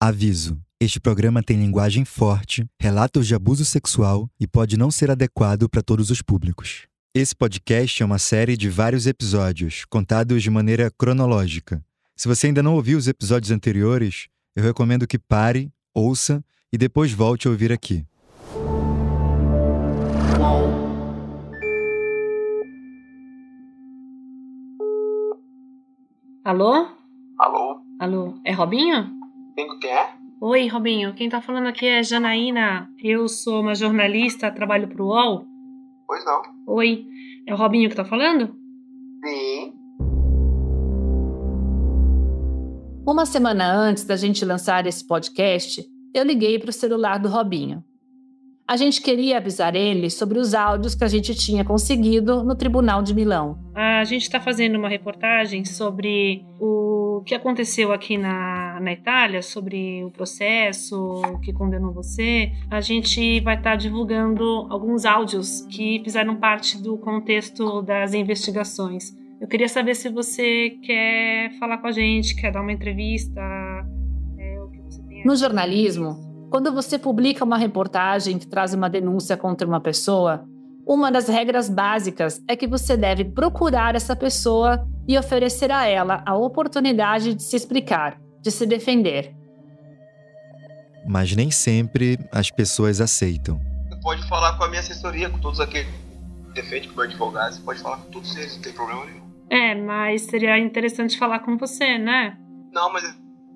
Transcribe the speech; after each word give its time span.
Aviso: 0.00 0.60
este 0.78 1.00
programa 1.00 1.42
tem 1.42 1.56
linguagem 1.56 2.04
forte, 2.04 2.66
relatos 2.78 3.26
de 3.26 3.34
abuso 3.34 3.64
sexual 3.64 4.28
e 4.38 4.46
pode 4.46 4.76
não 4.76 4.90
ser 4.90 5.10
adequado 5.10 5.70
para 5.70 5.80
todos 5.82 6.10
os 6.10 6.20
públicos. 6.20 6.86
Esse 7.14 7.34
podcast 7.34 8.02
é 8.02 8.04
uma 8.04 8.18
série 8.18 8.58
de 8.58 8.68
vários 8.68 9.06
episódios, 9.06 9.86
contados 9.86 10.42
de 10.42 10.50
maneira 10.50 10.90
cronológica. 10.90 11.82
Se 12.14 12.28
você 12.28 12.48
ainda 12.48 12.62
não 12.62 12.74
ouviu 12.74 12.98
os 12.98 13.08
episódios 13.08 13.50
anteriores, 13.50 14.28
eu 14.54 14.62
recomendo 14.62 15.06
que 15.06 15.18
pare, 15.18 15.72
ouça 15.94 16.44
e 16.70 16.76
depois 16.76 17.10
volte 17.10 17.48
a 17.48 17.50
ouvir 17.50 17.72
aqui. 17.72 18.04
Alô? 26.44 26.86
Alô? 27.38 27.80
Alô, 27.98 28.34
é 28.44 28.52
Robinho? 28.52 29.15
Quem 29.56 29.78
que 29.78 29.86
é? 29.86 30.10
Oi, 30.38 30.68
Robinho. 30.68 31.14
Quem 31.14 31.30
tá 31.30 31.40
falando 31.40 31.68
aqui 31.68 31.86
é 31.86 32.02
Janaína. 32.02 32.90
Eu 33.02 33.26
sou 33.26 33.62
uma 33.62 33.74
jornalista, 33.74 34.50
trabalho 34.50 34.86
pro 34.86 35.06
UOL. 35.06 35.46
Pois 36.06 36.22
não. 36.26 36.42
Oi, 36.66 37.06
é 37.46 37.54
o 37.54 37.56
Robinho 37.56 37.88
que 37.88 37.96
tá 37.96 38.04
falando? 38.04 38.54
Sim. 39.24 39.72
Uma 43.08 43.24
semana 43.24 43.72
antes 43.72 44.04
da 44.04 44.14
gente 44.14 44.44
lançar 44.44 44.86
esse 44.86 45.06
podcast, 45.06 45.82
eu 46.12 46.22
liguei 46.22 46.58
pro 46.58 46.70
celular 46.70 47.18
do 47.18 47.30
Robinho. 47.30 47.82
A 48.68 48.76
gente 48.76 49.00
queria 49.00 49.36
avisar 49.36 49.76
ele 49.76 50.10
sobre 50.10 50.40
os 50.40 50.52
áudios 50.52 50.96
que 50.96 51.04
a 51.04 51.08
gente 51.08 51.32
tinha 51.36 51.64
conseguido 51.64 52.42
no 52.42 52.56
Tribunal 52.56 53.00
de 53.00 53.14
Milão. 53.14 53.56
A 53.72 54.02
gente 54.02 54.22
está 54.22 54.40
fazendo 54.40 54.76
uma 54.76 54.88
reportagem 54.88 55.64
sobre 55.64 56.44
o 56.58 57.22
que 57.24 57.32
aconteceu 57.32 57.92
aqui 57.92 58.18
na, 58.18 58.80
na 58.80 58.92
Itália, 58.92 59.40
sobre 59.40 60.02
o 60.02 60.10
processo 60.10 61.22
que 61.44 61.52
condenou 61.52 61.92
você. 61.92 62.50
A 62.68 62.80
gente 62.80 63.38
vai 63.40 63.54
estar 63.54 63.70
tá 63.70 63.76
divulgando 63.76 64.66
alguns 64.68 65.04
áudios 65.04 65.60
que 65.70 66.00
fizeram 66.02 66.34
parte 66.34 66.76
do 66.76 66.98
contexto 66.98 67.82
das 67.82 68.14
investigações. 68.14 69.16
Eu 69.40 69.46
queria 69.46 69.68
saber 69.68 69.94
se 69.94 70.08
você 70.08 70.70
quer 70.82 71.52
falar 71.60 71.78
com 71.78 71.86
a 71.86 71.92
gente, 71.92 72.34
quer 72.34 72.50
dar 72.50 72.62
uma 72.62 72.72
entrevista. 72.72 73.40
É, 74.38 74.56
no 75.24 75.36
jornalismo, 75.36 76.25
quando 76.50 76.72
você 76.72 76.98
publica 76.98 77.44
uma 77.44 77.58
reportagem 77.58 78.38
que 78.38 78.46
traz 78.46 78.72
uma 78.72 78.88
denúncia 78.88 79.36
contra 79.36 79.66
uma 79.66 79.80
pessoa, 79.80 80.44
uma 80.86 81.10
das 81.10 81.26
regras 81.28 81.68
básicas 81.68 82.40
é 82.48 82.54
que 82.54 82.66
você 82.66 82.96
deve 82.96 83.24
procurar 83.24 83.96
essa 83.96 84.14
pessoa 84.14 84.86
e 85.08 85.18
oferecer 85.18 85.72
a 85.72 85.86
ela 85.86 86.22
a 86.24 86.36
oportunidade 86.36 87.34
de 87.34 87.42
se 87.42 87.56
explicar, 87.56 88.20
de 88.40 88.50
se 88.50 88.64
defender. 88.64 89.34
Mas 91.04 91.34
nem 91.34 91.50
sempre 91.50 92.18
as 92.32 92.50
pessoas 92.50 93.00
aceitam. 93.00 93.60
Você 93.88 94.00
pode 94.00 94.28
falar 94.28 94.56
com 94.56 94.64
a 94.64 94.68
minha 94.68 94.80
assessoria, 94.80 95.28
com 95.28 95.38
todos 95.38 95.58
aqueles 95.58 95.88
que 95.88 96.52
defendem, 96.54 96.88
com 96.88 96.94
o 96.94 96.96
meu 96.96 97.04
advogado, 97.06 97.54
você 97.54 97.62
pode 97.62 97.80
falar 97.80 97.98
com 97.98 98.10
todos 98.10 98.36
eles, 98.36 98.54
não 98.54 98.62
tem 98.62 98.72
problema 98.72 99.04
nenhum. 99.04 99.26
É, 99.50 99.74
mas 99.74 100.22
seria 100.22 100.58
interessante 100.58 101.18
falar 101.18 101.40
com 101.40 101.56
você, 101.56 101.98
né? 101.98 102.36
Não, 102.72 102.92
mas 102.92 103.04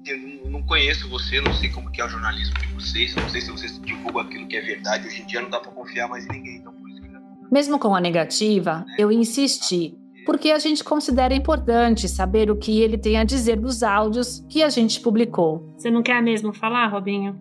eu 0.07 0.51
não 0.51 0.63
conheço 0.63 1.09
você, 1.09 1.41
não 1.41 1.53
sei 1.55 1.69
como 1.71 1.91
que 1.91 2.01
é 2.01 2.05
o 2.05 2.09
jornalismo 2.09 2.55
de 2.59 2.67
vocês, 2.75 3.15
não 3.15 3.29
sei 3.29 3.41
se 3.41 3.51
vocês 3.51 3.81
divulgam 3.81 4.23
aquilo 4.23 4.47
que 4.47 4.57
é 4.57 4.61
verdade. 4.61 5.07
Hoje 5.07 5.23
em 5.23 5.27
dia 5.27 5.43
não 5.43 5.51
dá 5.51 5.61
para 5.61 5.71
confiar 5.73 6.09
mais 6.09 6.25
em 6.27 6.29
ninguém, 6.29 6.57
então 6.57 6.73
por 6.73 6.89
isso 6.89 7.03
que 7.03 7.11
já... 7.11 7.21
Mesmo 7.51 7.79
com 7.79 7.95
a 7.95 8.01
negativa, 8.01 8.85
é. 8.99 9.03
eu 9.03 9.13
insisti, 9.13 9.97
porque 10.25 10.51
a 10.51 10.59
gente 10.59 10.83
considera 10.83 11.35
importante 11.35 12.09
saber 12.09 12.51
o 12.51 12.57
que 12.57 12.81
ele 12.81 12.97
tem 12.97 13.19
a 13.19 13.25
dizer 13.25 13.57
dos 13.57 13.83
áudios 13.83 14.45
que 14.49 14.63
a 14.63 14.69
gente 14.69 15.01
publicou. 15.01 15.75
Você 15.77 15.91
não 15.91 16.03
quer 16.03 16.23
mesmo 16.23 16.53
falar, 16.53 16.87
Robinho? 16.87 17.39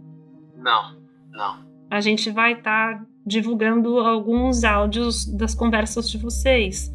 Não, 0.58 0.98
não. 1.32 1.70
A 1.90 2.02
gente 2.02 2.30
vai 2.30 2.54
estar 2.54 3.00
tá 3.00 3.06
divulgando 3.26 4.00
alguns 4.00 4.64
áudios 4.64 5.26
das 5.26 5.56
conversas 5.56 6.10
de 6.10 6.18
vocês. 6.18 6.92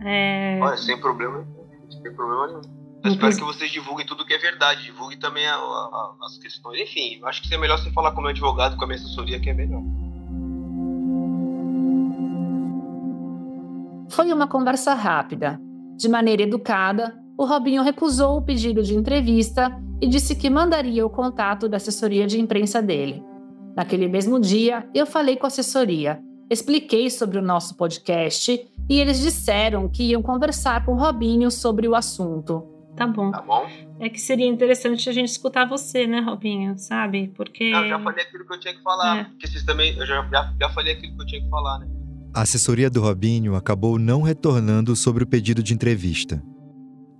É... 0.00 0.58
Olha, 0.60 0.76
sem 0.76 0.98
problema, 1.00 1.46
sem 1.90 2.14
problema 2.14 2.46
nenhum. 2.46 2.79
Eu 3.02 3.12
espero 3.12 3.34
que 3.34 3.44
vocês 3.44 3.70
divulguem 3.70 4.04
tudo 4.04 4.26
que 4.26 4.34
é 4.34 4.38
verdade, 4.38 4.84
divulguem 4.84 5.18
também 5.18 5.46
a, 5.46 5.54
a, 5.54 6.14
as 6.22 6.36
questões. 6.36 6.80
Enfim, 6.80 7.18
acho 7.24 7.40
que 7.42 7.54
é 7.54 7.56
melhor 7.56 7.78
você 7.78 7.90
falar 7.92 8.12
com 8.12 8.18
o 8.18 8.22
meu 8.22 8.30
advogado, 8.30 8.76
com 8.76 8.84
a 8.84 8.86
minha 8.86 8.98
assessoria, 8.98 9.40
que 9.40 9.48
é 9.48 9.54
melhor. 9.54 9.80
Foi 14.10 14.30
uma 14.32 14.46
conversa 14.46 14.92
rápida. 14.92 15.58
De 15.96 16.08
maneira 16.08 16.42
educada, 16.42 17.18
o 17.38 17.46
Robinho 17.46 17.82
recusou 17.82 18.36
o 18.36 18.42
pedido 18.42 18.82
de 18.82 18.94
entrevista 18.94 19.74
e 20.00 20.06
disse 20.06 20.36
que 20.36 20.50
mandaria 20.50 21.04
o 21.06 21.10
contato 21.10 21.70
da 21.70 21.78
assessoria 21.78 22.26
de 22.26 22.38
imprensa 22.38 22.82
dele. 22.82 23.22
Naquele 23.74 24.08
mesmo 24.08 24.38
dia, 24.38 24.86
eu 24.94 25.06
falei 25.06 25.36
com 25.36 25.46
a 25.46 25.48
assessoria, 25.48 26.20
expliquei 26.50 27.08
sobre 27.08 27.38
o 27.38 27.42
nosso 27.42 27.76
podcast 27.76 28.60
e 28.90 29.00
eles 29.00 29.20
disseram 29.20 29.88
que 29.88 30.02
iam 30.02 30.20
conversar 30.20 30.84
com 30.84 30.92
o 30.92 30.98
Robinho 30.98 31.50
sobre 31.50 31.88
o 31.88 31.94
assunto. 31.94 32.69
Tá 33.00 33.06
bom. 33.06 33.30
Tá 33.30 33.40
bom? 33.40 33.66
É 33.98 34.10
que 34.10 34.20
seria 34.20 34.46
interessante 34.46 35.08
a 35.08 35.12
gente 35.12 35.30
escutar 35.30 35.64
você, 35.66 36.06
né, 36.06 36.20
Robinho? 36.20 36.78
Sabe? 36.78 37.28
Porque. 37.34 37.64
Eu 37.64 37.88
já 37.88 37.98
falei 37.98 38.22
aquilo 38.22 38.46
que 38.46 38.52
eu 38.52 38.60
tinha 38.60 38.74
que 38.74 38.82
falar. 38.82 39.16
É. 39.20 39.24
Porque 39.24 39.46
vocês 39.46 39.64
também. 39.64 39.96
Eu 39.96 40.04
já, 40.04 40.22
já, 40.30 40.54
já 40.60 40.68
falei 40.68 40.92
aquilo 40.92 41.16
que 41.16 41.22
eu 41.22 41.26
tinha 41.26 41.40
que 41.40 41.48
falar, 41.48 41.78
né? 41.78 41.88
A 42.34 42.42
assessoria 42.42 42.90
do 42.90 43.00
Robinho 43.00 43.54
acabou 43.54 43.98
não 43.98 44.20
retornando 44.20 44.94
sobre 44.94 45.24
o 45.24 45.26
pedido 45.26 45.62
de 45.62 45.72
entrevista. 45.72 46.42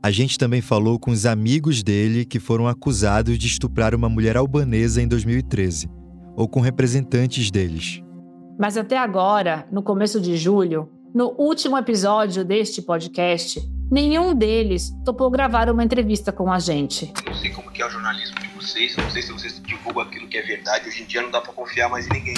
A 0.03 0.11
gente 0.11 0.37
também 0.37 0.61
falou 0.61 0.99
com 0.99 1.13
os 1.13 1.25
amigos 1.25 1.83
dele 1.83 2.27
que 2.27 2.39
foram 2.39 2.69
acusados 2.69 3.39
de 3.39 3.47
estuprar 3.47 3.95
uma 3.95 4.09
mulher 4.11 4.37
albanesa 4.37 5.01
em 5.01 5.09
2013, 5.09 5.89
ou 6.37 6.47
com 6.47 6.61
representantes 6.61 7.51
deles. 7.51 8.03
Mas 8.59 8.77
até 8.77 8.99
agora, 8.99 9.67
no 9.73 9.83
começo 9.83 10.21
de 10.21 10.37
julho, 10.37 10.91
no 11.15 11.35
último 11.39 11.79
episódio 11.79 12.45
deste 12.45 12.83
podcast, 12.83 13.61
nenhum 13.91 14.35
deles 14.35 14.93
topou 15.05 15.31
gravar 15.31 15.69
uma 15.69 15.83
entrevista 15.83 16.31
com 16.33 16.53
a 16.53 16.59
gente. 16.59 17.13
Não 17.27 17.35
sei 17.35 17.51
como 17.51 17.71
que 17.71 17.83
é 17.83 17.87
o 17.87 17.91
jornalismo 17.91 18.39
de 18.39 18.49
vocês, 18.49 18.97
não 18.97 19.11
sei 19.11 19.23
se 19.23 19.33
vocês 19.33 19.61
divulgam 19.63 20.03
aquilo 20.03 20.29
que 20.29 20.39
é 20.39 20.43
verdade. 20.43 20.89
Hoje 20.89 21.03
em 21.03 21.07
dia 21.07 21.23
não 21.23 21.31
dá 21.31 21.41
para 21.41 21.53
confiar 21.53 21.89
mais 21.89 22.07
em 22.07 22.11
ninguém. 22.11 22.37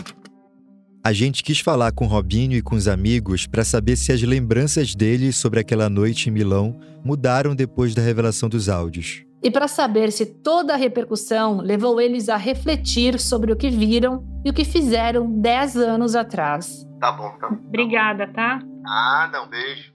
A 1.05 1.13
gente 1.13 1.43
quis 1.43 1.59
falar 1.59 1.91
com 1.91 2.07
Robinho 2.07 2.57
e 2.57 2.63
com 2.63 2.77
os 2.77 2.87
amigos 2.87 3.45
para 3.45 3.65
saber 3.65 3.97
se 3.97 4.13
as 4.13 4.23
lembranças 4.23 4.95
deles 4.95 5.37
sobre 5.37 5.59
aquela 5.59 5.91
noite 5.91 6.29
em 6.29 6.33
Milão 6.33 6.79
mudaram 7.05 7.57
depois 7.57 7.93
da 7.93 8.01
revelação 8.01 8.49
dos 8.49 8.69
áudios. 8.69 9.25
E 9.43 9.51
para 9.51 9.67
saber 9.67 10.13
se 10.13 10.25
toda 10.25 10.75
a 10.75 10.77
repercussão 10.77 11.61
levou 11.61 12.01
eles 12.01 12.29
a 12.29 12.37
refletir 12.37 13.19
sobre 13.19 13.51
o 13.51 13.57
que 13.57 13.69
viram 13.69 14.25
e 14.45 14.51
o 14.51 14.55
que 14.55 14.65
fizeram 14.65 15.29
10 15.41 15.77
anos 15.77 16.15
atrás. 16.15 16.87
Tá 17.01 17.11
bom, 17.11 17.31
tá 17.41 17.49
bom. 17.49 17.57
Obrigada, 17.57 18.29
tá? 18.33 18.61
Nada, 18.83 19.43
um 19.43 19.49
beijo. 19.49 19.93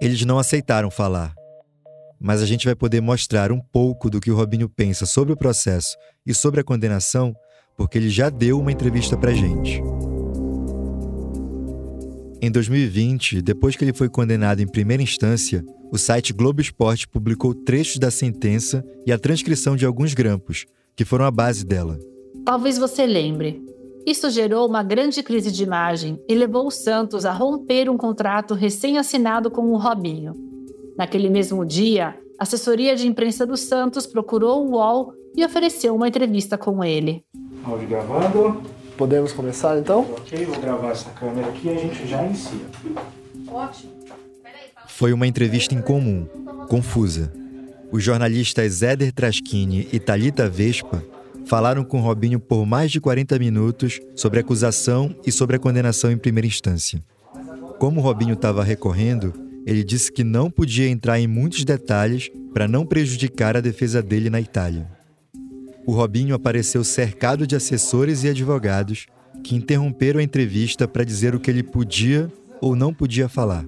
Eles 0.00 0.24
não 0.24 0.38
aceitaram 0.38 0.90
falar. 0.90 1.34
Mas 2.20 2.42
a 2.42 2.46
gente 2.46 2.66
vai 2.66 2.74
poder 2.74 3.00
mostrar 3.00 3.52
um 3.52 3.60
pouco 3.60 4.08
do 4.08 4.20
que 4.20 4.30
o 4.30 4.36
Robinho 4.36 4.68
pensa 4.68 5.06
sobre 5.06 5.32
o 5.32 5.36
processo 5.36 5.96
e 6.26 6.32
sobre 6.32 6.60
a 6.60 6.64
condenação, 6.64 7.34
porque 7.76 7.98
ele 7.98 8.08
já 8.08 8.30
deu 8.30 8.58
uma 8.58 8.72
entrevista 8.72 9.16
pra 9.16 9.32
gente. 9.32 9.82
Em 12.40 12.50
2020, 12.50 13.40
depois 13.40 13.74
que 13.74 13.84
ele 13.84 13.92
foi 13.92 14.08
condenado 14.08 14.60
em 14.60 14.66
primeira 14.66 15.02
instância, 15.02 15.64
o 15.90 15.96
site 15.96 16.32
Globo 16.32 16.60
Esporte 16.60 17.08
publicou 17.08 17.54
trechos 17.54 17.98
da 17.98 18.10
sentença 18.10 18.84
e 19.06 19.12
a 19.12 19.18
transcrição 19.18 19.76
de 19.76 19.86
alguns 19.86 20.12
grampos, 20.12 20.66
que 20.94 21.04
foram 21.04 21.24
a 21.24 21.30
base 21.30 21.64
dela. 21.64 21.98
Talvez 22.44 22.76
você 22.76 23.06
lembre. 23.06 23.73
Isso 24.06 24.28
gerou 24.28 24.68
uma 24.68 24.82
grande 24.82 25.22
crise 25.22 25.50
de 25.50 25.62
imagem 25.62 26.20
e 26.28 26.34
levou 26.34 26.66
o 26.66 26.70
Santos 26.70 27.24
a 27.24 27.32
romper 27.32 27.88
um 27.88 27.96
contrato 27.96 28.52
recém-assinado 28.52 29.50
com 29.50 29.62
o 29.70 29.78
Robinho. 29.78 30.34
Naquele 30.96 31.30
mesmo 31.30 31.64
dia, 31.64 32.14
a 32.38 32.42
assessoria 32.42 32.94
de 32.94 33.06
imprensa 33.06 33.46
do 33.46 33.56
Santos 33.56 34.06
procurou 34.06 34.66
o 34.66 34.72
UOL 34.72 35.14
e 35.34 35.42
ofereceu 35.42 35.94
uma 35.94 36.06
entrevista 36.06 36.58
com 36.58 36.84
ele. 36.84 37.24
Áudio 37.64 37.88
gravando. 37.88 38.62
Podemos 38.96 39.32
começar 39.32 39.78
então? 39.78 40.02
Ok, 40.18 40.44
vou 40.44 40.60
gravar 40.60 40.90
essa 40.90 41.08
câmera 41.10 41.48
aqui 41.48 41.68
e 41.68 41.70
a 41.70 41.74
gente 41.74 42.06
já 42.06 42.22
inicia. 42.22 42.66
Ótimo. 43.50 43.92
Foi 44.86 45.12
uma 45.14 45.26
entrevista 45.26 45.74
incomum, 45.74 46.26
confusa. 46.68 47.32
Os 47.90 48.04
jornalistas 48.04 48.82
Éder 48.82 49.12
Traschini 49.12 49.88
e 49.92 49.98
Talita 49.98 50.48
Vespa 50.48 51.02
falaram 51.46 51.84
com 51.84 52.00
Robinho 52.00 52.40
por 52.40 52.66
mais 52.66 52.90
de 52.90 53.00
40 53.00 53.38
minutos 53.38 54.00
sobre 54.14 54.38
a 54.38 54.42
acusação 54.42 55.14
e 55.26 55.32
sobre 55.32 55.56
a 55.56 55.58
condenação 55.58 56.10
em 56.10 56.16
primeira 56.16 56.46
instância. 56.46 57.02
Como 57.78 58.00
Robinho 58.00 58.34
estava 58.34 58.64
recorrendo, 58.64 59.32
ele 59.66 59.82
disse 59.82 60.12
que 60.12 60.22
não 60.22 60.50
podia 60.50 60.88
entrar 60.88 61.18
em 61.18 61.26
muitos 61.26 61.64
detalhes 61.64 62.30
para 62.52 62.68
não 62.68 62.86
prejudicar 62.86 63.56
a 63.56 63.60
defesa 63.60 64.02
dele 64.02 64.30
na 64.30 64.40
Itália. 64.40 64.86
O 65.86 65.92
Robinho 65.92 66.34
apareceu 66.34 66.82
cercado 66.82 67.46
de 67.46 67.56
assessores 67.56 68.24
e 68.24 68.28
advogados 68.28 69.06
que 69.42 69.54
interromperam 69.54 70.20
a 70.20 70.22
entrevista 70.22 70.88
para 70.88 71.04
dizer 71.04 71.34
o 71.34 71.40
que 71.40 71.50
ele 71.50 71.62
podia 71.62 72.30
ou 72.60 72.74
não 72.74 72.94
podia 72.94 73.28
falar. 73.28 73.66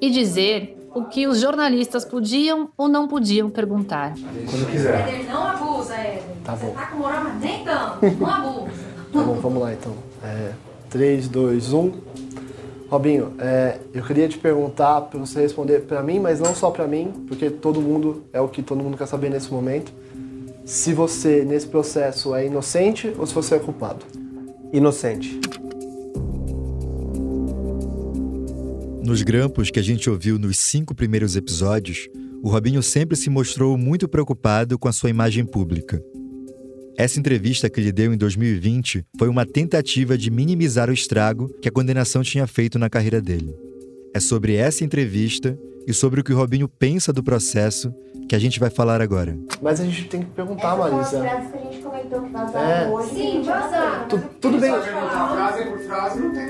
E 0.00 0.10
dizer 0.10 0.76
o 0.94 1.04
que 1.04 1.26
os 1.26 1.40
jornalistas 1.40 2.04
podiam 2.04 2.70
ou 2.76 2.88
não 2.88 3.08
podiam 3.08 3.50
perguntar. 3.50 4.14
Quando 4.14 4.70
quiser. 4.70 5.08
Éder, 5.08 5.30
não 5.30 5.46
abusa, 5.46 5.94
Éder. 5.94 6.22
Tá 6.44 6.52
bom. 6.52 6.68
Você 6.68 6.74
tá 6.74 6.86
com 6.86 6.96
moral, 6.98 7.24
mas 7.24 7.40
nem 7.40 7.64
tanto. 7.64 8.06
Não 8.20 8.30
abusa. 8.30 8.70
Tá 9.12 9.22
bom, 9.22 9.34
vamos 9.34 9.62
lá 9.62 9.72
então. 9.72 9.92
É, 10.22 10.52
3, 10.90 11.28
2, 11.28 11.72
1. 11.72 11.92
Robinho, 12.90 13.32
é, 13.38 13.78
eu 13.92 14.02
queria 14.04 14.28
te 14.28 14.38
perguntar 14.38 15.00
para 15.02 15.18
você 15.18 15.40
responder 15.40 15.80
para 15.80 16.02
mim, 16.02 16.20
mas 16.20 16.38
não 16.38 16.54
só 16.54 16.70
para 16.70 16.86
mim, 16.86 17.24
porque 17.26 17.48
todo 17.48 17.80
mundo 17.80 18.24
é 18.32 18.40
o 18.40 18.48
que 18.48 18.62
todo 18.62 18.82
mundo 18.82 18.96
quer 18.96 19.06
saber 19.06 19.30
nesse 19.30 19.50
momento. 19.50 19.92
Se 20.64 20.92
você 20.92 21.44
nesse 21.44 21.66
processo 21.66 22.34
é 22.34 22.46
inocente 22.46 23.12
ou 23.18 23.26
se 23.26 23.34
você 23.34 23.56
é 23.56 23.58
culpado? 23.58 24.04
Inocente. 24.72 25.40
Nos 29.04 29.22
grampos 29.22 29.70
que 29.70 29.78
a 29.78 29.82
gente 29.82 30.08
ouviu 30.08 30.38
nos 30.38 30.58
cinco 30.58 30.94
primeiros 30.94 31.36
episódios, 31.36 32.08
o 32.42 32.48
Robinho 32.48 32.82
sempre 32.82 33.16
se 33.16 33.28
mostrou 33.30 33.76
muito 33.76 34.08
preocupado 34.08 34.78
com 34.78 34.88
a 34.88 34.92
sua 34.92 35.10
imagem 35.10 35.44
pública. 35.44 36.02
Essa 36.96 37.18
entrevista 37.18 37.68
que 37.68 37.80
ele 37.80 37.92
deu 37.92 38.12
em 38.14 38.16
2020 38.16 39.04
foi 39.18 39.28
uma 39.28 39.44
tentativa 39.44 40.16
de 40.16 40.30
minimizar 40.30 40.88
o 40.88 40.92
estrago 40.92 41.48
que 41.60 41.68
a 41.68 41.72
condenação 41.72 42.22
tinha 42.22 42.46
feito 42.46 42.78
na 42.78 42.88
carreira 42.88 43.20
dele. 43.20 43.54
É 44.14 44.20
sobre 44.20 44.54
essa 44.54 44.84
entrevista 44.84 45.58
e 45.86 45.92
sobre 45.92 46.20
o 46.20 46.24
que 46.24 46.32
o 46.32 46.36
Robinho 46.36 46.68
pensa 46.68 47.12
do 47.12 47.22
processo 47.22 47.92
que 48.28 48.34
a 48.34 48.38
gente 48.38 48.58
vai 48.60 48.70
falar 48.70 49.02
agora. 49.02 49.36
Mas 49.60 49.80
a 49.80 49.84
gente 49.84 50.04
tem 50.08 50.20
que 50.22 50.30
perguntar, 50.30 50.76
Marisa. 50.78 51.26
Essas 51.26 51.50
que 51.52 51.58
a 51.58 51.60
gente 51.70 51.82
comentou 51.82 52.22
que 52.22 52.32
vazaram 52.32 52.70
É. 52.70 52.88
hoje. 52.88 53.10
Sim, 53.14 53.42
vazaram. 53.42 54.08
Tu- 54.08 54.18
tudo 54.40 54.58
bem. 54.60 54.72
Frase 54.72 55.64
por 55.64 55.78
frase 55.80 56.20
não 56.20 56.32
tem 56.32 56.46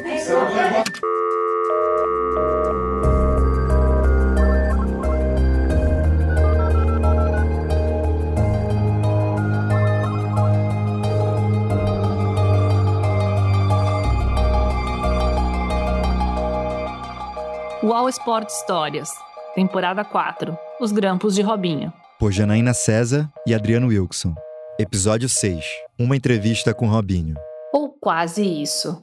Sport 18.14 18.48
Histórias, 18.48 19.10
temporada 19.56 20.04
4, 20.04 20.56
Os 20.80 20.92
Grampos 20.92 21.34
de 21.34 21.42
Robinho. 21.42 21.92
Por 22.16 22.30
Janaína 22.30 22.72
César 22.72 23.28
e 23.44 23.52
Adriano 23.52 23.88
Wilson. 23.88 24.34
Episódio 24.78 25.28
6. 25.28 25.64
Uma 25.98 26.16
entrevista 26.16 26.72
com 26.72 26.86
Robinho. 26.86 27.34
Ou 27.72 27.90
quase 27.90 28.44
isso. 28.44 29.02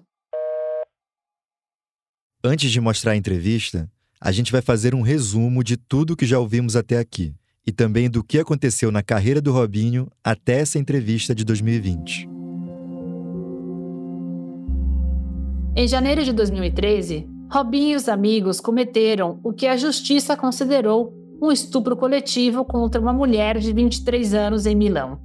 Antes 2.41 2.71
de 2.71 2.79
mostrar 2.79 3.11
a 3.11 3.17
entrevista, 3.17 3.89
a 4.19 4.31
gente 4.31 4.49
vai 4.49 4.61
fazer 4.61 4.95
um 4.95 5.01
resumo 5.01 5.61
de 5.61 5.75
tudo 5.75 6.15
que 6.15 6.25
já 6.25 6.39
ouvimos 6.39 6.77
até 6.77 6.97
aqui 6.97 7.35
e 7.67 7.71
também 7.71 8.09
do 8.09 8.23
que 8.23 8.39
aconteceu 8.39 8.93
na 8.93 9.03
carreira 9.03 9.41
do 9.41 9.51
Robinho 9.51 10.09
até 10.23 10.61
essa 10.61 10.79
entrevista 10.79 11.35
de 11.35 11.43
2020. 11.43 12.29
Em 15.75 15.87
janeiro 15.87 16.23
de 16.23 16.31
2013, 16.31 17.40
Robinho 17.51 17.89
e 17.89 17.95
os 17.97 18.07
amigos 18.07 18.61
cometeram 18.61 19.37
o 19.43 19.51
que 19.51 19.67
a 19.67 19.75
justiça 19.75 20.37
considerou 20.37 21.13
um 21.41 21.51
estupro 21.51 21.97
coletivo 21.97 22.63
contra 22.63 23.01
uma 23.01 23.11
mulher 23.11 23.59
de 23.59 23.73
23 23.73 24.33
anos 24.33 24.65
em 24.65 24.73
Milão. 24.73 25.19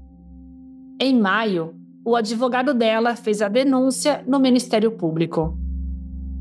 Em 1.00 1.16
maio, 1.16 1.76
o 2.04 2.16
advogado 2.16 2.74
dela 2.74 3.14
fez 3.14 3.40
a 3.40 3.48
denúncia 3.48 4.24
no 4.26 4.40
Ministério 4.40 4.90
Público. 4.90 5.56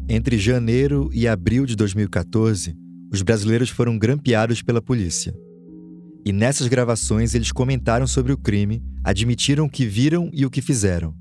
Entre 0.10 0.40
janeiro 0.40 1.08
e 1.14 1.28
abril 1.28 1.68
de 1.68 1.76
2014, 1.76 2.76
os 3.12 3.22
brasileiros 3.22 3.70
foram 3.70 3.96
grampeados 3.96 4.64
pela 4.64 4.82
polícia. 4.82 5.36
E 6.26 6.34
nessas 6.34 6.68
gravações 6.68 7.36
eles 7.36 7.52
comentaram 7.52 8.08
sobre 8.08 8.34
o 8.34 8.38
crime, 8.38 8.82
admitiram 9.04 9.66
o 9.66 9.70
que 9.70 9.86
viram 9.86 10.32
e 10.34 10.48
o 10.48 10.50
que 10.50 10.64
fizeram. 10.64 11.14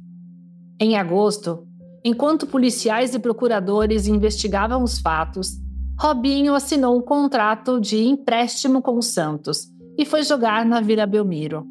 Em 0.81 0.97
agosto, 0.97 1.67
enquanto 2.05 2.47
policiais 2.47 3.15
e 3.15 3.19
procuradores 3.19 4.07
investigavam 4.07 4.83
os 4.83 4.99
fatos, 4.99 5.53
Robinho 5.99 6.55
assinou 6.55 6.99
um 6.99 7.01
contrato 7.01 7.81
de 7.81 8.05
empréstimo 8.05 8.83
com 8.83 8.99
o 8.99 9.03
Santos 9.03 9.69
e 9.99 10.05
foi 10.05 10.23
jogar 10.23 10.67
na 10.67 10.81
Vila 10.81 11.07
Belmiro. 11.07 11.65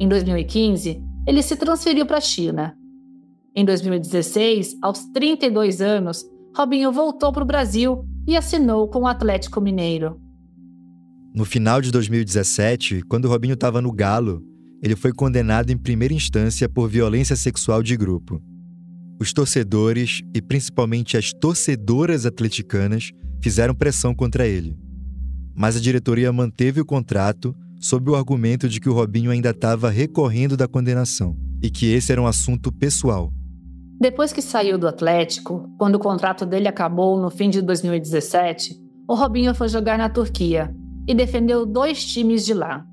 Em 0.00 0.08
2015, 0.08 1.00
ele 1.26 1.42
se 1.42 1.54
transferiu 1.54 2.04
para 2.06 2.18
a 2.18 2.20
China. 2.20 2.76
Em 3.54 3.64
2016, 3.64 4.76
aos 4.82 5.04
32 5.12 5.80
anos, 5.80 6.24
Robinho 6.56 6.90
voltou 6.90 7.32
para 7.32 7.42
o 7.42 7.46
Brasil 7.46 8.04
e 8.26 8.36
assinou 8.36 8.88
com 8.88 9.00
o 9.00 9.06
Atlético 9.06 9.60
Mineiro. 9.60 10.20
No 11.34 11.44
final 11.44 11.80
de 11.80 11.90
2017, 11.92 13.02
quando 13.02 13.28
Robinho 13.28 13.54
estava 13.54 13.80
no 13.80 13.92
Galo, 13.92 14.42
ele 14.82 14.96
foi 14.96 15.12
condenado 15.12 15.70
em 15.70 15.76
primeira 15.76 16.14
instância 16.14 16.68
por 16.68 16.88
violência 16.88 17.36
sexual 17.36 17.82
de 17.82 17.96
grupo. 17.96 18.42
Os 19.18 19.32
torcedores 19.32 20.22
e 20.34 20.42
principalmente 20.42 21.16
as 21.16 21.32
torcedoras 21.32 22.26
atleticanas 22.26 23.10
fizeram 23.42 23.74
pressão 23.74 24.14
contra 24.14 24.46
ele. 24.46 24.76
Mas 25.54 25.76
a 25.76 25.80
diretoria 25.80 26.32
manteve 26.32 26.80
o 26.80 26.84
contrato 26.84 27.54
sob 27.80 28.10
o 28.10 28.14
argumento 28.14 28.68
de 28.68 28.80
que 28.80 28.88
o 28.88 28.92
Robinho 28.92 29.30
ainda 29.30 29.50
estava 29.50 29.88
recorrendo 29.88 30.56
da 30.56 30.68
condenação 30.68 31.36
e 31.62 31.70
que 31.70 31.86
esse 31.86 32.12
era 32.12 32.20
um 32.20 32.26
assunto 32.26 32.70
pessoal. 32.70 33.32
Depois 33.98 34.32
que 34.32 34.42
saiu 34.42 34.76
do 34.76 34.86
Atlético, 34.86 35.70
quando 35.78 35.94
o 35.94 36.00
contrato 36.00 36.44
dele 36.44 36.68
acabou 36.68 37.18
no 37.18 37.30
fim 37.30 37.48
de 37.48 37.62
2017, 37.62 38.78
o 39.08 39.14
Robinho 39.14 39.54
foi 39.54 39.68
jogar 39.68 39.96
na 39.96 40.10
Turquia 40.10 40.74
e 41.08 41.14
defendeu 41.14 41.64
dois 41.64 42.04
times 42.04 42.44
de 42.44 42.52
lá. 42.52 42.84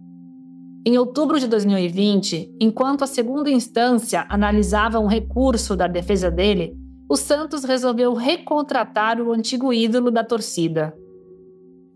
Em 0.85 0.97
outubro 0.97 1.39
de 1.39 1.47
2020, 1.47 2.55
enquanto 2.59 3.05
a 3.05 3.07
segunda 3.07 3.49
instância 3.49 4.25
analisava 4.27 4.99
um 4.99 5.07
recurso 5.07 5.77
da 5.77 5.87
defesa 5.87 6.29
dele, 6.29 6.75
o 7.09 7.15
Santos 7.15 7.63
resolveu 7.63 8.13
recontratar 8.13 9.21
o 9.21 9.31
antigo 9.31 9.71
ídolo 9.71 10.11
da 10.11 10.25
torcida. 10.25 10.93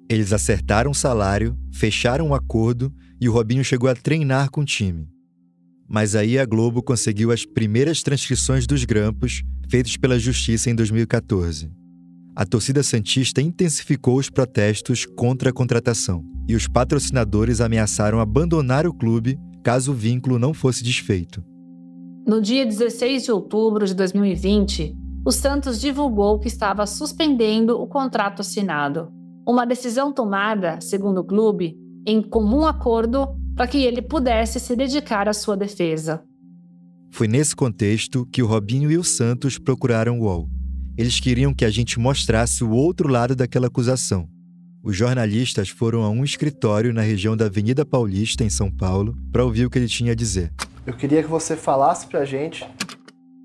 Eles 0.10 0.32
acertaram 0.32 0.92
o 0.92 0.96
salário, 0.96 1.58
fecharam 1.74 2.28
um 2.28 2.34
acordo 2.34 2.94
e 3.20 3.28
o 3.28 3.34
Robinho 3.34 3.64
chegou 3.64 3.90
a 3.90 3.96
treinar 3.96 4.50
com 4.50 4.62
o 4.62 4.66
time. 4.66 5.10
Mas 5.90 6.16
aí 6.16 6.40
a 6.40 6.46
Globo 6.46 6.82
conseguiu 6.82 7.32
as 7.32 7.46
primeiras 7.46 8.02
transcrições 8.02 8.66
dos 8.66 8.86
grampos 8.86 9.44
feitos 9.70 9.98
pela 9.98 10.18
Justiça 10.18 10.70
em 10.70 10.76
2014. 10.76 11.70
A 12.38 12.46
torcida 12.46 12.84
Santista 12.84 13.42
intensificou 13.42 14.18
os 14.18 14.30
protestos 14.30 15.08
contra 15.08 15.50
a 15.50 15.52
contratação 15.52 16.24
e 16.48 16.56
os 16.56 16.68
patrocinadores 16.68 17.60
ameaçaram 17.60 18.20
abandonar 18.20 18.86
o 18.86 18.94
clube 18.94 19.40
caso 19.64 19.92
o 19.92 19.96
vínculo 19.96 20.38
não 20.38 20.54
fosse 20.54 20.84
desfeito. 20.84 21.44
No 22.28 22.40
dia 22.40 22.64
16 22.64 23.24
de 23.24 23.32
outubro 23.32 23.88
de 23.88 23.96
2020, 23.96 24.96
o 25.26 25.32
Santos 25.32 25.82
divulgou 25.82 26.38
que 26.38 26.48
estava 26.48 26.86
suspendendo 26.86 27.82
o 27.82 27.88
contrato 27.88 28.42
assinado. 28.42 29.12
Uma 29.44 29.66
decisão 29.66 30.14
tomada, 30.14 30.80
segundo 30.80 31.22
o 31.22 31.26
clube, 31.26 31.76
em 32.06 32.22
comum 32.22 32.68
acordo 32.68 33.30
para 33.56 33.66
que 33.66 33.80
ele 33.80 34.04
pudesse 34.04 34.60
se 34.60 34.76
dedicar 34.76 35.28
à 35.28 35.34
sua 35.34 35.58
defesa. 35.58 36.24
Foi 37.10 37.28
nesse 37.28 37.56
contexto 37.56 38.28
que 38.28 38.44
o 38.44 38.46
Robinho 38.46 38.92
e 38.92 38.98
o 38.98 39.04
Santos 39.04 39.58
procuraram 39.58 40.20
o 40.20 40.26
UOL. 40.26 40.57
Eles 40.98 41.20
queriam 41.20 41.54
que 41.54 41.64
a 41.64 41.70
gente 41.70 42.00
mostrasse 42.00 42.64
o 42.64 42.72
outro 42.72 43.08
lado 43.08 43.36
daquela 43.36 43.68
acusação. 43.68 44.28
Os 44.84 44.96
jornalistas 44.96 45.70
foram 45.70 46.04
a 46.04 46.10
um 46.10 46.24
escritório 46.24 46.94
na 46.94 47.02
região 47.02 47.36
da 47.36 47.46
Avenida 47.46 47.86
Paulista, 47.86 48.44
em 48.44 48.50
São 48.50 48.72
Paulo, 48.72 49.16
para 49.32 49.44
ouvir 49.44 49.66
o 49.66 49.70
que 49.70 49.78
ele 49.78 49.88
tinha 49.88 50.14
a 50.14 50.16
dizer. 50.16 50.52
Eu 50.86 50.94
queria 50.94 51.22
que 51.22 51.30
você 51.30 51.56
falasse 51.56 52.08
pra 52.08 52.24
gente 52.26 52.66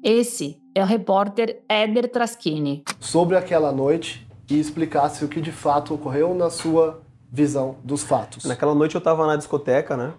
Esse 0.02 0.56
é 0.74 0.82
o 0.82 0.86
repórter 0.86 1.60
Éder 1.68 2.10
Traschini. 2.10 2.84
sobre 3.00 3.36
aquela 3.36 3.72
noite 3.72 4.26
e 4.48 4.58
explicasse 4.58 5.24
o 5.24 5.28
que 5.28 5.40
de 5.40 5.52
fato 5.52 5.94
ocorreu 5.94 6.34
na 6.34 6.48
sua 6.50 7.02
visão 7.30 7.76
dos 7.84 8.02
fatos. 8.02 8.44
Naquela 8.44 8.74
noite 8.74 8.94
eu 8.94 9.00
tava 9.00 9.26
na 9.26 9.36
discoteca, 9.36 9.96
né? 9.96 10.14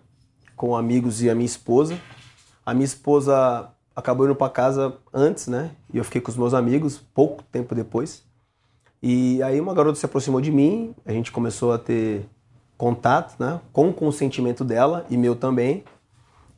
Com 0.56 0.76
amigos 0.76 1.22
e 1.22 1.30
a 1.30 1.36
minha 1.36 1.46
esposa. 1.46 1.98
A 2.66 2.74
minha 2.74 2.86
esposa 2.86 3.70
acabou 3.96 4.26
indo 4.26 4.36
pra 4.36 4.50
casa 4.50 4.98
antes, 5.14 5.48
né? 5.48 5.72
E 5.94 5.98
eu 5.98 6.04
fiquei 6.04 6.22
com 6.22 6.32
os 6.32 6.38
meus 6.38 6.54
amigos 6.54 6.98
pouco 7.14 7.44
tempo 7.44 7.76
depois. 7.76 8.24
E 9.02 9.42
aí 9.44 9.60
uma 9.60 9.74
garota 9.74 10.00
se 10.00 10.06
aproximou 10.06 10.40
de 10.40 10.52
mim, 10.52 10.96
a 11.06 11.12
gente 11.12 11.32
começou 11.32 11.74
a 11.74 11.78
ter 11.78 12.26
contato, 12.78 13.36
né? 13.40 13.60
Com 13.72 13.90
o 13.90 13.94
consentimento 13.94 14.64
dela 14.64 15.06
e 15.10 15.18
meu 15.18 15.36
também. 15.36 15.84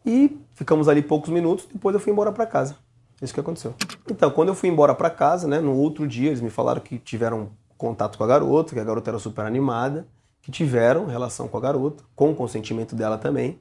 E 0.05 0.37
ficamos 0.53 0.87
ali 0.87 1.01
poucos 1.01 1.29
minutos, 1.29 1.67
depois 1.71 1.93
eu 1.93 1.99
fui 1.99 2.11
embora 2.11 2.31
pra 2.31 2.45
casa. 2.45 2.75
Isso 3.21 3.33
que 3.33 3.39
aconteceu. 3.39 3.73
Então, 4.09 4.29
quando 4.29 4.49
eu 4.49 4.55
fui 4.55 4.69
embora 4.69 4.93
pra 4.93 5.09
casa, 5.09 5.47
né, 5.47 5.59
no 5.59 5.75
outro 5.75 6.07
dia, 6.07 6.29
eles 6.29 6.41
me 6.41 6.49
falaram 6.49 6.81
que 6.81 6.99
tiveram 6.99 7.49
contato 7.77 8.17
com 8.17 8.23
a 8.23 8.27
garota, 8.27 8.73
que 8.73 8.79
a 8.79 8.83
garota 8.83 9.09
era 9.09 9.19
super 9.19 9.45
animada, 9.45 10.05
que 10.41 10.51
tiveram 10.51 11.05
relação 11.05 11.47
com 11.47 11.57
a 11.57 11.61
garota, 11.61 12.03
com 12.15 12.31
o 12.31 12.35
consentimento 12.35 12.95
dela 12.95 13.17
também, 13.17 13.59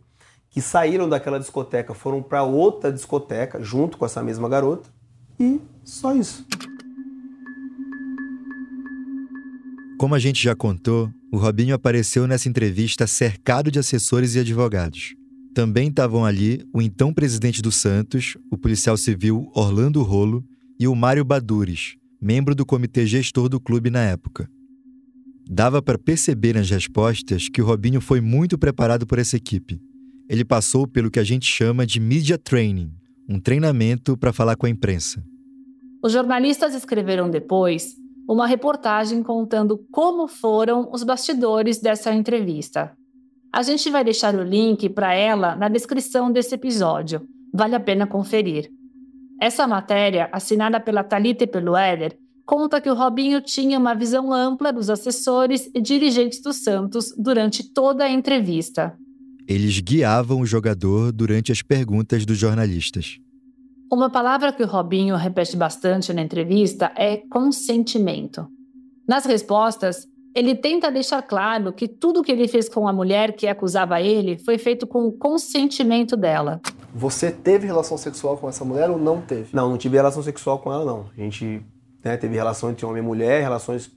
que 0.54 0.62
saíram 0.62 1.08
daquela 1.08 1.40
discoteca, 1.40 1.92
foram 1.92 2.22
pra 2.22 2.44
outra 2.44 2.92
discoteca 2.92 3.60
junto 3.60 3.98
com 3.98 4.06
essa 4.06 4.22
mesma 4.22 4.48
garota, 4.48 4.88
e 5.38 5.60
só 5.82 6.14
isso. 6.14 6.46
Como 9.98 10.14
a 10.14 10.18
gente 10.20 10.40
já 10.40 10.54
contou, 10.54 11.10
o 11.32 11.36
Robinho 11.36 11.74
apareceu 11.74 12.28
nessa 12.28 12.48
entrevista 12.48 13.04
cercado 13.04 13.68
de 13.68 13.80
assessores 13.80 14.36
e 14.36 14.38
advogados. 14.38 15.16
Também 15.52 15.88
estavam 15.88 16.24
ali 16.24 16.64
o 16.72 16.80
então 16.80 17.12
presidente 17.12 17.60
do 17.60 17.72
Santos, 17.72 18.36
o 18.48 18.56
policial 18.56 18.96
civil 18.96 19.50
Orlando 19.56 20.04
Rolo 20.04 20.44
e 20.78 20.86
o 20.86 20.94
Mário 20.94 21.24
Badures, 21.24 21.96
membro 22.22 22.54
do 22.54 22.64
comitê 22.64 23.06
gestor 23.06 23.48
do 23.48 23.58
clube 23.58 23.90
na 23.90 24.04
época. 24.04 24.48
Dava 25.50 25.82
para 25.82 25.98
perceber 25.98 26.54
nas 26.54 26.70
respostas 26.70 27.48
que 27.48 27.60
o 27.60 27.66
Robinho 27.66 28.00
foi 28.00 28.20
muito 28.20 28.56
preparado 28.56 29.04
por 29.04 29.18
essa 29.18 29.36
equipe. 29.36 29.80
Ele 30.28 30.44
passou 30.44 30.86
pelo 30.86 31.10
que 31.10 31.18
a 31.18 31.24
gente 31.24 31.46
chama 31.46 31.86
de 31.86 32.00
media 32.00 32.38
training, 32.38 32.90
um 33.28 33.38
treinamento 33.38 34.16
para 34.16 34.32
falar 34.32 34.56
com 34.56 34.66
a 34.66 34.70
imprensa. 34.70 35.22
Os 36.02 36.12
jornalistas 36.12 36.74
escreveram 36.74 37.30
depois 37.30 37.94
uma 38.28 38.46
reportagem 38.46 39.22
contando 39.22 39.78
como 39.90 40.26
foram 40.26 40.90
os 40.92 41.02
bastidores 41.02 41.78
dessa 41.78 42.12
entrevista. 42.12 42.96
A 43.52 43.62
gente 43.62 43.90
vai 43.90 44.02
deixar 44.02 44.34
o 44.34 44.42
link 44.42 44.88
para 44.88 45.14
ela 45.14 45.54
na 45.54 45.68
descrição 45.68 46.32
desse 46.32 46.54
episódio. 46.54 47.22
Vale 47.52 47.74
a 47.74 47.80
pena 47.80 48.06
conferir. 48.06 48.68
Essa 49.40 49.66
matéria, 49.66 50.28
assinada 50.32 50.80
pela 50.80 51.04
Talita 51.04 51.44
e 51.44 51.46
pelo 51.46 51.76
Éder, 51.76 52.16
conta 52.46 52.80
que 52.80 52.90
o 52.90 52.94
Robinho 52.94 53.40
tinha 53.40 53.78
uma 53.78 53.94
visão 53.94 54.32
ampla 54.32 54.72
dos 54.72 54.90
assessores 54.90 55.70
e 55.74 55.80
dirigentes 55.80 56.40
do 56.42 56.52
Santos 56.52 57.14
durante 57.16 57.72
toda 57.72 58.04
a 58.04 58.10
entrevista. 58.10 58.96
Eles 59.46 59.78
guiavam 59.78 60.40
o 60.40 60.46
jogador 60.46 61.12
durante 61.12 61.52
as 61.52 61.60
perguntas 61.60 62.24
dos 62.24 62.38
jornalistas. 62.38 63.18
Uma 63.92 64.08
palavra 64.08 64.52
que 64.52 64.62
o 64.62 64.66
Robinho 64.66 65.16
repete 65.16 65.56
bastante 65.56 66.12
na 66.12 66.22
entrevista 66.22 66.90
é 66.96 67.18
consentimento. 67.30 68.46
Nas 69.06 69.26
respostas, 69.26 70.08
ele 70.34 70.54
tenta 70.54 70.90
deixar 70.90 71.20
claro 71.20 71.72
que 71.72 71.86
tudo 71.86 72.22
que 72.22 72.32
ele 72.32 72.48
fez 72.48 72.68
com 72.68 72.88
a 72.88 72.92
mulher 72.92 73.36
que 73.36 73.46
acusava 73.46 74.00
ele 74.00 74.38
foi 74.38 74.56
feito 74.56 74.86
com 74.86 75.06
o 75.06 75.12
consentimento 75.12 76.16
dela. 76.16 76.60
Você 76.94 77.30
teve 77.30 77.66
relação 77.66 77.98
sexual 77.98 78.38
com 78.38 78.48
essa 78.48 78.64
mulher 78.64 78.90
ou 78.90 78.98
não 78.98 79.20
teve? 79.20 79.48
Não, 79.52 79.68
não 79.68 79.76
tive 79.76 79.96
relação 79.96 80.22
sexual 80.22 80.58
com 80.58 80.72
ela, 80.72 80.84
não. 80.84 81.06
A 81.16 81.20
gente 81.20 81.62
né, 82.02 82.16
teve 82.16 82.34
relação 82.34 82.70
entre 82.70 82.86
homem 82.86 83.02
e 83.02 83.06
mulher, 83.06 83.42
relações 83.42 83.90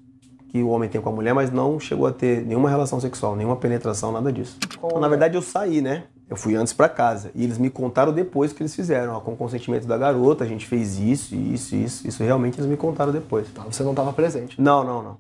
que 0.50 0.64
o 0.64 0.70
homem 0.70 0.90
tem 0.90 1.02
com 1.02 1.10
a 1.10 1.12
mulher, 1.12 1.34
mas 1.34 1.52
não 1.52 1.80
chegou 1.80 2.08
a 2.08 2.12
ter 2.12 2.46
nenhuma 2.46 2.70
relação 2.70 3.00
sexual, 3.00 3.36
nenhuma 3.36 3.56
penetração, 3.56 4.12
nada 4.12 4.32
disso. 4.32 4.58
Com 4.80 5.00
Na 5.00 5.08
verdade, 5.08 5.36
eu 5.36 5.42
saí, 5.42 5.82
né? 5.82 6.04
Eu 6.30 6.36
fui 6.36 6.56
antes 6.56 6.74
para 6.74 6.90
casa 6.90 7.32
e 7.34 7.44
eles 7.44 7.58
me 7.58 7.70
contaram 7.70 8.12
depois 8.12 8.52
que 8.52 8.62
eles 8.62 8.76
fizeram, 8.76 9.14
ó, 9.14 9.20
com 9.22 9.34
o 9.34 9.38
consentimento 9.38 9.88
da 9.88 9.98
garota, 9.98 10.44
a 10.44 10.48
gente 10.48 10.66
fez 10.66 11.00
isso, 11.00 11.34
isso, 11.36 11.76
isso, 11.76 12.08
isso 12.08 12.24
realmente 12.24 12.60
eles 12.60 12.70
me 12.70 12.76
contaram 12.76 13.14
depois. 13.14 13.48
Tá, 13.50 13.64
você 13.64 13.82
não 13.84 13.92
estava 13.92 14.12
presente? 14.12 14.60
Não, 14.62 14.84
não, 14.84 15.02
não. 15.02 15.18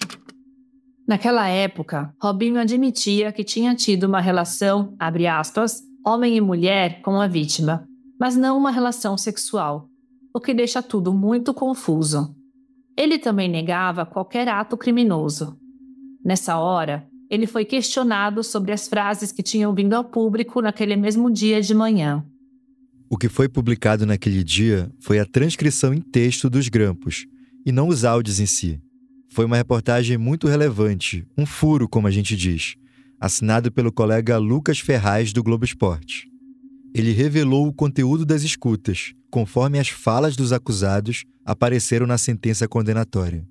Naquela 1.08 1.48
época, 1.48 2.14
Robinho 2.22 2.60
admitia 2.60 3.32
que 3.32 3.46
tinha 3.46 3.74
tido 3.74 4.04
uma 4.04 4.20
relação, 4.20 4.94
abre 5.00 5.26
aspas, 5.28 5.82
homem 6.06 6.36
e 6.36 6.42
mulher 6.42 7.02
com 7.02 7.22
a 7.22 7.28
vítima, 7.28 7.88
mas 8.20 8.36
não 8.36 8.58
uma 8.58 8.72
relação 8.72 9.18
sexual, 9.18 9.88
o 10.34 10.42
que 10.42 10.54
deixa 10.54 10.84
tudo 10.84 11.14
muito 11.14 11.54
confuso. 11.54 12.36
Ele 12.98 13.20
também 13.20 13.48
negava 13.48 14.06
qualquer 14.08 14.48
ato 14.48 14.75
criminoso. 14.75 15.56
Nessa 16.25 16.58
hora, 16.58 17.08
ele 17.30 17.46
foi 17.46 17.63
questionado 17.63 18.44
sobre 18.44 18.72
as 18.72 18.88
frases 18.88 19.32
que 19.32 19.44
tinham 19.44 19.74
vindo 19.75 19.94
ao 19.94 20.04
público 20.04 20.62
naquele 20.62 20.96
mesmo 20.96 21.32
dia 21.32 21.62
de 21.62 21.75
manhã. 21.75 22.25
O 23.10 23.18
que 23.18 23.30
foi 23.30 23.48
publicado 23.48 24.06
naquele 24.06 24.44
dia 24.44 24.92
foi 25.00 25.20
a 25.20 25.25
transcrição 25.25 25.94
em 25.94 26.01
texto 26.01 26.50
dos 26.50 26.68
grampos, 26.68 27.25
e 27.66 27.72
não 27.72 27.88
os 27.88 28.04
áudios 28.04 28.39
em 28.39 28.46
si. 28.46 28.82
Foi 29.30 29.46
uma 29.46 29.58
reportagem 29.58 30.18
muito 30.18 30.48
relevante, 30.48 31.25
um 31.38 31.46
furo, 31.46 31.88
como 31.88 32.08
a 32.08 32.12
gente 32.12 32.36
diz, 32.36 32.75
assinado 33.20 33.72
pelo 33.72 33.92
colega 33.92 34.38
Lucas 34.38 34.80
Ferraz 34.80 35.32
do 35.32 35.44
Globo 35.44 35.66
Esporte. 35.66 36.27
Ele 36.94 37.12
revelou 37.12 37.68
o 37.68 37.74
conteúdo 37.74 38.25
das 38.25 38.44
escutas, 38.44 39.13
conforme 39.30 39.77
as 39.77 39.89
falas 39.89 40.36
dos 40.36 40.51
acusados 40.51 41.24
apareceram 41.48 42.06
na 42.06 42.18
sentença 42.18 42.68
condenatória. 42.68 43.48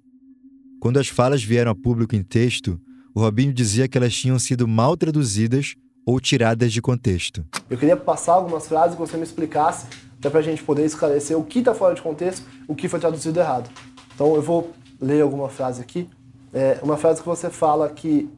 Quando 0.79 0.99
as 0.99 1.09
falas 1.09 1.43
vieram 1.43 1.71
a 1.71 1.75
público 1.75 2.15
em 2.15 2.23
texto, 2.23 2.79
o 3.15 3.21
Robinho 3.21 3.55
dizia 3.55 3.89
que 3.89 3.97
elas 3.97 4.15
tinham 4.15 4.39
sido 4.39 4.69
mal 4.69 4.99
traduzidas 4.99 5.75
ou 6.05 6.21
tiradas 6.21 6.71
de 6.75 6.83
contexto. 6.83 7.43
Eu 7.71 7.79
queria 7.79 7.97
passar 7.97 8.35
algumas 8.35 8.69
frases 8.69 8.95
que 8.95 9.01
você 9.01 9.17
me 9.17 9.23
explicasse, 9.23 9.87
até 10.19 10.29
para 10.29 10.41
a 10.41 10.43
gente 10.43 10.63
poder 10.63 10.85
esclarecer 10.85 11.39
o 11.39 11.43
que 11.43 11.61
está 11.61 11.75
fora 11.75 11.95
de 11.95 12.03
contexto, 12.03 12.47
o 12.69 12.75
que 12.75 12.87
foi 12.87 13.01
traduzido 13.01 13.41
errado. 13.41 13.71
Então 14.15 14.35
eu 14.35 14.43
vou 14.43 14.73
ler 15.01 15.23
alguma 15.23 15.49
frase 15.49 15.81
aqui. 15.81 16.07
É 16.53 16.79
uma 16.83 16.99
frase 16.99 17.23
que 17.23 17.27
você 17.27 17.49
fala 17.49 17.89
que 17.89 18.29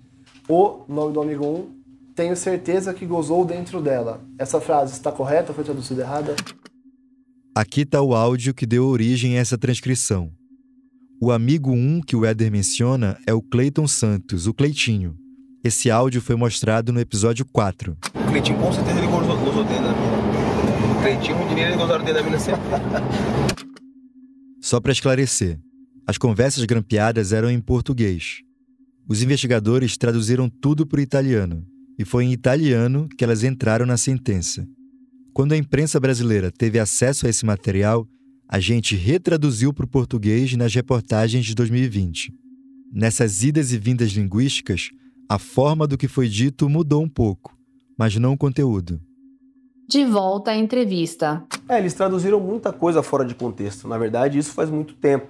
o 0.49 0.85
nome 0.89 1.13
do 1.13 1.21
amigo 1.21 1.45
1 1.45 1.79
tenho 2.15 2.37
certeza 2.37 2.95
que 2.95 3.05
gozou 3.05 3.45
dentro 3.45 3.81
dela. 3.81 4.21
Essa 4.39 4.61
frase 4.61 4.93
está 4.93 5.11
correta 5.11 5.53
foi 5.53 5.65
traduzida 5.65 6.03
errada? 6.03 6.37
Aqui 7.59 7.81
está 7.81 8.01
o 8.01 8.15
áudio 8.15 8.55
que 8.55 8.65
deu 8.65 8.87
origem 8.87 9.37
a 9.37 9.41
essa 9.41 9.59
transcrição. 9.59 10.31
O 11.21 11.33
amigo 11.33 11.73
1 11.73 12.03
que 12.03 12.15
o 12.15 12.25
Éder 12.25 12.53
menciona 12.53 13.19
é 13.27 13.35
o 13.35 13.43
Cleiton 13.43 13.89
Santos, 13.89 14.47
o 14.47 14.55
Cleitinho. 14.55 15.17
Esse 15.65 15.91
áudio 15.91 16.23
foi 16.23 16.37
mostrado 16.37 16.93
no 16.93 17.01
episódio 17.01 17.45
4. 17.45 17.99
O 18.15 18.31
Cleitinho 18.31 18.61
com 18.61 18.73
certeza 18.73 18.97
ele 18.97 19.09
gozou, 19.09 19.37
gozou 19.39 19.65
dentro 19.65 19.83
da 19.83 19.93
mina. 19.93 20.99
O 20.99 21.03
Cleitinho 21.03 21.37
um 21.37 21.89
dentro 21.99 22.15
da 22.15 22.23
mina 22.23 22.39
sempre. 22.39 22.63
Só 24.63 24.79
para 24.79 24.93
esclarecer, 24.93 25.59
as 26.07 26.17
conversas 26.17 26.65
grampeadas 26.65 27.33
eram 27.33 27.51
em 27.51 27.61
português. 27.61 28.37
Os 29.09 29.21
investigadores 29.21 29.97
traduziram 29.97 30.49
tudo 30.49 30.87
para 30.87 31.01
o 31.01 31.03
italiano, 31.03 31.67
e 31.99 32.05
foi 32.05 32.25
em 32.25 32.33
italiano 32.33 33.09
que 33.19 33.25
elas 33.25 33.43
entraram 33.43 33.85
na 33.85 33.97
sentença. 33.97 34.65
Quando 35.39 35.53
a 35.53 35.57
imprensa 35.57 36.01
brasileira 36.01 36.51
teve 36.51 36.81
acesso 36.81 37.25
a 37.25 37.29
esse 37.29 37.47
material, 37.47 38.05
a 38.49 38.59
gente 38.59 38.97
retraduziu 38.97 39.73
para 39.73 39.85
o 39.85 39.89
português 39.89 40.53
nas 40.57 40.75
reportagens 40.75 41.47
de 41.47 41.55
2020. 41.55 42.35
Nessas 42.93 43.45
idas 43.45 43.73
e 43.73 43.79
vindas 43.79 44.11
linguísticas, 44.11 44.91
a 45.29 45.39
forma 45.39 45.87
do 45.87 45.97
que 45.97 46.09
foi 46.09 46.29
dito 46.29 46.69
mudou 46.69 47.05
um 47.05 47.09
pouco, 47.09 47.57
mas 47.97 48.17
não 48.17 48.33
o 48.33 48.37
conteúdo. 48.37 49.01
De 49.89 50.05
volta 50.05 50.51
à 50.51 50.57
entrevista. 50.57 51.47
É, 51.69 51.79
eles 51.79 51.95
traduziram 51.95 52.41
muita 52.41 52.73
coisa 52.73 53.01
fora 53.01 53.25
de 53.25 53.37
contexto. 53.37 53.87
Na 53.87 53.97
verdade, 53.97 54.39
isso 54.39 54.51
faz 54.51 54.69
muito 54.69 54.95
tempo. 54.95 55.29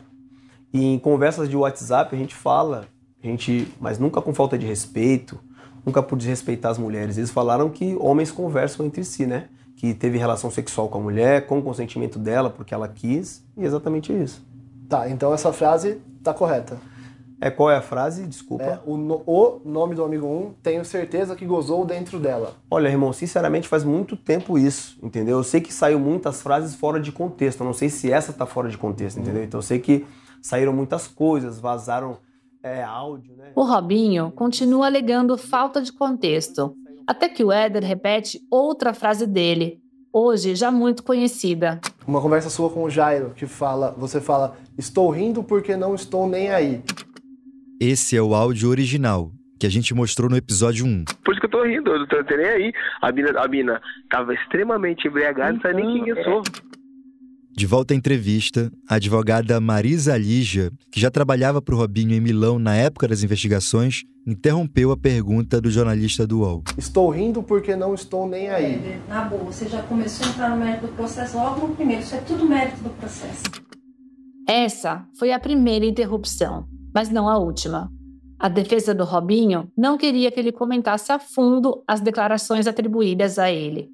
E 0.72 0.82
em 0.86 0.98
conversas 0.98 1.50
de 1.50 1.54
WhatsApp 1.54 2.16
a 2.16 2.18
gente 2.18 2.34
fala, 2.34 2.88
a 3.22 3.26
gente, 3.26 3.68
mas 3.78 3.98
nunca 3.98 4.22
com 4.22 4.32
falta 4.32 4.56
de 4.56 4.64
respeito, 4.64 5.38
nunca 5.84 6.02
por 6.02 6.16
desrespeitar 6.16 6.70
as 6.70 6.78
mulheres. 6.78 7.18
Eles 7.18 7.30
falaram 7.30 7.68
que 7.68 7.94
homens 8.00 8.30
conversam 8.30 8.86
entre 8.86 9.04
si, 9.04 9.26
né? 9.26 9.50
Que 9.78 9.94
teve 9.94 10.18
relação 10.18 10.50
sexual 10.50 10.88
com 10.88 10.98
a 10.98 11.00
mulher, 11.00 11.46
com 11.46 11.60
o 11.60 11.62
consentimento 11.62 12.18
dela, 12.18 12.50
porque 12.50 12.74
ela 12.74 12.88
quis, 12.88 13.44
e 13.56 13.64
exatamente 13.64 14.12
isso. 14.12 14.44
Tá, 14.88 15.08
então 15.08 15.32
essa 15.32 15.52
frase 15.52 16.02
tá 16.22 16.34
correta. 16.34 16.76
É 17.40 17.48
qual 17.48 17.70
é 17.70 17.76
a 17.76 17.80
frase? 17.80 18.26
Desculpa. 18.26 18.64
É, 18.64 18.80
o, 18.84 18.96
no, 18.96 19.22
o 19.24 19.60
nome 19.64 19.94
do 19.94 20.02
amigo 20.02 20.26
1, 20.26 20.54
tenho 20.60 20.84
certeza 20.84 21.36
que 21.36 21.46
gozou 21.46 21.86
dentro 21.86 22.18
dela. 22.18 22.54
Olha, 22.68 22.88
irmão, 22.88 23.12
sinceramente 23.12 23.68
faz 23.68 23.84
muito 23.84 24.16
tempo 24.16 24.58
isso, 24.58 24.98
entendeu? 25.00 25.38
Eu 25.38 25.44
sei 25.44 25.60
que 25.60 25.72
saiu 25.72 26.00
muitas 26.00 26.42
frases 26.42 26.74
fora 26.74 26.98
de 26.98 27.12
contexto, 27.12 27.60
eu 27.60 27.66
não 27.66 27.72
sei 27.72 27.88
se 27.88 28.10
essa 28.10 28.32
tá 28.32 28.44
fora 28.44 28.68
de 28.68 28.76
contexto, 28.76 29.20
entendeu? 29.20 29.44
Então 29.44 29.58
eu 29.58 29.62
sei 29.62 29.78
que 29.78 30.04
saíram 30.42 30.72
muitas 30.72 31.06
coisas, 31.06 31.60
vazaram 31.60 32.18
é, 32.64 32.82
áudio, 32.82 33.36
né? 33.36 33.52
O 33.54 33.62
Robinho 33.62 34.32
continua 34.32 34.86
alegando 34.86 35.38
falta 35.38 35.80
de 35.80 35.92
contexto 35.92 36.74
até 37.08 37.26
que 37.26 37.42
o 37.42 37.50
Éder 37.50 37.82
repete 37.82 38.38
outra 38.50 38.92
frase 38.92 39.26
dele, 39.26 39.80
hoje 40.12 40.54
já 40.54 40.70
muito 40.70 41.02
conhecida. 41.02 41.80
Uma 42.06 42.20
conversa 42.20 42.50
sua 42.50 42.68
com 42.68 42.84
o 42.84 42.90
Jairo, 42.90 43.32
que 43.34 43.46
fala, 43.46 43.94
você 43.96 44.20
fala, 44.20 44.58
estou 44.76 45.08
rindo 45.08 45.42
porque 45.42 45.74
não 45.74 45.94
estou 45.94 46.28
nem 46.28 46.50
aí. 46.50 46.82
Esse 47.80 48.14
é 48.14 48.20
o 48.20 48.34
áudio 48.34 48.68
original, 48.68 49.32
que 49.58 49.66
a 49.66 49.70
gente 49.70 49.94
mostrou 49.94 50.28
no 50.28 50.36
episódio 50.36 50.84
1. 50.84 51.04
Por 51.24 51.32
isso 51.32 51.40
que 51.40 51.46
eu 51.46 51.50
tô 51.50 51.64
rindo, 51.64 51.90
eu 51.90 52.00
não 52.00 52.06
tô 52.06 52.36
nem 52.36 52.46
aí. 52.46 52.72
A 53.00 53.10
mina, 53.10 53.40
a 53.40 53.48
mina 53.48 53.80
tava 54.10 54.34
extremamente 54.34 55.08
embriagada, 55.08 55.54
não 55.54 55.60
sabe 55.62 55.82
nem 55.82 56.04
quem 56.04 56.08
eu 56.10 56.24
sou. 56.24 56.42
De 57.58 57.66
volta 57.66 57.92
à 57.92 57.96
entrevista, 57.96 58.70
a 58.88 58.94
advogada 58.94 59.60
Marisa 59.60 60.16
Lígia, 60.16 60.70
que 60.92 61.00
já 61.00 61.10
trabalhava 61.10 61.60
para 61.60 61.74
o 61.74 61.78
Robinho 61.78 62.14
em 62.14 62.20
Milão 62.20 62.56
na 62.56 62.76
época 62.76 63.08
das 63.08 63.24
investigações, 63.24 64.04
interrompeu 64.24 64.92
a 64.92 64.96
pergunta 64.96 65.60
do 65.60 65.68
jornalista 65.68 66.24
do 66.24 66.42
UOL. 66.42 66.62
Estou 66.78 67.10
rindo 67.10 67.42
porque 67.42 67.74
não 67.74 67.94
estou 67.94 68.28
nem 68.28 68.48
aí. 68.48 68.74
É, 68.74 69.00
na 69.08 69.24
boa, 69.24 69.42
você 69.42 69.68
já 69.68 69.82
começou 69.82 70.24
a 70.24 70.30
entrar 70.30 70.50
no 70.50 70.64
mérito 70.64 70.86
do 70.86 70.92
processo 70.92 71.36
logo 71.36 71.66
no 71.66 71.74
primeiro. 71.74 72.00
Isso 72.00 72.14
é 72.14 72.18
tudo 72.18 72.46
mérito 72.46 72.80
do 72.80 72.90
processo. 72.90 73.42
Essa 74.48 75.04
foi 75.18 75.32
a 75.32 75.40
primeira 75.40 75.84
interrupção, 75.84 76.64
mas 76.94 77.10
não 77.10 77.28
a 77.28 77.38
última. 77.38 77.90
A 78.38 78.48
defesa 78.48 78.94
do 78.94 79.02
Robinho 79.02 79.68
não 79.76 79.98
queria 79.98 80.30
que 80.30 80.38
ele 80.38 80.52
comentasse 80.52 81.10
a 81.10 81.18
fundo 81.18 81.82
as 81.88 82.00
declarações 82.00 82.68
atribuídas 82.68 83.36
a 83.36 83.50
ele. 83.50 83.90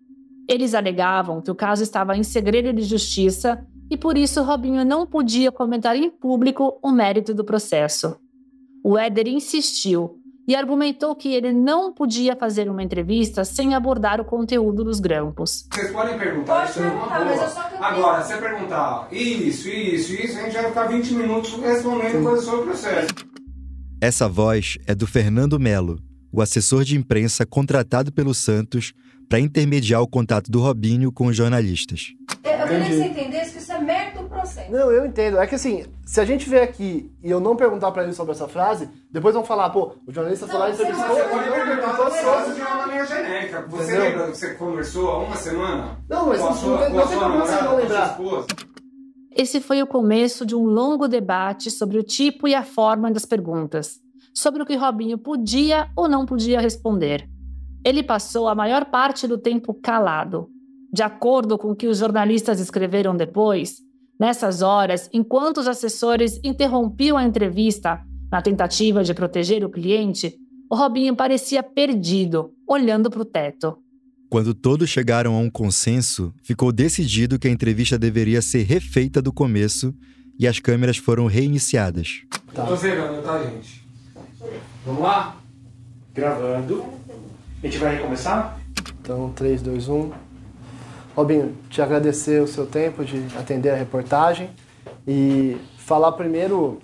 Eles 0.48 0.74
alegavam 0.74 1.40
que 1.40 1.50
o 1.50 1.54
caso 1.54 1.82
estava 1.82 2.16
em 2.16 2.22
segredo 2.22 2.72
de 2.72 2.82
justiça 2.82 3.66
e 3.90 3.96
por 3.96 4.16
isso 4.16 4.42
Robinho 4.42 4.84
não 4.84 5.06
podia 5.06 5.50
comentar 5.52 5.96
em 5.96 6.10
público 6.10 6.78
o 6.82 6.90
mérito 6.90 7.34
do 7.34 7.44
processo. 7.44 8.16
O 8.82 8.98
Éder 8.98 9.28
insistiu 9.28 10.18
e 10.46 10.54
argumentou 10.54 11.16
que 11.16 11.32
ele 11.32 11.52
não 11.52 11.92
podia 11.92 12.36
fazer 12.36 12.68
uma 12.68 12.82
entrevista 12.82 13.44
sem 13.44 13.74
abordar 13.74 14.20
o 14.20 14.24
conteúdo 14.24 14.84
dos 14.84 15.00
grampos. 15.00 15.66
Vocês 15.72 15.90
podem 15.90 16.18
perguntar 16.18 16.58
Pode 16.58 16.70
isso 16.70 16.80
numa 16.80 16.90
perguntar, 16.90 17.18
boa. 17.18 17.24
mas 17.24 17.40
eu 17.40 17.48
só 17.48 17.84
Agora, 17.84 18.22
se 18.22 18.34
você 18.34 18.40
perguntar 18.40 19.08
isso, 19.10 19.68
isso, 19.68 20.12
isso, 20.12 20.38
a 20.38 20.42
gente 20.42 20.52
vai 20.52 20.66
ficar 20.66 20.86
20 20.86 21.14
minutos 21.14 21.54
respondendo 21.54 22.22
coisas 22.22 22.44
sobre 22.44 22.60
o 22.60 22.64
processo. 22.64 23.08
Essa 24.00 24.28
voz 24.28 24.76
é 24.86 24.94
do 24.94 25.06
Fernando 25.06 25.58
Melo, 25.58 25.98
o 26.30 26.42
assessor 26.42 26.84
de 26.84 26.96
imprensa 26.96 27.46
contratado 27.46 28.12
pelo 28.12 28.34
Santos 28.34 28.92
para 29.34 29.40
intermediar 29.40 30.00
o 30.00 30.06
contato 30.06 30.48
do 30.48 30.60
Robinho 30.60 31.10
com 31.10 31.26
os 31.26 31.34
jornalistas. 31.34 32.12
Eu, 32.44 32.52
eu 32.52 32.66
queria 32.68 32.84
que 32.84 32.94
você 32.94 33.04
entendesse 33.06 33.52
que 33.54 33.58
isso 33.58 33.72
é 33.72 33.80
mérito 33.80 34.22
do 34.22 34.28
processo. 34.28 34.70
Não, 34.70 34.92
eu 34.92 35.04
entendo. 35.04 35.38
É 35.38 35.46
que 35.48 35.56
assim, 35.56 35.86
se 36.06 36.20
a 36.20 36.24
gente 36.24 36.48
vier 36.48 36.62
aqui 36.62 37.10
e 37.20 37.32
eu 37.32 37.40
não 37.40 37.56
perguntar 37.56 37.90
pra 37.90 38.04
ele 38.04 38.12
sobre 38.12 38.30
essa 38.30 38.46
frase, 38.46 38.88
depois 39.10 39.34
vão 39.34 39.42
falar, 39.42 39.70
pô, 39.70 39.96
o 40.06 40.12
jornalista 40.12 40.46
foi 40.46 40.56
lá 40.56 40.70
e 40.70 40.70
Não, 40.70 40.78
você 40.78 40.84
pode 40.84 41.50
perguntar 41.50 41.90
as 41.90 42.20
coisas 42.20 42.54
de 42.54 42.60
uma 42.60 42.76
maneira 42.76 43.06
genérica. 43.06 43.66
Você 43.68 43.82
Entendeu? 43.82 44.02
lembra 44.04 44.30
que 44.30 44.38
você 44.38 44.54
conversou 44.54 45.10
há 45.10 45.18
uma 45.24 45.34
semana? 45.36 45.98
Não, 46.08 46.28
mas 46.28 46.40
com 46.40 46.46
a 46.46 46.50
não 46.50 46.56
sua, 46.56 46.88
não 46.90 46.98
a 47.00 47.06
tem 47.08 47.18
sua 47.18 47.28
como 47.28 47.38
você 47.40 47.62
não 47.62 47.76
lembrar. 47.76 48.18
Esse 49.34 49.60
foi 49.60 49.82
o 49.82 49.86
começo 49.88 50.46
de 50.46 50.54
um 50.54 50.62
longo 50.62 51.08
debate 51.08 51.72
sobre 51.72 51.98
o 51.98 52.04
tipo 52.04 52.46
e 52.46 52.54
a 52.54 52.62
forma 52.62 53.10
das 53.10 53.24
perguntas, 53.24 53.98
sobre 54.32 54.62
o 54.62 54.64
que 54.64 54.76
Robinho 54.76 55.18
podia 55.18 55.90
ou 55.96 56.06
não 56.06 56.24
podia 56.24 56.60
responder. 56.60 57.33
Ele 57.84 58.02
passou 58.02 58.48
a 58.48 58.54
maior 58.54 58.86
parte 58.86 59.28
do 59.28 59.36
tempo 59.36 59.74
calado. 59.74 60.48
De 60.92 61.02
acordo 61.02 61.58
com 61.58 61.70
o 61.70 61.76
que 61.76 61.86
os 61.86 61.98
jornalistas 61.98 62.60
escreveram 62.60 63.16
depois, 63.16 63.78
nessas 64.18 64.62
horas, 64.62 65.10
enquanto 65.12 65.58
os 65.58 65.68
assessores 65.68 66.40
interrompiam 66.42 67.16
a 67.16 67.24
entrevista 67.24 68.00
na 68.30 68.40
tentativa 68.40 69.04
de 69.04 69.12
proteger 69.12 69.64
o 69.64 69.70
cliente, 69.70 70.34
o 70.70 70.76
Robinho 70.76 71.14
parecia 71.14 71.62
perdido, 71.62 72.52
olhando 72.66 73.10
para 73.10 73.22
o 73.22 73.24
teto. 73.24 73.76
Quando 74.30 74.54
todos 74.54 74.88
chegaram 74.88 75.34
a 75.34 75.38
um 75.38 75.50
consenso, 75.50 76.32
ficou 76.42 76.72
decidido 76.72 77.38
que 77.38 77.46
a 77.46 77.50
entrevista 77.50 77.98
deveria 77.98 78.40
ser 78.40 78.62
refeita 78.62 79.20
do 79.20 79.32
começo 79.32 79.94
e 80.38 80.48
as 80.48 80.58
câmeras 80.58 80.96
foram 80.96 81.26
reiniciadas. 81.26 82.22
Tá. 82.52 82.66
Tô 82.66 82.74
zerando, 82.74 83.22
tá, 83.22 83.42
gente? 83.42 83.86
Vamos 84.84 85.02
lá? 85.02 85.36
Gravando. 86.12 86.84
A 87.64 87.66
gente 87.66 87.78
vai 87.78 87.96
recomeçar? 87.96 88.60
Então, 89.00 89.32
3, 89.34 89.62
2, 89.62 89.88
1. 89.88 90.10
Robinho, 91.16 91.56
te 91.70 91.80
agradecer 91.80 92.42
o 92.42 92.46
seu 92.46 92.66
tempo 92.66 93.02
de 93.02 93.24
atender 93.38 93.70
a 93.70 93.74
reportagem 93.74 94.50
e 95.08 95.56
falar 95.78 96.12
primeiro 96.12 96.82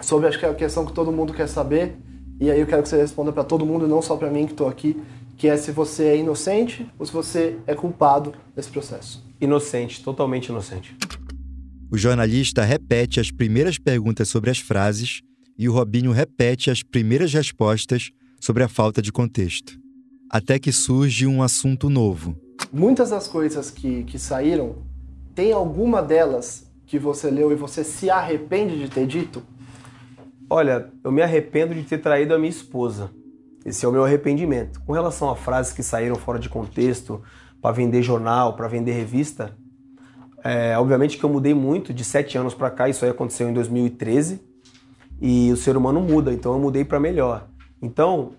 sobre 0.00 0.26
acho 0.26 0.36
que 0.36 0.44
é 0.44 0.48
a 0.48 0.54
questão 0.54 0.84
que 0.84 0.92
todo 0.92 1.12
mundo 1.12 1.32
quer 1.32 1.46
saber 1.46 1.96
e 2.40 2.50
aí 2.50 2.58
eu 2.58 2.66
quero 2.66 2.82
que 2.82 2.88
você 2.88 2.96
responda 2.96 3.32
para 3.32 3.44
todo 3.44 3.64
mundo, 3.64 3.86
não 3.86 4.02
só 4.02 4.16
para 4.16 4.28
mim 4.32 4.46
que 4.46 4.52
estou 4.52 4.66
aqui, 4.66 5.00
que 5.36 5.46
é 5.46 5.56
se 5.56 5.70
você 5.70 6.06
é 6.06 6.16
inocente 6.16 6.84
ou 6.98 7.06
se 7.06 7.12
você 7.12 7.56
é 7.64 7.72
culpado 7.76 8.34
desse 8.56 8.70
processo. 8.70 9.24
Inocente, 9.40 10.02
totalmente 10.02 10.46
inocente. 10.46 10.96
O 11.88 11.96
jornalista 11.96 12.64
repete 12.64 13.20
as 13.20 13.30
primeiras 13.30 13.78
perguntas 13.78 14.28
sobre 14.28 14.50
as 14.50 14.58
frases 14.58 15.20
e 15.56 15.68
o 15.68 15.72
Robinho 15.72 16.10
repete 16.10 16.68
as 16.68 16.82
primeiras 16.82 17.32
respostas 17.32 18.10
sobre 18.40 18.64
a 18.64 18.68
falta 18.68 19.00
de 19.00 19.12
contexto. 19.12 19.83
Até 20.34 20.58
que 20.58 20.72
surge 20.72 21.28
um 21.28 21.44
assunto 21.44 21.88
novo. 21.88 22.34
Muitas 22.72 23.10
das 23.10 23.28
coisas 23.28 23.70
que, 23.70 24.02
que 24.02 24.18
saíram, 24.18 24.78
tem 25.32 25.52
alguma 25.52 26.02
delas 26.02 26.68
que 26.86 26.98
você 26.98 27.30
leu 27.30 27.52
e 27.52 27.54
você 27.54 27.84
se 27.84 28.10
arrepende 28.10 28.76
de 28.76 28.90
ter 28.90 29.06
dito? 29.06 29.44
Olha, 30.50 30.90
eu 31.04 31.12
me 31.12 31.22
arrependo 31.22 31.72
de 31.72 31.84
ter 31.84 31.98
traído 31.98 32.34
a 32.34 32.36
minha 32.36 32.50
esposa. 32.50 33.12
Esse 33.64 33.86
é 33.86 33.88
o 33.88 33.92
meu 33.92 34.04
arrependimento. 34.04 34.80
Com 34.80 34.92
relação 34.92 35.30
a 35.30 35.36
frases 35.36 35.72
que 35.72 35.84
saíram 35.84 36.16
fora 36.16 36.40
de 36.40 36.48
contexto, 36.48 37.22
para 37.62 37.70
vender 37.70 38.02
jornal, 38.02 38.56
para 38.56 38.66
vender 38.66 38.90
revista, 38.90 39.56
é, 40.42 40.76
obviamente 40.76 41.16
que 41.16 41.22
eu 41.22 41.30
mudei 41.30 41.54
muito 41.54 41.94
de 41.94 42.02
sete 42.02 42.36
anos 42.36 42.54
para 42.54 42.72
cá. 42.72 42.88
Isso 42.88 43.04
aí 43.04 43.10
aconteceu 43.12 43.48
em 43.48 43.52
2013 43.52 44.40
e 45.22 45.52
o 45.52 45.56
ser 45.56 45.76
humano 45.76 46.00
muda, 46.00 46.32
então 46.32 46.54
eu 46.54 46.58
mudei 46.58 46.84
para 46.84 46.98
melhor. 46.98 47.46
Então, 47.80 48.32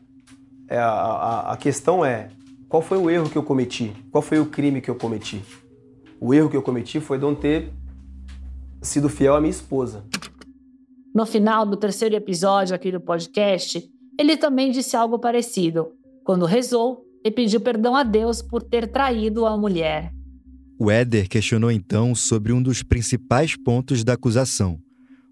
é, 0.68 0.78
a, 0.78 1.52
a, 1.52 1.58
questão 1.58 2.04
é 2.04 2.30
qual 2.68 2.82
foi 2.82 2.98
o 2.98 3.10
erro 3.10 3.30
que 3.30 3.38
eu 3.38 3.44
cometi? 3.44 3.94
Qual 4.12 4.22
foi 4.22 4.40
o 4.40 4.46
crime 4.46 4.82
que 4.82 4.90
eu 4.90 4.96
cometi? 4.96 5.42
O 6.20 6.34
erro 6.34 6.50
que 6.50 6.58
eu 6.58 6.62
cometi 6.62 7.00
foi 7.00 7.18
não 7.18 7.36
ter 7.36 7.72
sido 8.82 9.10
fiel 9.10 9.36
à 9.36 9.40
minha 9.40 9.52
esposa. 9.52 10.04
No 11.14 11.26
final 11.26 11.66
do 11.66 11.78
terceiro 11.78 12.16
episódio 12.16 12.76
aqui 12.76 12.92
do 12.92 13.00
podcast, 13.00 13.90
ele 14.20 14.38
também 14.38 14.72
disse 14.72 14.96
algo 14.96 15.20
parecido, 15.20 15.92
quando 16.24 16.46
rezou 16.46 17.06
e 17.24 17.32
pediu 17.32 17.62
perdão 17.62 17.96
a 17.96 18.04
Deus 18.04 18.42
por 18.42 18.62
ter 18.62 18.88
traído 18.88 19.46
a 19.46 19.58
mulher. 19.58 20.12
O 20.78 20.92
Éder 20.92 21.30
questionou 21.30 21.72
então 21.72 22.14
sobre 22.14 22.52
um 22.52 22.62
dos 22.62 22.84
principais 22.84 23.56
pontos 23.56 24.04
da 24.04 24.14
acusação: 24.14 24.78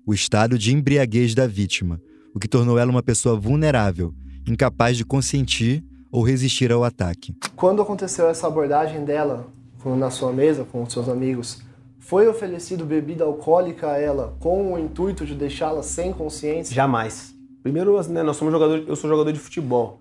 o 0.06 0.14
estado 0.14 0.58
de 0.58 0.74
embriaguez 0.74 1.36
da 1.36 1.46
vítima, 1.46 2.02
o 2.34 2.40
que 2.40 2.48
tornou 2.48 2.78
ela 2.78 2.92
uma 2.92 3.04
pessoa 3.04 3.36
vulnerável, 3.36 4.14
incapaz 4.48 4.98
de 4.98 5.06
consentir 5.06 5.84
ou 6.12 6.22
resistir 6.24 6.72
ao 6.72 6.84
ataque. 6.84 7.36
Quando 7.56 7.82
aconteceu 7.82 8.28
essa 8.30 8.48
abordagem 8.48 9.04
dela 9.04 9.48
na 9.86 10.10
sua 10.10 10.32
mesa 10.32 10.64
com 10.64 10.84
os 10.84 10.94
seus 10.94 11.10
amigos, 11.10 11.62
foi 12.00 12.28
oferecido 12.28 12.86
bebida 12.86 13.24
alcoólica 13.24 13.92
a 13.92 13.98
ela 13.98 14.36
com 14.40 14.74
o 14.74 14.80
intuito 14.80 15.26
de 15.26 15.36
deixá-la 15.36 15.82
sem 15.84 16.14
consciência? 16.14 16.74
Jamais. 16.74 17.34
Primeiro, 17.62 18.00
né, 18.10 18.24
nós 18.24 18.38
somos 18.38 18.54
jogadores, 18.54 18.86
eu 18.88 18.96
sou 18.96 19.10
jogador 19.10 19.32
de 19.32 19.40
futebol. 19.40 20.00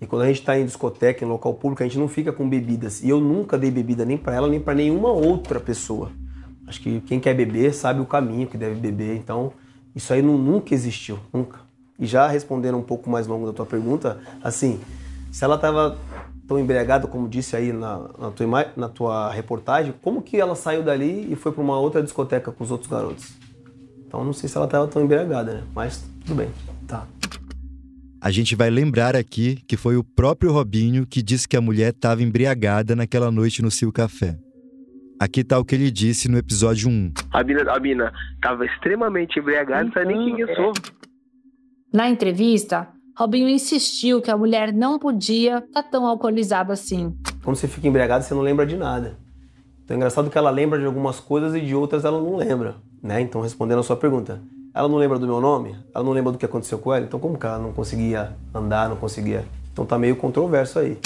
E 0.00 0.06
quando 0.06 0.22
a 0.22 0.26
gente 0.26 0.40
está 0.40 0.58
em 0.58 0.64
discoteca, 0.64 1.24
em 1.24 1.28
local 1.28 1.54
público, 1.54 1.82
a 1.82 1.86
gente 1.86 1.98
não 1.98 2.08
fica 2.08 2.32
com 2.32 2.48
bebidas. 2.48 3.02
E 3.04 3.08
eu 3.08 3.20
nunca 3.20 3.56
dei 3.56 3.70
bebida 3.70 4.04
nem 4.04 4.16
para 4.18 4.34
ela, 4.34 4.48
nem 4.48 4.58
para 4.58 4.74
nenhuma 4.74 5.10
outra 5.12 5.60
pessoa. 5.60 6.10
Acho 6.66 6.80
que 6.80 7.00
quem 7.02 7.20
quer 7.20 7.34
beber 7.34 7.72
sabe 7.72 8.00
o 8.00 8.06
caminho 8.06 8.48
que 8.48 8.56
deve 8.56 8.74
beber. 8.80 9.16
Então, 9.16 9.52
isso 9.94 10.12
aí 10.12 10.20
nu- 10.22 10.38
nunca 10.38 10.74
existiu, 10.74 11.18
nunca. 11.32 11.60
E 11.98 12.06
já 12.06 12.26
respondendo 12.26 12.78
um 12.78 12.82
pouco 12.82 13.08
mais 13.08 13.26
longo 13.26 13.46
da 13.46 13.52
tua 13.52 13.66
pergunta, 13.66 14.18
assim, 14.42 14.80
se 15.30 15.44
ela 15.44 15.56
estava 15.56 15.98
tão 16.46 16.58
embriagada, 16.58 17.06
como 17.06 17.28
disse 17.28 17.56
aí 17.56 17.72
na, 17.72 18.08
na, 18.18 18.30
tua, 18.30 18.66
na 18.76 18.88
tua 18.88 19.32
reportagem, 19.32 19.94
como 20.02 20.20
que 20.22 20.38
ela 20.38 20.54
saiu 20.54 20.82
dali 20.82 21.32
e 21.32 21.36
foi 21.36 21.52
para 21.52 21.62
uma 21.62 21.78
outra 21.78 22.02
discoteca 22.02 22.50
com 22.50 22.62
os 22.62 22.70
outros 22.70 22.90
garotos? 22.90 23.32
Então, 24.06 24.24
não 24.24 24.32
sei 24.32 24.48
se 24.48 24.56
ela 24.56 24.66
estava 24.66 24.86
tão 24.86 25.02
embriagada, 25.02 25.54
né? 25.54 25.62
Mas 25.74 26.04
tudo 26.26 26.36
bem. 26.36 26.50
Tá. 26.86 27.06
A 28.20 28.30
gente 28.30 28.54
vai 28.54 28.70
lembrar 28.70 29.16
aqui 29.16 29.56
que 29.66 29.76
foi 29.76 29.96
o 29.96 30.04
próprio 30.04 30.52
Robinho 30.52 31.06
que 31.06 31.22
disse 31.22 31.48
que 31.48 31.56
a 31.56 31.60
mulher 31.60 31.90
estava 31.90 32.22
embriagada 32.22 32.94
naquela 32.94 33.30
noite 33.30 33.62
no 33.62 33.70
Sil 33.72 33.90
Café. 33.90 34.36
Aqui 35.18 35.40
está 35.40 35.58
o 35.58 35.64
que 35.64 35.74
ele 35.74 35.90
disse 35.90 36.28
no 36.28 36.36
episódio 36.36 36.88
1. 36.88 37.12
A 37.32 37.42
mina, 37.42 37.72
a 37.72 37.80
mina 37.80 38.12
tava 38.40 38.66
extremamente 38.66 39.38
embriagada, 39.38 39.84
não 39.84 39.92
sabe 39.92 40.06
nem 40.14 40.36
quem 40.36 40.40
eu 40.40 40.54
sou. 40.54 40.72
Na 41.92 42.08
entrevista, 42.08 42.88
Robinho 43.14 43.46
insistiu 43.50 44.22
que 44.22 44.30
a 44.30 44.36
mulher 44.36 44.72
não 44.72 44.98
podia 44.98 45.58
estar 45.58 45.82
tão 45.82 46.06
alcoolizada 46.06 46.72
assim. 46.72 47.14
Quando 47.44 47.56
você 47.56 47.68
fica 47.68 47.86
embriagado, 47.86 48.24
você 48.24 48.32
não 48.32 48.40
lembra 48.40 48.64
de 48.64 48.78
nada. 48.78 49.18
Então 49.84 49.94
é 49.94 49.96
engraçado 49.98 50.30
que 50.30 50.38
ela 50.38 50.48
lembra 50.48 50.78
de 50.78 50.86
algumas 50.86 51.20
coisas 51.20 51.54
e 51.54 51.60
de 51.60 51.74
outras 51.74 52.06
ela 52.06 52.18
não 52.18 52.34
lembra, 52.34 52.76
né? 53.02 53.20
Então 53.20 53.42
respondendo 53.42 53.80
a 53.80 53.82
sua 53.82 53.96
pergunta, 53.96 54.40
ela 54.74 54.88
não 54.88 54.96
lembra 54.96 55.18
do 55.18 55.26
meu 55.26 55.38
nome? 55.38 55.76
Ela 55.94 56.02
não 56.02 56.12
lembra 56.12 56.32
do 56.32 56.38
que 56.38 56.46
aconteceu 56.46 56.78
com 56.78 56.94
ela? 56.94 57.04
Então 57.04 57.20
como 57.20 57.36
que 57.36 57.44
ela 57.44 57.58
não 57.58 57.74
conseguia 57.74 58.34
andar, 58.54 58.88
não 58.88 58.96
conseguia? 58.96 59.44
Então 59.70 59.84
tá 59.84 59.98
meio 59.98 60.16
controverso 60.16 60.78
aí. 60.78 60.96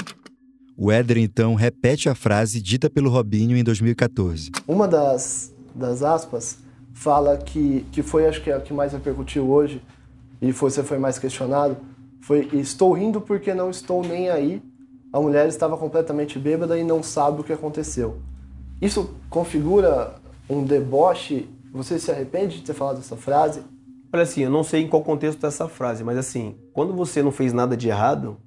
O 0.77 0.93
Éder 0.93 1.19
então 1.19 1.57
repete 1.57 2.09
a 2.09 2.15
frase 2.15 2.63
dita 2.63 2.89
pelo 2.89 3.11
Robinho 3.11 3.57
em 3.57 3.65
2014. 3.65 4.53
Uma 4.69 4.87
das, 4.87 5.53
das 5.75 6.05
aspas 6.05 6.59
fala 6.95 7.37
que, 7.39 7.85
que 7.91 8.05
foi, 8.05 8.27
acho 8.27 8.41
que 8.41 8.51
é 8.51 8.55
a 8.55 8.61
que 8.61 8.73
mais 8.73 8.93
repercutiu 8.93 9.51
hoje, 9.51 9.83
e 10.41 10.53
você 10.53 10.83
foi 10.83 10.99
mais 10.99 11.19
questionado, 11.19 11.77
foi 12.21 12.49
estou 12.53 12.93
rindo 12.93 13.21
porque 13.21 13.55
não 13.55 13.71
estou 13.71 14.03
nem 14.03 14.31
aí. 14.31 14.63
A 15.13 15.21
mulher 15.21 15.49
estava 15.49 15.77
completamente 15.77 16.39
bêbada 16.39 16.79
e 16.79 16.85
não 16.85 17.03
sabe 17.03 17.41
o 17.41 17.45
que 17.45 17.53
aconteceu. 17.53 18.19
Isso 18.81 19.15
configura 19.31 20.15
um 20.49 20.65
deboche? 20.65 21.49
Você 21.73 21.99
se 21.99 22.11
arrepende 22.11 22.59
de 22.59 22.63
ter 22.63 22.75
falado 22.75 22.99
essa 22.99 23.17
frase? 23.17 23.63
Olha 24.13 24.23
assim, 24.23 24.43
eu 24.43 24.51
não 24.51 24.63
sei 24.63 24.83
em 24.83 24.89
qual 24.89 25.03
contexto 25.03 25.41
tá 25.41 25.49
essa 25.49 25.69
frase, 25.69 26.05
mas 26.05 26.17
assim, 26.17 26.57
quando 26.73 26.95
você 26.95 27.23
não 27.23 27.31
fez 27.31 27.53
nada 27.53 27.77
de 27.77 27.89
errado, 27.89 28.39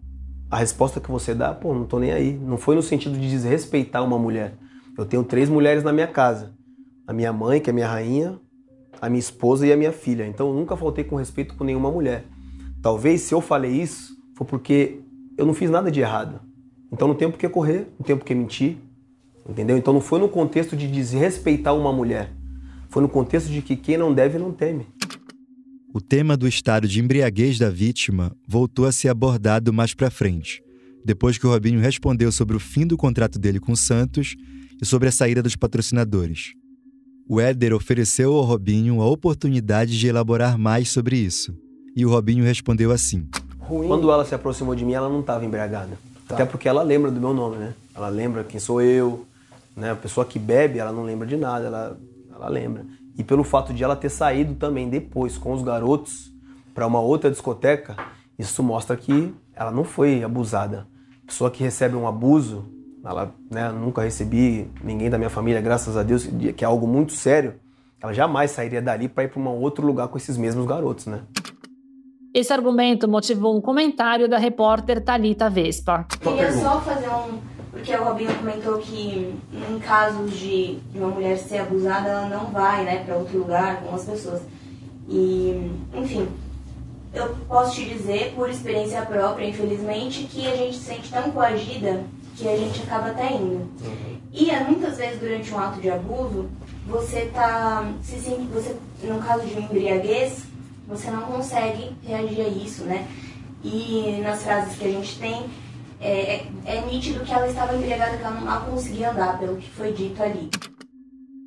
a 0.49 0.57
resposta 0.57 0.99
que 0.99 1.11
você 1.11 1.35
dá, 1.35 1.53
pô, 1.53 1.73
não 1.73 1.85
tô 1.85 1.99
nem 1.99 2.11
aí. 2.11 2.33
Não 2.33 2.57
foi 2.57 2.75
no 2.75 2.81
sentido 2.81 3.17
de 3.17 3.29
desrespeitar 3.29 4.03
uma 4.03 4.17
mulher. 4.17 4.55
Eu 4.97 5.05
tenho 5.05 5.23
três 5.23 5.47
mulheres 5.47 5.83
na 5.83 5.93
minha 5.93 6.07
casa. 6.07 6.53
A 7.05 7.13
minha 7.13 7.31
mãe, 7.31 7.59
que 7.59 7.69
é 7.69 7.73
minha 7.73 7.87
rainha, 7.87 8.39
a 9.01 9.09
minha 9.09 9.19
esposa 9.19 9.65
e 9.65 9.73
a 9.73 9.77
minha 9.77 9.91
filha. 9.91 10.25
Então 10.25 10.49
eu 10.49 10.53
nunca 10.53 10.75
faltei 10.75 11.03
com 11.03 11.15
respeito 11.15 11.55
com 11.55 11.63
nenhuma 11.63 11.91
mulher. 11.91 12.25
Talvez 12.81 13.21
se 13.21 13.33
eu 13.33 13.41
falei 13.41 13.71
isso, 13.71 14.17
foi 14.35 14.47
porque 14.47 14.99
eu 15.37 15.45
não 15.45 15.53
fiz 15.53 15.69
nada 15.69 15.91
de 15.91 15.99
errado. 15.99 16.39
Então 16.91 17.07
não 17.07 17.15
tem 17.15 17.29
por 17.29 17.37
que 17.37 17.47
correr, 17.47 17.87
não 17.97 18.05
tem 18.05 18.17
por 18.17 18.25
que 18.25 18.35
mentir. 18.35 18.77
Entendeu? 19.47 19.77
Então 19.77 19.93
não 19.93 20.01
foi 20.01 20.19
no 20.19 20.29
contexto 20.29 20.75
de 20.75 20.87
desrespeitar 20.87 21.75
uma 21.75 21.91
mulher. 21.91 22.31
Foi 22.89 23.01
no 23.01 23.09
contexto 23.09 23.49
de 23.49 23.61
que 23.61 23.75
quem 23.75 23.97
não 23.97 24.13
deve 24.13 24.37
não 24.37 24.51
teme. 24.51 24.85
O 25.93 25.99
tema 25.99 26.37
do 26.37 26.47
estado 26.47 26.87
de 26.87 26.99
embriaguez 26.99 27.57
da 27.57 27.69
vítima 27.69 28.35
voltou 28.47 28.85
a 28.85 28.91
ser 28.91 29.09
abordado 29.09 29.73
mais 29.73 29.93
para 29.93 30.11
frente, 30.11 30.61
depois 31.03 31.37
que 31.37 31.47
o 31.47 31.49
Robinho 31.49 31.79
respondeu 31.79 32.31
sobre 32.31 32.55
o 32.55 32.59
fim 32.59 32.85
do 32.85 32.95
contrato 32.95 33.39
dele 33.39 33.59
com 33.59 33.71
o 33.71 33.77
Santos 33.77 34.35
e 34.79 34.85
sobre 34.85 35.07
a 35.09 35.11
saída 35.11 35.41
dos 35.41 35.55
patrocinadores. 35.55 36.53
O 37.31 37.39
Éder 37.39 37.75
ofereceu 37.75 38.33
ao 38.33 38.41
Robinho 38.41 39.03
a 39.03 39.05
oportunidade 39.05 39.99
de 39.99 40.07
elaborar 40.07 40.57
mais 40.57 40.89
sobre 40.89 41.15
isso. 41.15 41.55
E 41.95 42.03
o 42.03 42.09
Robinho 42.09 42.43
respondeu 42.43 42.91
assim: 42.91 43.29
Quando 43.67 44.09
ela 44.09 44.25
se 44.25 44.33
aproximou 44.33 44.73
de 44.73 44.83
mim, 44.83 44.93
ela 44.93 45.07
não 45.07 45.19
estava 45.19 45.45
embriagada. 45.45 45.95
Tá. 46.27 46.33
Até 46.33 46.45
porque 46.45 46.67
ela 46.67 46.81
lembra 46.81 47.11
do 47.11 47.21
meu 47.21 47.31
nome, 47.31 47.57
né? 47.57 47.75
Ela 47.93 48.09
lembra 48.09 48.43
quem 48.43 48.59
sou 48.59 48.81
eu, 48.81 49.27
né? 49.77 49.91
A 49.91 49.95
pessoa 49.95 50.25
que 50.25 50.39
bebe, 50.39 50.79
ela 50.79 50.91
não 50.91 51.03
lembra 51.03 51.27
de 51.27 51.37
nada, 51.37 51.67
ela, 51.67 51.99
ela 52.33 52.49
lembra. 52.49 52.83
E 53.15 53.23
pelo 53.23 53.43
fato 53.43 53.75
de 53.75 53.83
ela 53.83 53.95
ter 53.95 54.09
saído 54.09 54.55
também 54.55 54.89
depois 54.89 55.37
com 55.37 55.53
os 55.53 55.61
garotos 55.61 56.31
para 56.73 56.87
uma 56.87 56.99
outra 56.99 57.29
discoteca, 57.29 57.95
isso 58.39 58.63
mostra 58.63 58.97
que 58.97 59.31
ela 59.53 59.69
não 59.69 59.83
foi 59.83 60.23
abusada. 60.23 60.87
Pessoa 61.27 61.51
que 61.51 61.63
recebe 61.63 61.95
um 61.95 62.07
abuso, 62.07 62.65
ela 63.03 63.33
né, 63.49 63.69
nunca 63.71 64.01
recebi 64.01 64.69
ninguém 64.83 65.09
da 65.09 65.17
minha 65.17 65.29
família, 65.29 65.61
graças 65.61 65.95
a 65.95 66.03
Deus, 66.03 66.27
que 66.55 66.63
é 66.63 66.67
algo 66.67 66.87
muito 66.87 67.13
sério. 67.13 67.55
Ela 68.01 68.13
jamais 68.13 68.51
sairia 68.51 68.81
dali 68.81 69.09
para 69.09 69.25
ir 69.25 69.29
para 69.29 69.41
um 69.41 69.47
outro 69.61 69.85
lugar 69.85 70.07
com 70.07 70.17
esses 70.17 70.37
mesmos 70.37 70.65
garotos, 70.65 71.05
né? 71.05 71.21
Esse 72.33 72.53
argumento 72.53 73.07
motivou 73.07 73.57
um 73.57 73.61
comentário 73.61 74.29
da 74.29 74.37
repórter 74.37 75.01
Talita 75.01 75.49
Vespa. 75.49 76.05
Queria 76.21 76.51
só 76.53 76.79
fazer 76.81 77.09
um. 77.09 77.39
Porque 77.71 77.93
o 77.95 78.03
Robinho 78.03 78.33
comentou 78.35 78.77
que 78.79 79.33
em 79.53 79.79
casos 79.79 80.31
de 80.37 80.79
uma 80.93 81.09
mulher 81.09 81.37
ser 81.37 81.59
abusada, 81.59 82.09
ela 82.09 82.29
não 82.29 82.47
vai 82.47 82.83
né, 82.83 83.03
para 83.03 83.15
outro 83.15 83.37
lugar 83.39 83.81
com 83.81 83.95
as 83.95 84.05
pessoas. 84.05 84.41
E, 85.07 85.71
enfim, 85.93 86.27
eu 87.13 87.35
posso 87.47 87.75
te 87.75 87.85
dizer, 87.85 88.33
por 88.35 88.49
experiência 88.49 89.01
própria, 89.03 89.47
infelizmente, 89.47 90.23
que 90.25 90.47
a 90.47 90.55
gente 90.55 90.77
se 90.77 90.85
sente 90.85 91.11
tão 91.11 91.31
coagida 91.31 92.03
que 92.39 92.47
a 92.47 92.55
gente 92.55 92.81
acaba 92.83 93.07
até 93.09 93.33
indo. 93.33 93.69
Uhum. 93.81 94.17
E 94.31 94.49
é, 94.49 94.63
muitas 94.63 94.97
vezes 94.97 95.19
durante 95.19 95.53
um 95.53 95.59
ato 95.59 95.81
de 95.81 95.89
abuso, 95.89 96.49
você 96.87 97.29
tá 97.33 97.91
se 98.01 98.17
sente, 98.17 98.43
você, 98.43 98.75
no 99.03 99.19
caso 99.19 99.45
de 99.45 99.59
embriaguez, 99.59 100.43
você 100.87 101.11
não 101.11 101.23
consegue 101.23 101.91
reagir 102.01 102.41
a 102.41 102.47
isso, 102.47 102.83
né? 102.85 103.05
E 103.61 104.21
nas 104.23 104.41
frases 104.41 104.77
que 104.77 104.85
a 104.85 104.91
gente 104.91 105.19
tem, 105.19 105.45
é, 105.99 106.35
é, 106.35 106.47
é 106.65 106.85
nítido 106.85 107.25
que 107.25 107.31
ela 107.31 107.47
estava 107.47 107.75
embriagada, 107.75 108.17
que 108.17 108.23
ela 108.23 108.39
não 108.39 108.71
conseguia 108.71 109.11
andar, 109.11 109.37
pelo 109.37 109.57
que 109.57 109.69
foi 109.69 109.91
dito 109.91 110.23
ali. 110.23 110.49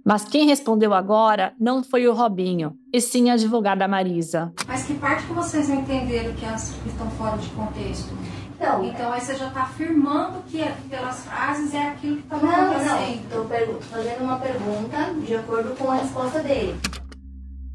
Mas 0.05 0.25
quem 0.25 0.47
respondeu 0.47 0.93
agora 0.93 1.55
não 1.59 1.83
foi 1.83 2.07
o 2.07 2.13
Robinho, 2.13 2.77
e 2.93 3.01
sim 3.01 3.31
a 3.31 3.35
advogada 3.35 3.89
Marisa. 3.89 4.53
Mas 4.67 4.85
que 4.85 4.95
parte 4.95 5.25
que 5.27 5.33
vocês 5.33 5.69
não 5.69 5.77
entenderam 5.77 6.35
que 6.35 6.45
elas 6.45 6.75
estão 6.85 7.09
fora 7.13 7.39
de 7.39 7.49
contexto? 7.51 8.13
Então, 8.63 8.85
então 8.85 9.13
aí 9.13 9.21
você 9.21 9.35
já 9.35 9.49
está 9.49 9.63
afirmando 9.63 10.41
que 10.47 10.61
é, 10.61 10.73
pelas 10.89 11.25
frases 11.25 11.75
é 11.75 11.89
aquilo 11.89 12.19
que 12.19 12.23
está 12.23 12.37
acontecendo. 12.37 13.29
Não, 13.29 13.45
não, 13.45 13.57
estou 13.59 13.81
fazendo 13.91 14.23
uma 14.23 14.39
pergunta 14.39 15.15
de 15.27 15.35
acordo 15.35 15.77
com 15.77 15.91
a 15.91 15.97
resposta 15.97 16.39
dele. 16.39 16.77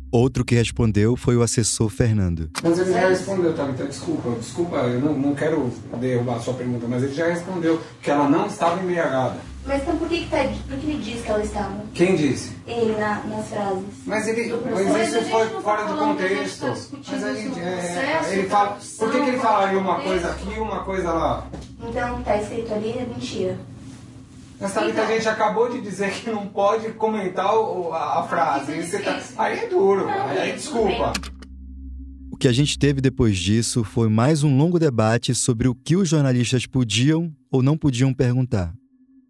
Outro 0.10 0.46
que 0.46 0.56
respondeu 0.56 1.18
foi 1.18 1.36
o 1.36 1.42
assessor 1.42 1.90
Fernando. 1.90 2.50
Mas 2.64 2.80
ele 2.80 2.94
já 2.94 3.10
respondeu, 3.10 3.54
tá? 3.54 3.66
Então, 3.70 3.86
desculpa, 3.86 4.30
desculpa, 4.40 4.78
eu 4.78 5.02
não, 5.02 5.14
não 5.14 5.36
quero 5.36 5.70
derrubar 6.00 6.38
a 6.38 6.40
sua 6.40 6.54
pergunta, 6.54 6.88
mas 6.88 7.04
ele 7.04 7.14
já 7.14 7.28
respondeu 7.28 7.82
que 8.02 8.10
ela 8.10 8.30
não 8.30 8.48
estava 8.48 8.82
embriagada. 8.82 9.36
Mas 9.68 9.82
então 9.82 9.98
por 9.98 10.08
que, 10.08 10.22
que, 10.22 10.30
tá, 10.30 10.38
por 10.70 10.80
que 10.80 10.88
ele 10.88 11.04
disse 11.04 11.24
que 11.24 11.30
ela 11.30 11.44
estava? 11.44 11.84
Quem 11.94 12.16
disse? 12.16 12.56
Ele, 12.66 12.94
na, 12.98 13.22
nas 13.26 13.50
frases. 13.50 13.84
Mas 14.06 14.26
ele. 14.26 14.54
Mas, 14.64 14.88
mas 14.88 15.08
isso 15.10 15.22
foi 15.30 15.48
fora 15.62 15.84
tá 15.84 15.92
do 15.92 15.98
contexto. 15.98 16.62
Tá 16.62 16.98
mas 17.12 17.24
a 17.24 17.34
gente. 17.34 17.60
É, 17.60 18.30
ele 18.32 18.48
fala. 18.48 18.78
Por 18.98 19.12
que, 19.12 19.20
que 19.20 19.30
ele 19.30 19.38
falaria 19.40 19.78
uma 19.78 20.00
coisa 20.00 20.30
aqui 20.30 20.54
e 20.56 20.60
uma 20.60 20.86
coisa 20.86 21.12
lá? 21.12 21.48
Então, 21.82 22.24
tá 22.24 22.38
escrito 22.38 22.74
ali, 22.74 22.92
é 22.98 23.06
mentira. 23.06 23.60
Mas 24.60 24.72
sabe 24.72 24.92
então, 24.92 25.06
que 25.06 25.12
a 25.12 25.16
gente 25.16 25.28
acabou 25.28 25.70
de 25.70 25.82
dizer 25.82 26.12
que 26.12 26.32
não 26.32 26.48
pode 26.48 26.94
comentar 26.94 27.54
o, 27.54 27.92
a, 27.92 28.22
a 28.22 28.24
frase. 28.24 28.74
Tá, 29.04 29.20
aí 29.38 29.60
é 29.60 29.68
duro, 29.68 30.08
não, 30.08 30.30
aí 30.30 30.54
desculpa. 30.54 31.12
O 32.32 32.38
que 32.38 32.48
a 32.48 32.54
gente 32.54 32.80
teve 32.80 33.02
depois 33.02 33.38
disso 33.38 33.84
foi 33.84 34.08
mais 34.08 34.44
um 34.44 34.58
longo 34.58 34.80
debate 34.80 35.36
sobre 35.36 35.68
o 35.68 35.76
que 35.76 35.98
os 35.98 36.08
jornalistas 36.08 36.66
podiam 36.66 37.32
ou 37.52 37.62
não 37.62 37.78
podiam 37.78 38.14
perguntar. 38.14 38.74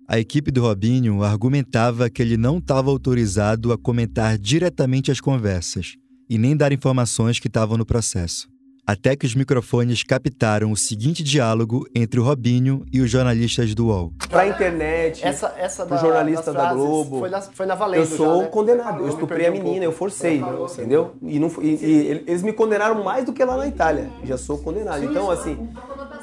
A 0.07 0.17
equipe 0.17 0.51
do 0.51 0.61
Robinho 0.61 1.21
argumentava 1.21 2.09
que 2.09 2.21
ele 2.21 2.37
não 2.37 2.59
estava 2.59 2.89
autorizado 2.89 3.73
a 3.73 3.77
comentar 3.77 4.37
diretamente 4.37 5.11
as 5.11 5.19
conversas 5.19 5.97
e 6.29 6.37
nem 6.37 6.55
dar 6.55 6.71
informações 6.71 7.39
que 7.39 7.47
estavam 7.47 7.77
no 7.77 7.85
processo 7.85 8.47
até 8.87 9.17
que 9.17 9.25
os 9.25 9.35
microfones 9.35 10.01
captaram 10.01 10.71
o 10.71 10.77
seguinte 10.77 11.21
diálogo 11.21 11.85
entre 11.93 12.21
o 12.21 12.23
Robinho 12.23 12.85
e 12.91 13.01
os 13.01 13.11
jornalistas 13.11 13.75
do 13.75 13.87
UOL. 13.87 14.13
Pra 14.29 14.47
internet, 14.47 15.25
essa, 15.25 15.53
essa 15.57 15.85
pro 15.85 15.97
jornalista 15.97 16.53
da 16.53 16.73
Globo. 16.73 17.19
Foi 17.19 17.29
na, 17.29 17.41
foi 17.41 17.65
na 17.65 17.75
Valendo, 17.75 18.03
Eu 18.03 18.05
sou 18.05 18.37
já, 18.37 18.43
né? 18.43 18.47
condenado, 18.49 19.03
eu 19.03 19.09
estuprei 19.09 19.45
a 19.45 19.51
menina, 19.51 19.81
um 19.81 19.83
eu 19.83 19.91
forcei, 19.91 20.41
entendeu? 20.71 21.15
E, 21.21 21.37
não, 21.37 21.51
e, 21.61 21.67
e, 21.67 22.23
eles 22.25 22.41
me 22.41 22.53
condenaram 22.53 23.03
mais 23.03 23.25
do 23.25 23.33
que 23.33 23.43
lá 23.43 23.57
na 23.57 23.67
Itália. 23.67 24.09
Já 24.23 24.37
sou 24.37 24.57
condenado. 24.59 25.03
Então, 25.03 25.29
assim, 25.29 25.67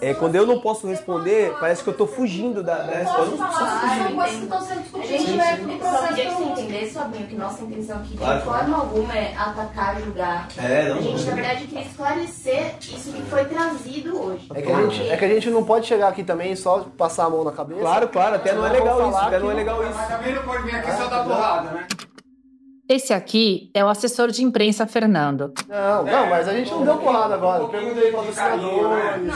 é, 0.01 0.15
quando 0.15 0.35
eu 0.35 0.47
não 0.47 0.61
posso 0.61 0.87
responder, 0.87 1.53
parece 1.61 1.83
que 1.83 1.91
eu 1.91 1.95
tô 1.95 2.07
fugindo 2.07 2.63
da, 2.63 2.77
da 2.77 2.99
resposta. 2.99 3.45
A 3.45 5.07
gente 5.07 5.37
vai 5.37 5.59
pro 5.59 5.79
processo. 5.79 6.43
Entendesse, 6.43 6.95
Fabinho, 6.95 7.27
que 7.27 7.37
nossa 7.37 7.63
intenção 7.63 7.99
aqui 7.99 8.17
de 8.17 8.45
forma 8.45 8.77
alguma 8.77 9.17
é 9.17 9.35
atacar, 9.37 10.01
julgar. 10.01 10.49
É, 10.57 10.89
não. 10.89 10.99
A 10.99 11.03
gente, 11.03 11.25
na 11.25 11.35
verdade, 11.35 11.67
quer 11.67 11.87
esclarecer 11.87 12.54
isso 12.81 13.13
que 13.13 13.23
foi 13.23 13.45
trazido 13.45 14.21
hoje. 14.21 14.47
É 14.55 14.63
que, 14.63 14.71
a 14.73 14.83
gente, 14.83 15.11
é 15.11 15.17
que 15.17 15.25
a 15.25 15.29
gente 15.29 15.51
não 15.51 15.65
pode 15.65 15.87
chegar 15.87 16.09
aqui 16.09 16.23
também 16.23 16.53
e 16.53 16.57
só 16.57 16.87
passar 16.97 17.27
a 17.27 17.31
mão 17.31 17.45
na 17.45 17.53
cabeça. 17.53 17.81
Claro, 17.81 18.09
claro, 18.09 18.37
até 18.37 18.53
não 18.53 18.67
é 18.67 18.71
legal 18.71 19.09
isso. 19.09 19.19
Até 19.19 19.39
não 19.39 19.51
é 19.51 19.55
legal 19.55 19.83
isso. 19.83 19.95
Mas 19.95 20.09
também 20.09 20.35
não 20.35 20.43
pode 20.43 20.63
vir 20.65 20.77
aqui 20.77 20.93
só 20.93 21.07
dar 21.07 21.25
porrada, 21.25 21.71
né? 21.71 21.87
Esse 22.87 23.15
aqui 23.15 23.71
é 23.73 23.83
o 23.83 23.89
assessor 23.89 24.29
de 24.31 24.45
imprensa 24.45 24.87
Fernando. 24.87 25.55
Não, 25.67 26.05
não, 26.05 26.27
mas 26.27 26.47
a 26.47 26.53
gente 26.53 26.71
não 26.71 26.85
deu 26.85 26.99
porrada 26.99 27.33
agora. 27.33 27.65
Um 27.65 27.69
perguntei 27.69 28.11
para 28.11 28.21
os 28.21 28.35
senadores. 28.35 29.35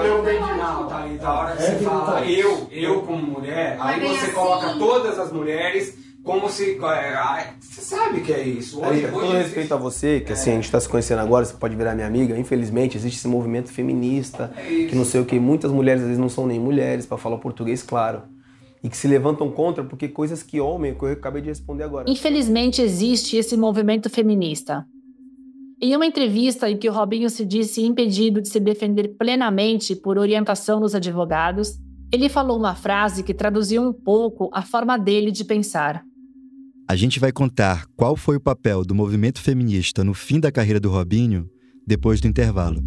Perguntei 0.00 0.34
de 0.34 0.54
não, 0.54 0.86
Thalita, 0.86 1.26
a 1.26 1.40
hora 1.40 1.56
que 1.56 1.62
você 1.62 1.72
fala 1.78 2.24
eu, 2.24 2.68
eu 2.70 3.02
como 3.02 3.26
mulher, 3.26 3.76
aí 3.80 4.00
você 4.06 4.30
coloca 4.30 4.66
assim. 4.68 4.78
todas 4.78 5.18
as 5.18 5.32
mulheres 5.32 5.98
como 6.26 6.50
se. 6.50 6.76
É, 6.82 7.54
você 7.60 7.80
sabe 7.80 8.20
que 8.20 8.32
é 8.32 8.42
isso. 8.42 8.84
Hoje, 8.84 9.06
com 9.06 9.20
todo 9.20 9.32
respeito 9.32 9.72
a 9.72 9.76
você, 9.76 10.20
que 10.20 10.32
assim, 10.32 10.50
a 10.50 10.54
gente 10.54 10.64
está 10.64 10.80
se 10.80 10.88
conhecendo 10.88 11.20
agora, 11.20 11.44
você 11.44 11.54
pode 11.54 11.76
virar 11.76 11.94
minha 11.94 12.06
amiga. 12.06 12.36
Infelizmente, 12.36 12.96
existe 12.96 13.18
esse 13.18 13.28
movimento 13.28 13.70
feminista, 13.72 14.52
é 14.58 14.86
que 14.86 14.96
não 14.96 15.04
sei 15.04 15.20
o 15.20 15.24
que. 15.24 15.38
Muitas 15.38 15.70
mulheres 15.70 16.02
às 16.02 16.08
vezes 16.08 16.20
não 16.20 16.28
são 16.28 16.46
nem 16.46 16.58
mulheres, 16.58 17.06
para 17.06 17.16
falar 17.16 17.38
português, 17.38 17.82
claro 17.82 18.22
e 18.84 18.88
que 18.88 18.96
se 18.96 19.08
levantam 19.08 19.50
contra 19.50 19.82
porque 19.82 20.06
coisas 20.06 20.44
que 20.44 20.60
homem, 20.60 20.94
que 20.94 21.02
eu 21.02 21.10
acabei 21.10 21.42
de 21.42 21.48
responder 21.48 21.82
agora. 21.82 22.08
Infelizmente 22.08 22.80
existe 22.80 23.36
esse 23.36 23.56
movimento 23.56 24.08
feminista. 24.08 24.86
Em 25.82 25.96
uma 25.96 26.06
entrevista 26.06 26.70
em 26.70 26.76
que 26.76 26.88
o 26.88 26.92
Robinho 26.92 27.28
se 27.28 27.44
disse 27.44 27.82
impedido 27.82 28.40
de 28.40 28.48
se 28.48 28.60
defender 28.60 29.16
plenamente 29.18 29.96
por 29.96 30.18
orientação 30.18 30.80
dos 30.80 30.94
advogados, 30.94 31.78
ele 32.12 32.28
falou 32.28 32.56
uma 32.56 32.74
frase 32.74 33.22
que 33.22 33.34
traduziu 33.34 33.82
um 33.82 33.92
pouco 33.92 34.48
a 34.52 34.62
forma 34.62 34.96
dele 34.96 35.32
de 35.32 35.44
pensar. 35.44 36.04
A 36.88 36.94
gente 36.94 37.18
vai 37.18 37.32
contar 37.32 37.84
qual 37.96 38.14
foi 38.14 38.36
o 38.36 38.40
papel 38.40 38.84
do 38.84 38.94
movimento 38.94 39.40
feminista 39.40 40.04
no 40.04 40.14
fim 40.14 40.38
da 40.38 40.52
carreira 40.52 40.78
do 40.78 40.88
Robinho 40.88 41.50
depois 41.84 42.20
do 42.20 42.28
intervalo. 42.28 42.80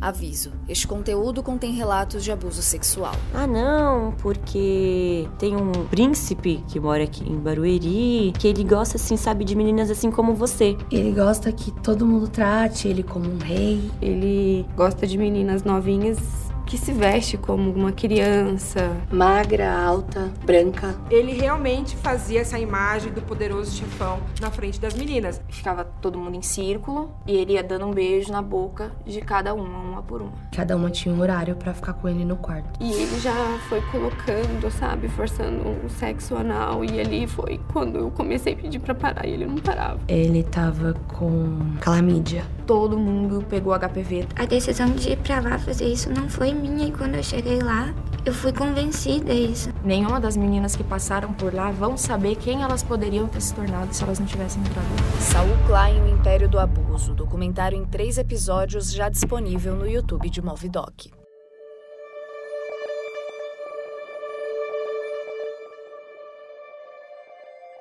Aviso: 0.00 0.50
este 0.66 0.86
conteúdo 0.86 1.42
contém 1.42 1.72
relatos 1.72 2.24
de 2.24 2.32
abuso 2.32 2.62
sexual. 2.62 3.14
Ah, 3.34 3.46
não, 3.46 4.12
porque 4.12 5.28
tem 5.38 5.54
um 5.54 5.72
príncipe 5.90 6.64
que 6.68 6.80
mora 6.80 7.04
aqui 7.04 7.22
em 7.30 7.38
Barueri, 7.38 8.32
que 8.38 8.48
ele 8.48 8.64
gosta, 8.64 8.96
assim, 8.96 9.18
sabe, 9.18 9.44
de 9.44 9.54
meninas 9.54 9.90
assim 9.90 10.10
como 10.10 10.34
você. 10.34 10.74
Ele 10.90 11.12
gosta 11.12 11.52
que 11.52 11.70
todo 11.82 12.06
mundo 12.06 12.28
trate 12.28 12.88
ele 12.88 13.02
como 13.02 13.30
um 13.30 13.38
rei. 13.38 13.90
Ele 14.00 14.64
gosta 14.74 15.06
de 15.06 15.18
meninas 15.18 15.64
novinhas 15.64 16.18
que 16.66 16.78
se 16.78 16.92
veste 16.92 17.36
como 17.36 17.70
uma 17.70 17.92
criança. 17.92 18.96
Magra, 19.10 19.72
alta, 19.72 20.32
branca. 20.44 20.94
Ele 21.10 21.32
realmente 21.32 21.96
fazia 21.96 22.40
essa 22.40 22.58
imagem 22.58 23.12
do 23.12 23.22
poderoso 23.22 23.76
chefão 23.76 24.20
na 24.40 24.50
frente 24.50 24.80
das 24.80 24.94
meninas. 24.94 25.40
Ficava 25.48 25.84
todo 25.84 26.18
mundo 26.18 26.36
em 26.36 26.42
círculo 26.42 27.14
e 27.26 27.36
ele 27.36 27.54
ia 27.54 27.62
dando 27.62 27.86
um 27.86 27.90
beijo 27.90 28.32
na 28.32 28.42
boca 28.42 28.92
de 29.04 29.20
cada 29.20 29.54
uma, 29.54 29.78
uma 29.78 30.02
por 30.02 30.22
uma. 30.22 30.32
Cada 30.54 30.76
uma 30.76 30.90
tinha 30.90 31.14
um 31.14 31.20
horário 31.20 31.56
para 31.56 31.74
ficar 31.74 31.94
com 31.94 32.08
ele 32.08 32.24
no 32.24 32.36
quarto. 32.36 32.82
E 32.82 32.92
ele 32.92 33.20
já 33.20 33.58
foi 33.68 33.80
colocando, 33.90 34.70
sabe, 34.70 35.08
forçando 35.08 35.68
o 35.84 35.88
sexo 35.88 36.36
anal. 36.36 36.84
E 36.84 37.00
ali 37.00 37.26
foi 37.26 37.60
quando 37.72 37.98
eu 37.98 38.10
comecei 38.10 38.54
a 38.54 38.56
pedir 38.56 38.78
para 38.78 38.94
parar 38.94 39.26
e 39.26 39.32
ele 39.32 39.46
não 39.46 39.56
parava. 39.56 40.00
Ele 40.08 40.42
tava 40.42 40.94
com 41.08 41.74
calamídia. 41.80 42.44
Todo 42.66 42.96
mundo 42.98 43.44
pegou 43.48 43.78
HPV. 43.78 44.26
A 44.36 44.46
decisão 44.46 44.90
de 44.90 45.10
ir 45.10 45.18
pra 45.18 45.40
lá 45.40 45.58
fazer 45.58 45.86
isso 45.86 46.10
não 46.10 46.28
foi 46.28 46.53
minha 46.54 46.88
e 46.88 46.92
quando 46.92 47.16
eu 47.16 47.22
cheguei 47.22 47.60
lá, 47.60 47.92
Eu 48.26 48.32
fui 48.32 48.54
convencida 48.54 49.34
isso. 49.34 49.68
Nenhuma 49.84 50.18
das 50.18 50.34
meninas 50.34 50.74
que 50.74 50.82
passaram 50.82 51.30
por 51.34 51.52
lá 51.52 51.70
vão 51.70 51.94
saber 51.94 52.36
quem 52.36 52.62
elas 52.62 52.82
poderiam 52.82 53.28
ter 53.28 53.42
se 53.42 53.54
tornado 53.54 53.92
se 53.92 54.02
elas 54.02 54.18
não 54.18 54.26
tivessem 54.26 54.62
entrado. 54.62 54.86
Saul 55.20 55.54
Klein, 55.66 56.00
o 56.00 56.08
Império 56.08 56.48
do 56.48 56.58
Abuso, 56.58 57.12
documentário 57.12 57.76
em 57.76 57.84
três 57.84 58.16
episódios 58.16 58.90
já 58.90 59.10
disponível 59.10 59.76
no 59.76 59.86
YouTube 59.86 60.30
de 60.30 60.40
Movidoc. 60.40 61.10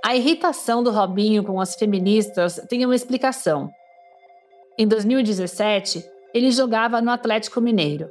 A 0.04 0.14
irritação 0.18 0.84
do 0.84 0.92
Robinho 0.92 1.42
com 1.46 1.62
as 1.62 1.76
feministas 1.76 2.60
tem 2.68 2.84
uma 2.84 2.96
explicação. 2.96 3.70
Em 4.78 4.86
2017, 4.86 6.04
ele 6.34 6.52
jogava 6.52 7.02
no 7.02 7.12
Atlético 7.12 7.62
Mineiro. 7.62 8.10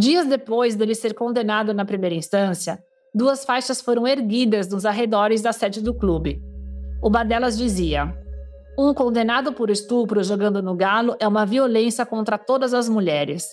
Dias 0.00 0.26
depois 0.26 0.74
dele 0.74 0.94
ser 0.94 1.12
condenado 1.12 1.74
na 1.74 1.84
primeira 1.84 2.14
instância, 2.14 2.82
duas 3.14 3.44
faixas 3.44 3.82
foram 3.82 4.08
erguidas 4.08 4.66
nos 4.66 4.86
arredores 4.86 5.42
da 5.42 5.52
sede 5.52 5.82
do 5.82 5.92
clube. 5.92 6.40
Uma 7.04 7.22
delas 7.22 7.58
dizia: 7.58 8.10
Um 8.78 8.94
condenado 8.94 9.52
por 9.52 9.68
estupro 9.68 10.24
jogando 10.24 10.62
no 10.62 10.74
Galo 10.74 11.16
é 11.20 11.28
uma 11.28 11.44
violência 11.44 12.06
contra 12.06 12.38
todas 12.38 12.72
as 12.72 12.88
mulheres. 12.88 13.44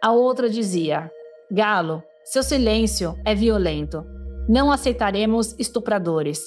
A 0.00 0.12
outra 0.12 0.48
dizia: 0.48 1.10
Galo, 1.50 2.04
seu 2.22 2.44
silêncio 2.44 3.18
é 3.24 3.34
violento. 3.34 4.06
Não 4.48 4.70
aceitaremos 4.70 5.56
estupradores. 5.58 6.40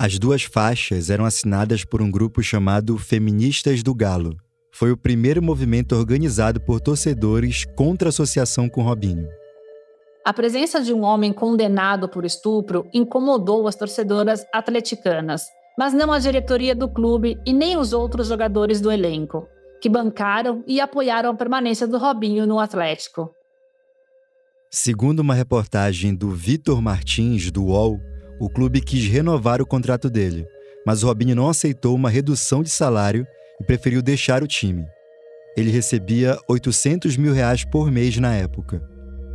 As 0.00 0.18
duas 0.18 0.42
faixas 0.42 1.10
eram 1.10 1.26
assinadas 1.26 1.84
por 1.84 2.00
um 2.00 2.10
grupo 2.10 2.42
chamado 2.42 2.96
Feministas 2.96 3.82
do 3.82 3.94
Galo. 3.94 4.38
Foi 4.78 4.92
o 4.92 4.96
primeiro 4.96 5.42
movimento 5.42 5.96
organizado 5.96 6.60
por 6.60 6.82
torcedores 6.82 7.64
contra 7.74 8.08
a 8.08 8.10
associação 8.10 8.68
com 8.68 8.82
Robinho. 8.82 9.26
A 10.22 10.34
presença 10.34 10.82
de 10.82 10.92
um 10.92 11.02
homem 11.02 11.32
condenado 11.32 12.10
por 12.10 12.26
estupro 12.26 12.86
incomodou 12.92 13.66
as 13.66 13.74
torcedoras 13.74 14.44
atleticanas, 14.52 15.44
mas 15.78 15.94
não 15.94 16.12
a 16.12 16.18
diretoria 16.18 16.74
do 16.74 16.90
clube 16.90 17.38
e 17.46 17.54
nem 17.54 17.78
os 17.78 17.94
outros 17.94 18.28
jogadores 18.28 18.78
do 18.78 18.92
elenco, 18.92 19.48
que 19.80 19.88
bancaram 19.88 20.62
e 20.66 20.78
apoiaram 20.78 21.30
a 21.30 21.34
permanência 21.34 21.86
do 21.86 21.96
Robinho 21.96 22.46
no 22.46 22.58
Atlético. 22.58 23.30
Segundo 24.70 25.20
uma 25.20 25.32
reportagem 25.32 26.14
do 26.14 26.32
Vitor 26.32 26.82
Martins, 26.82 27.50
do 27.50 27.64
UOL, 27.64 27.98
o 28.38 28.50
clube 28.50 28.82
quis 28.82 29.06
renovar 29.08 29.62
o 29.62 29.66
contrato 29.66 30.10
dele, 30.10 30.46
mas 30.84 31.02
o 31.02 31.06
Robinho 31.06 31.34
não 31.34 31.48
aceitou 31.48 31.94
uma 31.94 32.10
redução 32.10 32.62
de 32.62 32.68
salário 32.68 33.26
e 33.60 33.64
preferiu 33.64 34.02
deixar 34.02 34.42
o 34.42 34.46
time. 34.46 34.84
Ele 35.56 35.70
recebia 35.70 36.38
800 36.48 37.16
mil 37.16 37.32
reais 37.32 37.64
por 37.64 37.90
mês 37.90 38.16
na 38.18 38.34
época. 38.34 38.82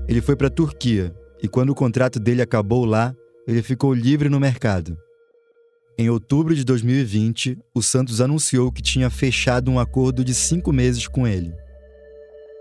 Ele 0.08 0.22
foi 0.22 0.36
para 0.36 0.48
a 0.48 0.52
Turquia 0.52 1.14
e, 1.42 1.48
quando 1.48 1.72
o 1.72 1.76
contrato 1.76 2.20
dele 2.20 2.42
acabou 2.42 2.86
lá, 2.86 3.16
ele 3.48 3.62
ficou 3.62 3.94
livre 3.94 4.30
no 4.30 4.40
mercado. 4.40 4.98
Em 5.98 6.10
outubro 6.10 6.56
de 6.56 6.64
2020, 6.64 7.58
o 7.74 7.82
Santos 7.82 8.22
anunciou 8.22 8.72
que 8.72 8.82
tinha 8.82 9.10
fechado 9.10 9.70
um 9.70 9.80
acordo 9.80 10.24
de 10.24 10.34
cinco 10.34 10.72
meses 10.72 11.08
com 11.08 11.28
ele. 11.28 11.54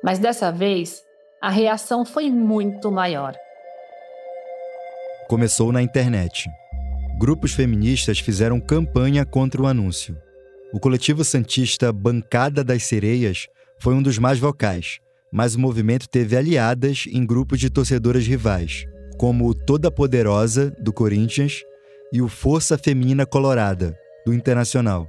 Mas 0.03 0.19
dessa 0.19 0.51
vez, 0.51 1.03
a 1.43 1.51
reação 1.51 2.05
foi 2.05 2.31
muito 2.31 2.91
maior 2.91 3.35
começou 5.31 5.71
na 5.71 5.81
internet. 5.81 6.51
Grupos 7.17 7.53
feministas 7.53 8.19
fizeram 8.19 8.61
campanha 8.61 9.25
contra 9.25 9.63
o 9.63 9.67
anúncio. 9.69 10.21
O 10.73 10.79
coletivo 10.79 11.25
santista 11.25 11.93
Bancada 11.93 12.63
das 12.63 12.85
Sereias 12.85 13.49
foi 13.81 13.95
um 13.95 14.03
dos 14.03 14.19
mais 14.19 14.39
vocais, 14.39 15.01
mas 15.33 15.55
o 15.55 15.61
movimento 15.61 16.09
teve 16.09 16.37
aliadas 16.37 17.05
em 17.11 17.27
grupos 17.27 17.59
de 17.59 17.69
torcedoras 17.69 18.27
rivais, 18.27 18.85
como 19.19 19.49
o 19.49 19.55
Toda 19.55 19.91
Poderosa, 19.91 20.71
do 20.79 20.93
Corinthians, 20.93 21.63
e 22.13 22.23
o 22.23 22.29
Força 22.29 22.79
Feminina 22.79 23.27
Colorada, 23.27 23.97
do 24.25 24.33
Internacional. 24.33 25.07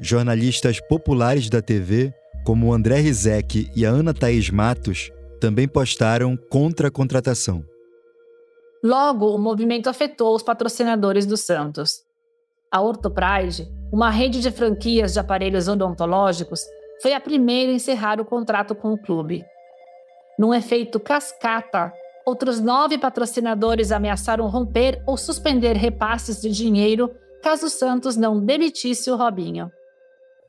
Jornalistas 0.00 0.80
populares 0.80 1.48
da 1.48 1.60
TV, 1.60 2.12
como 2.44 2.68
o 2.68 2.72
André 2.72 3.00
Rizek 3.00 3.70
e 3.74 3.84
a 3.84 3.90
Ana 3.90 4.14
Thaís 4.14 4.50
Matos, 4.50 5.10
também 5.40 5.68
postaram 5.68 6.36
contra 6.50 6.88
a 6.88 6.90
contratação. 6.90 7.64
Logo, 8.82 9.34
o 9.34 9.38
movimento 9.38 9.88
afetou 9.88 10.34
os 10.34 10.42
patrocinadores 10.42 11.26
do 11.26 11.36
Santos. 11.36 12.07
A 12.70 12.82
Ortopride, 12.82 13.66
uma 13.90 14.10
rede 14.10 14.42
de 14.42 14.50
franquias 14.50 15.14
de 15.14 15.18
aparelhos 15.18 15.68
odontológicos, 15.68 16.60
foi 17.00 17.14
a 17.14 17.20
primeira 17.20 17.72
a 17.72 17.74
encerrar 17.74 18.20
o 18.20 18.24
contrato 18.24 18.74
com 18.74 18.92
o 18.92 18.98
clube. 18.98 19.44
Num 20.38 20.52
efeito 20.52 21.00
cascata, 21.00 21.90
outros 22.26 22.60
nove 22.60 22.98
patrocinadores 22.98 23.90
ameaçaram 23.90 24.46
romper 24.48 25.02
ou 25.06 25.16
suspender 25.16 25.76
repasses 25.76 26.42
de 26.42 26.50
dinheiro 26.50 27.10
caso 27.42 27.66
o 27.66 27.70
Santos 27.70 28.16
não 28.16 28.44
demitisse 28.44 29.10
o 29.10 29.16
Robinho. 29.16 29.70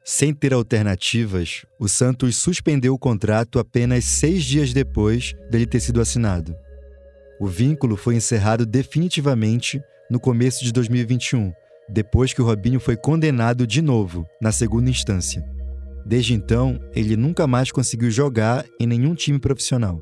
Sem 0.04 0.34
ter 0.34 0.54
alternativas, 0.54 1.66
o 1.80 1.88
Santos 1.88 2.36
suspendeu 2.36 2.94
o 2.94 3.00
contrato 3.00 3.60
apenas 3.60 4.04
seis 4.04 4.44
dias 4.44 4.74
depois 4.74 5.34
dele 5.50 5.66
ter 5.66 5.80
sido 5.80 6.02
assinado. 6.02 6.54
O 7.40 7.48
vínculo 7.48 7.96
foi 7.96 8.16
encerrado 8.16 8.66
definitivamente 8.66 9.82
no 10.10 10.20
começo 10.20 10.66
de 10.66 10.74
2021, 10.74 11.54
depois 11.90 12.34
que 12.34 12.42
o 12.42 12.46
Robinho 12.46 12.80
foi 12.80 12.96
condenado 12.96 13.66
de 13.66 13.82
novo, 13.82 14.26
na 14.42 14.52
segunda 14.52 14.90
instância. 14.90 15.44
Desde 16.06 16.34
então, 16.34 16.80
ele 16.96 17.16
nunca 17.16 17.46
mais 17.46 17.72
conseguiu 17.72 18.10
jogar 18.10 18.66
em 18.80 18.88
nenhum 18.88 19.14
time 19.14 19.40
profissional. 19.40 20.00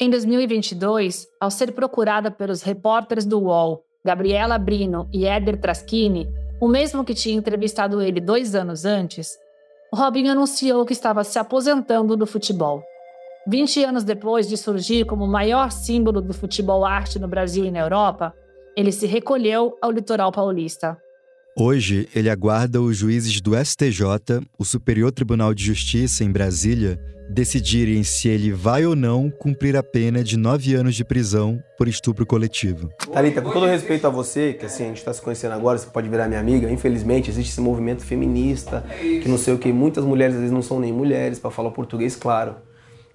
Em 0.00 0.08
2022, 0.10 1.26
ao 1.40 1.50
ser 1.50 1.72
procurada 1.72 2.30
pelos 2.30 2.62
repórteres 2.62 3.24
do 3.24 3.40
UOL, 3.40 3.82
Gabriela 4.04 4.56
Brino 4.58 5.08
e 5.12 5.26
Éder 5.26 5.60
Traschini, 5.60 6.28
o 6.60 6.68
mesmo 6.68 7.04
que 7.04 7.14
tinha 7.14 7.36
entrevistado 7.36 8.00
ele 8.00 8.20
dois 8.20 8.54
anos 8.54 8.84
antes, 8.84 9.30
o 9.92 9.96
Robinho 9.96 10.30
anunciou 10.30 10.84
que 10.84 10.92
estava 10.92 11.24
se 11.24 11.38
aposentando 11.38 12.16
do 12.16 12.26
futebol. 12.26 12.82
20 13.48 13.84
anos 13.84 14.04
depois 14.04 14.46
de 14.46 14.56
surgir 14.56 15.04
como 15.06 15.24
o 15.24 15.28
maior 15.28 15.72
símbolo 15.72 16.20
do 16.20 16.34
futebol 16.34 16.84
arte 16.84 17.18
no 17.18 17.26
Brasil 17.26 17.64
e 17.64 17.70
na 17.70 17.80
Europa, 17.80 18.34
ele 18.78 18.92
se 18.92 19.06
recolheu 19.06 19.76
ao 19.82 19.90
litoral 19.90 20.30
paulista. 20.30 20.96
Hoje, 21.56 22.08
ele 22.14 22.30
aguarda 22.30 22.80
os 22.80 22.96
juízes 22.96 23.40
do 23.40 23.52
STJ, 23.56 24.04
o 24.56 24.64
Superior 24.64 25.10
Tribunal 25.10 25.52
de 25.52 25.64
Justiça 25.64 26.22
em 26.22 26.30
Brasília, 26.30 26.96
decidirem 27.28 28.04
se 28.04 28.28
ele 28.28 28.52
vai 28.52 28.86
ou 28.86 28.94
não 28.94 29.30
cumprir 29.30 29.76
a 29.76 29.82
pena 29.82 30.22
de 30.22 30.36
nove 30.36 30.76
anos 30.76 30.94
de 30.94 31.04
prisão 31.04 31.60
por 31.76 31.88
estupro 31.88 32.24
coletivo. 32.24 32.88
Thalita, 33.12 33.42
com 33.42 33.50
todo 33.50 33.66
respeito 33.66 34.06
a 34.06 34.10
você, 34.10 34.52
que 34.52 34.66
assim, 34.66 34.84
a 34.84 34.86
gente 34.86 34.98
está 34.98 35.12
se 35.12 35.20
conhecendo 35.20 35.54
agora, 35.54 35.76
você 35.76 35.88
pode 35.88 36.08
virar 36.08 36.28
minha 36.28 36.38
amiga, 36.38 36.70
infelizmente 36.70 37.30
existe 37.30 37.50
esse 37.50 37.60
movimento 37.60 38.04
feminista, 38.04 38.84
que 39.00 39.28
não 39.28 39.38
sei 39.38 39.54
o 39.54 39.58
que, 39.58 39.72
muitas 39.72 40.04
mulheres 40.04 40.36
às 40.36 40.40
vezes 40.42 40.54
não 40.54 40.62
são 40.62 40.78
nem 40.78 40.92
mulheres, 40.92 41.40
para 41.40 41.50
falar 41.50 41.72
português 41.72 42.14
claro 42.14 42.54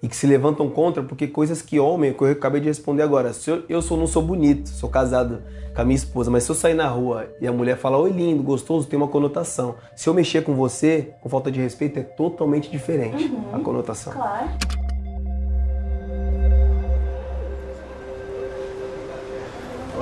e 0.04 0.08
que 0.08 0.14
se 0.14 0.26
levantam 0.26 0.68
contra 0.68 1.02
porque 1.02 1.26
coisas 1.26 1.62
que 1.62 1.80
homem, 1.80 2.12
que 2.12 2.22
eu 2.22 2.30
acabei 2.30 2.60
de 2.60 2.68
responder 2.68 3.02
agora, 3.02 3.32
se 3.32 3.50
eu, 3.50 3.64
eu 3.70 3.80
sou, 3.80 3.96
não 3.96 4.06
sou 4.06 4.22
bonito, 4.22 4.68
sou 4.68 4.90
casado 4.90 5.42
com 5.74 5.80
a 5.80 5.84
minha 5.84 5.96
esposa, 5.96 6.30
mas 6.30 6.44
se 6.44 6.50
eu 6.50 6.54
sair 6.54 6.74
na 6.74 6.86
rua 6.86 7.26
e 7.40 7.48
a 7.48 7.52
mulher 7.52 7.78
falar 7.78 7.96
oi 7.96 8.10
lindo, 8.10 8.42
gostoso, 8.42 8.86
tem 8.86 8.98
uma 8.98 9.08
conotação. 9.08 9.76
Se 9.96 10.06
eu 10.06 10.12
mexer 10.12 10.44
com 10.44 10.54
você, 10.54 11.14
com 11.22 11.30
falta 11.30 11.50
de 11.50 11.58
respeito, 11.58 11.98
é 11.98 12.02
totalmente 12.02 12.70
diferente 12.70 13.24
uhum, 13.24 13.44
a 13.54 13.60
conotação. 13.60 14.12
Claro. 14.12 14.50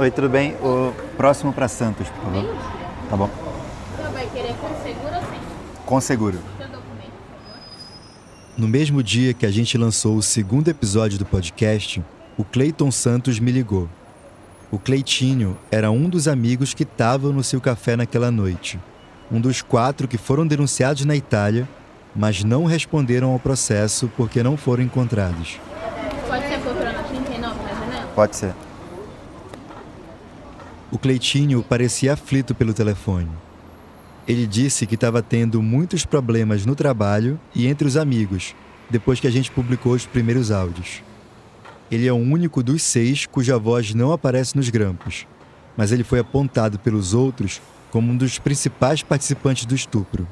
Oi, 0.00 0.10
tudo 0.10 0.28
bem? 0.28 0.56
O 0.56 0.92
próximo 1.16 1.52
para 1.52 1.68
Santos, 1.68 2.08
por 2.08 2.24
favor. 2.24 2.56
Tá 3.08 3.16
bom. 3.16 3.30
Você 3.96 4.12
vai 4.12 4.26
querer 4.30 4.54
com 4.54 4.82
seguro 4.82 5.14
ou 5.14 5.22
sem? 5.30 5.40
Com 5.86 6.00
seguro. 6.00 6.38
No 8.56 8.68
mesmo 8.68 9.02
dia 9.02 9.32
que 9.32 9.46
a 9.46 9.50
gente 9.50 9.78
lançou 9.78 10.14
o 10.14 10.22
segundo 10.22 10.68
episódio 10.68 11.18
do 11.18 11.24
podcast, 11.24 12.04
o 12.36 12.44
Cleiton 12.44 12.90
Santos 12.90 13.40
me 13.40 13.50
ligou. 13.50 13.88
O 14.70 14.78
Cleitinho 14.78 15.56
era 15.70 15.90
um 15.90 16.06
dos 16.06 16.28
amigos 16.28 16.74
que 16.74 16.82
estavam 16.82 17.32
no 17.32 17.42
seu 17.42 17.62
café 17.62 17.96
naquela 17.96 18.30
noite. 18.30 18.78
Um 19.30 19.40
dos 19.40 19.62
quatro 19.62 20.06
que 20.06 20.18
foram 20.18 20.46
denunciados 20.46 21.06
na 21.06 21.16
Itália, 21.16 21.66
mas 22.14 22.44
não 22.44 22.66
responderam 22.66 23.30
ao 23.30 23.38
processo 23.38 24.10
porque 24.18 24.42
não 24.42 24.54
foram 24.58 24.84
encontrados. 24.84 25.58
Pode 26.28 26.46
ser 26.46 26.58
procurando 26.60 27.08
39 27.08 27.62
na 27.62 27.74
janela? 27.74 28.06
Pode 28.14 28.36
ser. 28.36 28.54
O 30.90 30.98
Cleitinho 30.98 31.62
parecia 31.62 32.12
aflito 32.12 32.54
pelo 32.54 32.74
telefone. 32.74 33.30
Ele 34.26 34.46
disse 34.46 34.86
que 34.86 34.94
estava 34.94 35.22
tendo 35.22 35.62
muitos 35.62 36.06
problemas 36.06 36.64
no 36.64 36.74
trabalho 36.74 37.38
e 37.54 37.66
entre 37.66 37.86
os 37.86 37.96
amigos, 37.96 38.54
depois 38.88 39.18
que 39.18 39.26
a 39.26 39.30
gente 39.30 39.50
publicou 39.50 39.92
os 39.92 40.06
primeiros 40.06 40.50
áudios. 40.50 41.02
Ele 41.90 42.06
é 42.06 42.12
o 42.12 42.16
único 42.16 42.62
dos 42.62 42.82
seis 42.82 43.26
cuja 43.26 43.58
voz 43.58 43.94
não 43.94 44.12
aparece 44.12 44.56
nos 44.56 44.68
grampos, 44.68 45.26
mas 45.76 45.92
ele 45.92 46.04
foi 46.04 46.20
apontado 46.20 46.78
pelos 46.78 47.14
outros 47.14 47.60
como 47.90 48.12
um 48.12 48.16
dos 48.16 48.38
principais 48.38 49.02
participantes 49.02 49.66
do 49.66 49.74
estupro. 49.74 50.26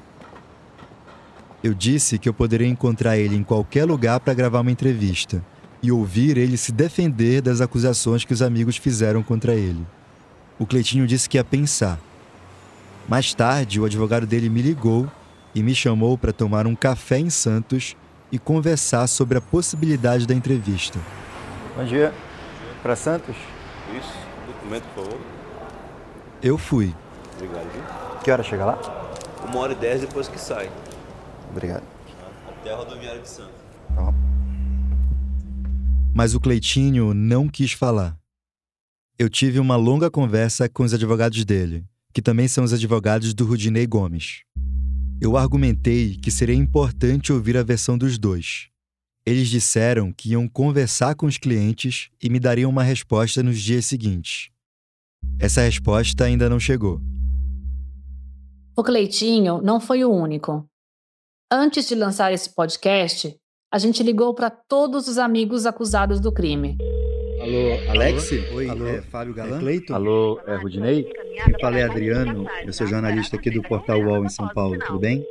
Eu 1.63 1.75
disse 1.75 2.19
que 2.19 2.29
eu 2.29 2.33
poderia 2.33 2.67
encontrar 2.67 3.19
ele 3.19 3.37
em 3.37 3.43
qualquer 3.43 3.85
lugar 3.85 4.21
para 4.21 4.33
gravar 4.33 4.61
uma 4.61 4.71
entrevista, 4.71 5.45
e 5.83 5.91
ouvir 5.91 6.37
ele 6.37 6.57
se 6.57 6.73
defender 6.73 7.41
das 7.41 7.61
acusações 7.61 8.25
que 8.25 8.33
os 8.33 8.43
amigos 8.43 8.77
fizeram 8.77 9.23
contra 9.23 9.55
ele. 9.55 9.85
O 10.59 10.67
Cleitinho 10.67 11.07
disse 11.07 11.29
que 11.29 11.39
ia 11.39 11.45
pensar. 11.45 11.99
Mais 13.11 13.35
tarde, 13.35 13.81
o 13.81 13.85
advogado 13.85 14.25
dele 14.25 14.49
me 14.49 14.63
ligou 14.63 15.11
e 15.53 15.65
me 15.65 15.75
chamou 15.75 16.17
para 16.17 16.33
tomar 16.33 16.65
um 16.65 16.77
café 16.77 17.19
em 17.19 17.29
Santos 17.29 17.97
e 18.31 18.39
conversar 18.39 19.09
sobre 19.09 19.37
a 19.37 19.41
possibilidade 19.41 20.29
da 20.29 20.33
entrevista. 20.33 20.97
Bom 21.77 21.85
dia. 21.85 22.15
Para 22.85 22.95
Santos? 22.95 23.35
Isso. 23.99 24.15
Documento, 24.47 24.85
por 24.95 25.05
favor. 25.07 25.21
Eu 26.41 26.57
fui. 26.57 26.95
Obrigado, 27.35 27.73
viu? 27.73 27.83
Que 28.23 28.31
hora 28.31 28.45
chega 28.45 28.65
lá? 28.65 28.79
Uma 29.45 29.59
hora 29.59 29.73
e 29.73 29.75
dez 29.75 30.03
depois 30.03 30.29
que 30.29 30.39
sai. 30.39 30.71
Obrigado. 31.51 31.83
Até 32.49 32.73
a 32.73 32.77
rodoviária 32.77 33.21
de 33.21 33.29
Santos. 33.29 33.51
Tá 33.93 34.15
Mas 36.15 36.33
o 36.33 36.39
Cleitinho 36.39 37.13
não 37.13 37.49
quis 37.49 37.73
falar. 37.73 38.17
Eu 39.19 39.29
tive 39.29 39.59
uma 39.59 39.75
longa 39.75 40.09
conversa 40.09 40.69
com 40.69 40.85
os 40.85 40.95
advogados 40.95 41.45
dele, 41.45 41.85
que 42.13 42.23
também 42.23 42.49
são 42.49 42.65
os 42.65 42.73
advogados 42.73 43.35
do 43.35 43.45
Rudinei 43.45 43.87
Gomes. 43.87 44.43
Eu 45.21 45.37
argumentei 45.37 46.17
que 46.17 46.31
seria 46.31 46.55
importante 46.55 47.33
ouvir 47.33 47.57
a 47.57 47.63
versão 47.63 47.97
dos 47.99 48.19
dois. 48.19 48.69
Eles 49.25 49.49
disseram 49.49 50.13
que 50.13 50.31
iam 50.31 50.49
conversar 50.49 51.15
com 51.15 51.27
os 51.27 51.37
clientes 51.37 52.09
e 52.23 52.31
me 52.31 52.41
dariam 52.41 52.71
uma 52.71 52.83
resposta 52.83 53.43
nos 53.43 53.61
dias 53.61 53.85
seguintes. 53.85 54.51
Essa 55.39 55.61
resposta 55.61 56.25
ainda 56.25 56.49
não 56.49 56.59
chegou. 56.59 57.01
O 58.77 58.83
Cleitinho 58.83 59.61
não 59.61 59.79
foi 59.79 60.05
o 60.05 60.11
único. 60.11 60.67
Antes 61.53 61.87
de 61.87 61.95
lançar 61.95 62.33
esse 62.33 62.55
podcast, 62.55 63.37
a 63.71 63.79
gente 63.79 64.03
ligou 64.03 64.35
para 64.35 64.49
todos 64.49 65.07
os 65.07 65.19
amigos 65.19 65.67
acusados 65.67 66.19
do 66.19 66.33
crime. 66.33 66.79
Alô, 67.41 67.91
Alex? 67.91 68.31
Oi, 68.53 68.69
Alô? 68.69 68.87
é 68.87 69.03
Fábio 69.03 69.35
Galan? 69.35 69.57
É 69.57 69.61
Cleiton? 69.61 69.95
Alô, 69.95 70.41
é 70.47 70.57
Rudinei? 70.57 71.13
Eu 71.37 71.61
falei 71.61 71.83
Adriano, 71.83 72.47
eu 72.65 72.73
sou 72.73 72.87
jornalista 72.87 73.37
aqui 73.37 73.51
do 73.51 73.63
Portal 73.63 74.01
UOL 74.01 74.25
em 74.25 74.29
São 74.29 74.49
Paulo, 74.49 74.79
tudo 74.79 74.99
bem? 74.99 75.25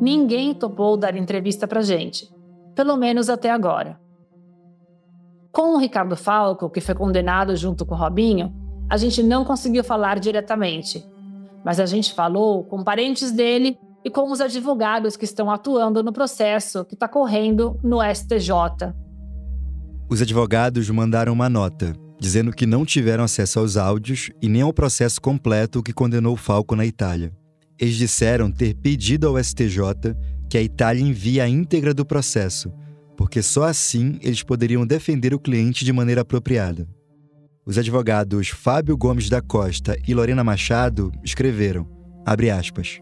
Ninguém 0.00 0.52
topou 0.54 0.96
dar 0.96 1.16
entrevista 1.16 1.66
pra 1.66 1.80
gente, 1.80 2.28
pelo 2.74 2.96
menos 2.96 3.30
até 3.30 3.50
agora. 3.50 3.98
Com 5.50 5.74
o 5.74 5.78
Ricardo 5.78 6.16
Falco, 6.16 6.68
que 6.68 6.80
foi 6.80 6.94
condenado 6.94 7.54
junto 7.56 7.86
com 7.86 7.94
o 7.94 7.98
Robinho, 7.98 8.52
a 8.90 8.96
gente 8.96 9.22
não 9.22 9.44
conseguiu 9.44 9.84
falar 9.84 10.18
diretamente, 10.18 11.06
mas 11.64 11.78
a 11.78 11.86
gente 11.86 12.12
falou 12.12 12.64
com 12.64 12.82
parentes 12.82 13.32
dele 13.32 13.78
e 14.04 14.10
com 14.10 14.30
os 14.30 14.40
advogados 14.40 15.16
que 15.16 15.24
estão 15.24 15.50
atuando 15.50 16.02
no 16.02 16.12
processo 16.12 16.84
que 16.84 16.94
está 16.94 17.06
correndo 17.06 17.78
no 17.82 17.98
STJ. 18.02 18.92
Os 20.12 20.20
advogados 20.20 20.90
mandaram 20.90 21.32
uma 21.32 21.48
nota, 21.48 21.96
dizendo 22.20 22.52
que 22.52 22.66
não 22.66 22.84
tiveram 22.84 23.24
acesso 23.24 23.58
aos 23.58 23.78
áudios 23.78 24.28
e 24.42 24.46
nem 24.46 24.60
ao 24.60 24.70
processo 24.70 25.18
completo 25.18 25.82
que 25.82 25.90
condenou 25.90 26.36
Falco 26.36 26.76
na 26.76 26.84
Itália. 26.84 27.32
Eles 27.80 27.94
disseram 27.94 28.52
ter 28.52 28.74
pedido 28.74 29.26
ao 29.26 29.42
STJ 29.42 30.14
que 30.50 30.58
a 30.58 30.62
Itália 30.62 31.02
envie 31.02 31.40
a 31.40 31.48
íntegra 31.48 31.94
do 31.94 32.04
processo, 32.04 32.70
porque 33.16 33.40
só 33.40 33.64
assim 33.64 34.18
eles 34.20 34.42
poderiam 34.42 34.86
defender 34.86 35.32
o 35.32 35.40
cliente 35.40 35.82
de 35.82 35.94
maneira 35.94 36.20
apropriada. 36.20 36.86
Os 37.64 37.78
advogados 37.78 38.48
Fábio 38.48 38.98
Gomes 38.98 39.30
da 39.30 39.40
Costa 39.40 39.96
e 40.06 40.12
Lorena 40.12 40.44
Machado 40.44 41.10
escreveram, 41.24 41.88
aspas, 42.54 43.00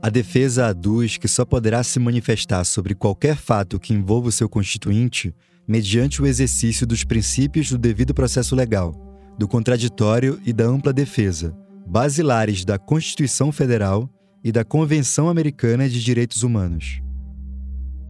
a 0.00 0.08
defesa 0.08 0.68
aduz 0.68 1.16
que 1.16 1.26
só 1.26 1.44
poderá 1.44 1.82
se 1.82 1.98
manifestar 1.98 2.62
sobre 2.62 2.94
qualquer 2.94 3.34
fato 3.34 3.80
que 3.80 3.92
envolva 3.92 4.28
o 4.28 4.32
seu 4.32 4.48
constituinte 4.48 5.34
mediante 5.66 6.20
o 6.20 6.26
exercício 6.26 6.86
dos 6.86 7.04
princípios 7.04 7.70
do 7.70 7.78
devido 7.78 8.14
processo 8.14 8.54
legal, 8.54 8.92
do 9.38 9.48
contraditório 9.48 10.40
e 10.44 10.52
da 10.52 10.64
ampla 10.64 10.92
defesa, 10.92 11.56
basilares 11.86 12.64
da 12.64 12.78
Constituição 12.78 13.50
Federal 13.52 14.08
e 14.44 14.50
da 14.50 14.64
Convenção 14.64 15.28
Americana 15.28 15.88
de 15.88 16.02
Direitos 16.02 16.42
Humanos. 16.42 17.00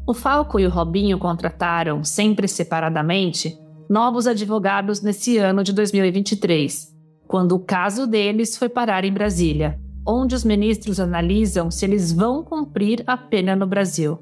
O 0.07 0.15
Falco 0.15 0.59
e 0.59 0.67
o 0.67 0.71
Robinho 0.71 1.19
contrataram, 1.19 2.03
sempre 2.03 2.49
separadamente, 2.49 3.57
novos 3.89 4.27
advogados 4.27 5.01
nesse 5.01 5.39
ano 5.39 5.63
de 5.63 5.73
2023, 5.73 6.93
quando 7.29 7.53
o 7.53 7.61
caso 7.61 8.07
deles 8.07 8.57
foi 8.57 8.69
parar 8.69 9.05
em 9.05 9.13
Brasília, 9.13 9.79
onde 10.07 10.35
os 10.35 10.45
ministros 10.45 10.99
analisam 10.99 11.71
se 11.71 11.85
eles 11.85 12.13
vão 12.13 12.43
cumprir 12.43 13.05
a 13.07 13.17
pena 13.17 13.55
no 13.55 13.67
Brasil. 13.67 14.19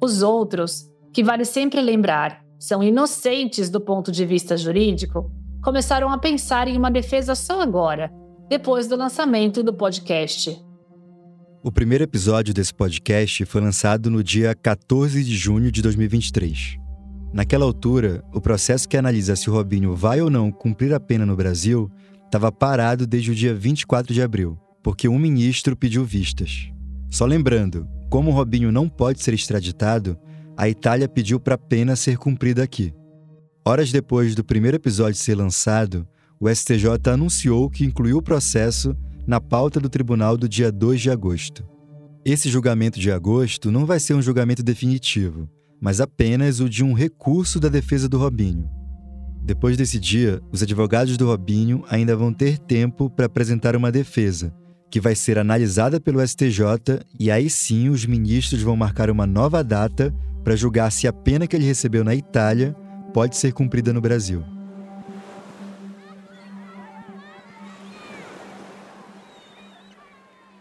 Os 0.00 0.22
outros, 0.22 0.87
que 1.12 1.24
vale 1.24 1.44
sempre 1.44 1.80
lembrar, 1.80 2.42
são 2.58 2.82
inocentes 2.82 3.70
do 3.70 3.80
ponto 3.80 4.10
de 4.10 4.26
vista 4.26 4.56
jurídico, 4.56 5.30
começaram 5.62 6.10
a 6.10 6.18
pensar 6.18 6.68
em 6.68 6.76
uma 6.76 6.90
defesa 6.90 7.34
só 7.34 7.60
agora, 7.60 8.10
depois 8.48 8.86
do 8.86 8.96
lançamento 8.96 9.62
do 9.62 9.72
podcast. 9.72 10.60
O 11.62 11.72
primeiro 11.72 12.04
episódio 12.04 12.54
desse 12.54 12.72
podcast 12.72 13.44
foi 13.44 13.60
lançado 13.60 14.10
no 14.10 14.22
dia 14.22 14.54
14 14.54 15.22
de 15.22 15.36
junho 15.36 15.70
de 15.70 15.82
2023. 15.82 16.78
Naquela 17.32 17.64
altura, 17.64 18.24
o 18.32 18.40
processo 18.40 18.88
que 18.88 18.96
analisa 18.96 19.36
se 19.36 19.50
o 19.50 19.52
Robinho 19.52 19.94
vai 19.94 20.20
ou 20.20 20.30
não 20.30 20.50
cumprir 20.50 20.94
a 20.94 21.00
pena 21.00 21.26
no 21.26 21.36
Brasil 21.36 21.90
estava 22.24 22.50
parado 22.50 23.06
desde 23.06 23.30
o 23.30 23.34
dia 23.34 23.54
24 23.54 24.14
de 24.14 24.22
abril, 24.22 24.58
porque 24.82 25.08
um 25.08 25.18
ministro 25.18 25.76
pediu 25.76 26.04
vistas. 26.04 26.70
Só 27.10 27.26
lembrando, 27.26 27.86
como 28.08 28.30
o 28.30 28.34
Robinho 28.34 28.72
não 28.72 28.88
pode 28.88 29.22
ser 29.22 29.34
extraditado, 29.34 30.18
a 30.58 30.68
Itália 30.68 31.08
pediu 31.08 31.38
para 31.38 31.54
a 31.54 31.58
pena 31.58 31.94
ser 31.94 32.18
cumprida 32.18 32.64
aqui. 32.64 32.92
Horas 33.64 33.92
depois 33.92 34.34
do 34.34 34.42
primeiro 34.42 34.76
episódio 34.76 35.14
ser 35.14 35.36
lançado, 35.36 36.04
o 36.40 36.52
STJ 36.52 37.12
anunciou 37.12 37.70
que 37.70 37.84
incluiu 37.84 38.16
o 38.18 38.22
processo 38.22 38.92
na 39.24 39.40
pauta 39.40 39.78
do 39.78 39.88
tribunal 39.88 40.36
do 40.36 40.48
dia 40.48 40.72
2 40.72 41.00
de 41.00 41.10
agosto. 41.12 41.64
Esse 42.24 42.48
julgamento 42.48 42.98
de 42.98 43.12
agosto 43.12 43.70
não 43.70 43.86
vai 43.86 44.00
ser 44.00 44.14
um 44.14 44.22
julgamento 44.22 44.60
definitivo, 44.60 45.48
mas 45.80 46.00
apenas 46.00 46.58
o 46.58 46.68
de 46.68 46.82
um 46.82 46.92
recurso 46.92 47.60
da 47.60 47.68
defesa 47.68 48.08
do 48.08 48.18
Robinho. 48.18 48.68
Depois 49.44 49.76
desse 49.76 50.00
dia, 50.00 50.42
os 50.50 50.60
advogados 50.60 51.16
do 51.16 51.26
Robinho 51.26 51.84
ainda 51.88 52.16
vão 52.16 52.32
ter 52.32 52.58
tempo 52.58 53.08
para 53.08 53.26
apresentar 53.26 53.76
uma 53.76 53.92
defesa, 53.92 54.52
que 54.90 55.00
vai 55.00 55.14
ser 55.14 55.38
analisada 55.38 56.00
pelo 56.00 56.26
STJ 56.26 57.00
e 57.16 57.30
aí 57.30 57.48
sim 57.48 57.90
os 57.90 58.04
ministros 58.04 58.60
vão 58.60 58.74
marcar 58.74 59.08
uma 59.08 59.24
nova 59.24 59.62
data 59.62 60.12
para 60.48 60.56
julgar 60.56 60.90
se 60.90 61.06
a 61.06 61.12
pena 61.12 61.46
que 61.46 61.54
ele 61.54 61.66
recebeu 61.66 62.02
na 62.02 62.14
Itália 62.14 62.74
pode 63.12 63.36
ser 63.36 63.52
cumprida 63.52 63.92
no 63.92 64.00
Brasil. 64.00 64.42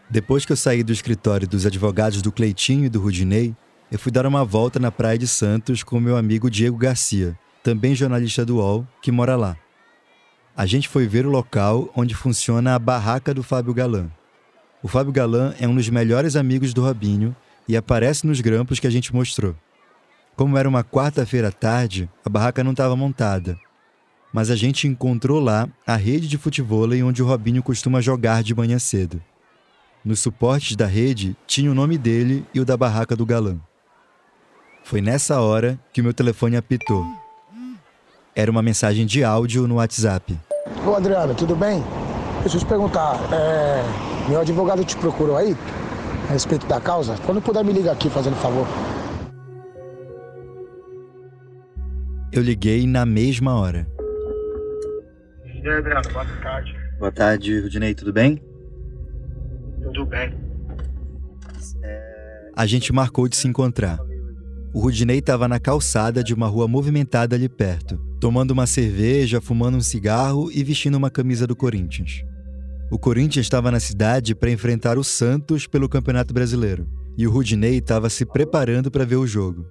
Depois 0.09 0.45
que 0.45 0.51
eu 0.51 0.57
saí 0.57 0.83
do 0.83 0.91
escritório 0.91 1.47
dos 1.47 1.65
advogados 1.65 2.21
do 2.21 2.33
Cleitinho 2.33 2.83
e 2.83 2.89
do 2.89 2.99
Rudinei, 2.99 3.55
eu 3.89 3.97
fui 3.97 4.11
dar 4.11 4.25
uma 4.25 4.43
volta 4.43 4.77
na 4.77 4.91
Praia 4.91 5.17
de 5.17 5.25
Santos 5.25 5.83
com 5.83 6.01
meu 6.01 6.17
amigo 6.17 6.51
Diego 6.51 6.75
Garcia, 6.75 7.39
também 7.63 7.95
jornalista 7.95 8.45
do 8.45 8.57
UOL, 8.57 8.85
que 9.01 9.09
mora 9.09 9.37
lá. 9.37 9.55
A 10.53 10.65
gente 10.65 10.89
foi 10.89 11.07
ver 11.07 11.25
o 11.25 11.31
local 11.31 11.89
onde 11.95 12.13
funciona 12.13 12.75
a 12.75 12.79
barraca 12.79 13.33
do 13.33 13.41
Fábio 13.41 13.73
Galan. 13.73 14.11
O 14.83 14.89
Fábio 14.89 15.13
Galan 15.13 15.55
é 15.57 15.65
um 15.65 15.75
dos 15.75 15.87
melhores 15.87 16.35
amigos 16.35 16.73
do 16.73 16.83
Robinho 16.83 17.33
e 17.69 17.77
aparece 17.77 18.27
nos 18.27 18.41
grampos 18.41 18.81
que 18.81 18.87
a 18.87 18.91
gente 18.91 19.15
mostrou. 19.15 19.55
Como 20.37 20.55
era 20.55 20.69
uma 20.69 20.83
quarta-feira 20.83 21.47
à 21.47 21.51
tarde, 21.51 22.07
a 22.23 22.29
barraca 22.29 22.63
não 22.63 22.69
estava 22.69 22.95
montada. 22.95 23.57
Mas 24.31 24.51
a 24.51 24.55
gente 24.55 24.87
encontrou 24.87 25.39
lá 25.39 25.67
a 25.85 25.95
rede 25.95 26.27
de 26.27 26.37
futebol 26.37 26.87
onde 27.03 27.23
o 27.23 27.25
Robinho 27.25 27.63
costuma 27.63 28.01
jogar 28.01 28.43
de 28.43 28.53
manhã 28.53 28.77
cedo. 28.77 29.19
Nos 30.05 30.19
suportes 30.19 30.75
da 30.75 30.85
rede 30.85 31.35
tinha 31.47 31.71
o 31.71 31.73
nome 31.73 31.97
dele 31.97 32.45
e 32.53 32.59
o 32.59 32.65
da 32.65 32.77
barraca 32.77 33.15
do 33.15 33.25
galã. 33.25 33.57
Foi 34.83 35.01
nessa 35.01 35.41
hora 35.41 35.79
que 35.91 36.01
o 36.01 36.03
meu 36.03 36.13
telefone 36.13 36.55
apitou. 36.55 37.03
Era 38.35 38.51
uma 38.51 38.61
mensagem 38.61 39.07
de 39.07 39.23
áudio 39.23 39.67
no 39.67 39.77
WhatsApp. 39.77 40.39
Ô 40.85 40.93
Adriano, 40.93 41.33
tudo 41.33 41.55
bem? 41.55 41.83
Deixa 42.41 42.57
eu 42.57 42.59
te 42.59 42.65
perguntar, 42.67 43.15
é... 43.33 43.83
meu 44.29 44.39
advogado 44.39 44.85
te 44.85 44.95
procurou 44.97 45.35
aí? 45.35 45.57
A 46.29 46.33
respeito 46.33 46.67
da 46.67 46.79
causa? 46.79 47.17
Quando 47.25 47.41
puder 47.41 47.65
me 47.65 47.73
ligar 47.73 47.93
aqui, 47.93 48.07
fazendo 48.07 48.35
favor. 48.35 48.67
Eu 52.31 52.41
liguei 52.41 52.85
na 52.85 53.05
mesma 53.05 53.55
hora. 53.55 53.87
E 55.45 55.67
aí, 55.67 55.77
Adriano, 55.77 56.09
boa 56.11 56.25
tarde. 56.41 56.75
Boa 56.99 57.11
tarde, 57.11 57.59
Rudinei, 57.59 57.93
tudo 57.93 58.11
bem? 58.11 58.41
Tudo 59.81 60.05
bem. 60.05 60.33
A 62.55 62.65
gente 62.65 62.91
marcou 62.91 63.27
de 63.27 63.35
se 63.35 63.47
encontrar. 63.47 63.99
O 64.73 64.79
Rudinei 64.79 65.19
estava 65.19 65.47
na 65.47 65.59
calçada 65.59 66.23
de 66.23 66.33
uma 66.33 66.47
rua 66.47 66.67
movimentada 66.67 67.35
ali 67.35 67.47
perto, 67.47 67.97
tomando 68.19 68.51
uma 68.51 68.67
cerveja, 68.67 69.39
fumando 69.39 69.77
um 69.77 69.81
cigarro 69.81 70.51
e 70.51 70.63
vestindo 70.63 70.95
uma 70.95 71.09
camisa 71.09 71.47
do 71.47 71.55
Corinthians. 71.55 72.23
O 72.91 72.99
Corinthians 72.99 73.45
estava 73.45 73.71
na 73.71 73.79
cidade 73.79 74.35
para 74.35 74.51
enfrentar 74.51 74.97
o 74.97 75.03
Santos 75.03 75.65
pelo 75.65 75.89
Campeonato 75.89 76.33
Brasileiro, 76.33 76.87
e 77.17 77.25
o 77.25 77.31
Rudinei 77.31 77.77
estava 77.77 78.09
se 78.09 78.25
preparando 78.25 78.91
para 78.91 79.05
ver 79.05 79.15
o 79.15 79.27
jogo. 79.27 79.65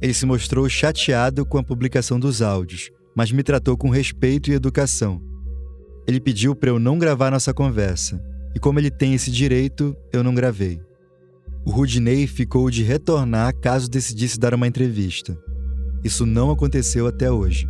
Ele 0.00 0.14
se 0.14 0.24
mostrou 0.24 0.68
chateado 0.68 1.44
com 1.44 1.58
a 1.58 1.62
publicação 1.62 2.18
dos 2.18 2.40
áudios, 2.40 2.90
mas 3.16 3.32
me 3.32 3.42
tratou 3.42 3.76
com 3.76 3.90
respeito 3.90 4.50
e 4.50 4.54
educação. 4.54 5.20
Ele 6.06 6.20
pediu 6.20 6.54
para 6.54 6.70
eu 6.70 6.78
não 6.78 6.98
gravar 6.98 7.30
nossa 7.30 7.52
conversa, 7.52 8.22
e 8.54 8.60
como 8.60 8.78
ele 8.78 8.90
tem 8.90 9.14
esse 9.14 9.30
direito, 9.30 9.96
eu 10.12 10.22
não 10.22 10.34
gravei. 10.34 10.80
O 11.66 11.70
Rudinei 11.70 12.26
ficou 12.26 12.70
de 12.70 12.82
retornar 12.82 13.54
caso 13.60 13.90
decidisse 13.90 14.38
dar 14.38 14.54
uma 14.54 14.66
entrevista. 14.66 15.38
Isso 16.02 16.24
não 16.24 16.50
aconteceu 16.50 17.06
até 17.06 17.30
hoje. 17.30 17.68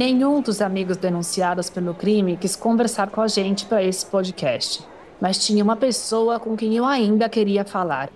Nenhum 0.00 0.40
dos 0.40 0.62
amigos 0.62 0.96
denunciados 0.96 1.68
pelo 1.68 1.92
crime 1.92 2.34
quis 2.34 2.56
conversar 2.56 3.10
com 3.10 3.20
a 3.20 3.28
gente 3.28 3.66
para 3.66 3.82
esse 3.82 4.06
podcast, 4.06 4.82
mas 5.20 5.44
tinha 5.44 5.62
uma 5.62 5.76
pessoa 5.76 6.40
com 6.40 6.56
quem 6.56 6.74
eu 6.74 6.86
ainda 6.86 7.28
queria 7.28 7.66
falar. 7.66 8.08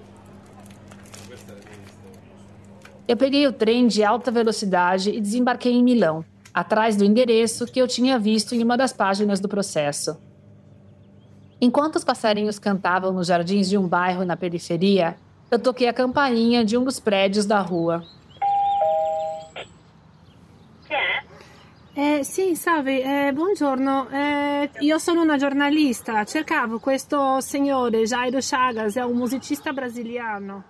Eu 3.07 3.19
peguei 3.19 3.47
o 3.47 3.53
trem 3.53 3.87
de 3.87 4.03
alta 4.03 4.31
velocidade 4.31 5.11
e 5.11 5.21
desembarquei 5.21 5.73
em 5.73 5.85
Milão, 5.85 6.25
atrás 6.55 6.97
do 6.97 7.05
endereço 7.05 7.67
que 7.67 7.83
eu 7.83 7.87
tinha 7.87 8.19
visto 8.19 8.55
em 8.55 8.63
uma 8.63 8.79
das 8.79 8.95
páginas 8.95 9.39
do 9.39 9.47
processo. 9.47 10.17
Enquanto 11.61 11.97
os 11.97 12.05
passarinhos 12.05 12.59
cantavam 12.59 13.13
nos 13.13 13.27
jardins 13.27 13.69
de 13.69 13.77
um 13.77 13.87
bairro 13.87 14.25
na 14.25 14.39
periferia, 14.39 15.19
eu 15.51 15.59
toquei 15.59 15.87
a 15.87 15.93
campainha 15.93 16.65
de 16.65 16.79
um 16.79 16.85
dos 16.85 16.99
prédios 16.99 17.45
da 17.45 17.61
rua. 17.61 18.03
Eh, 21.97 22.25
sì, 22.25 22.57
salve, 22.57 23.29
eh, 23.29 23.33
buongiorno. 23.33 24.09
Eh, 24.11 24.71
io 24.81 24.99
sono 24.99 25.23
una 25.23 25.37
giornalista. 25.37 26.25
Cercavo 26.25 26.81
questo 26.81 27.41
signore, 27.41 28.05
Jairo 28.05 28.39
Chagas, 28.41 28.97
é 28.97 29.07
um 29.07 29.15
musicista 29.15 29.73
brasiliano. 29.73 30.65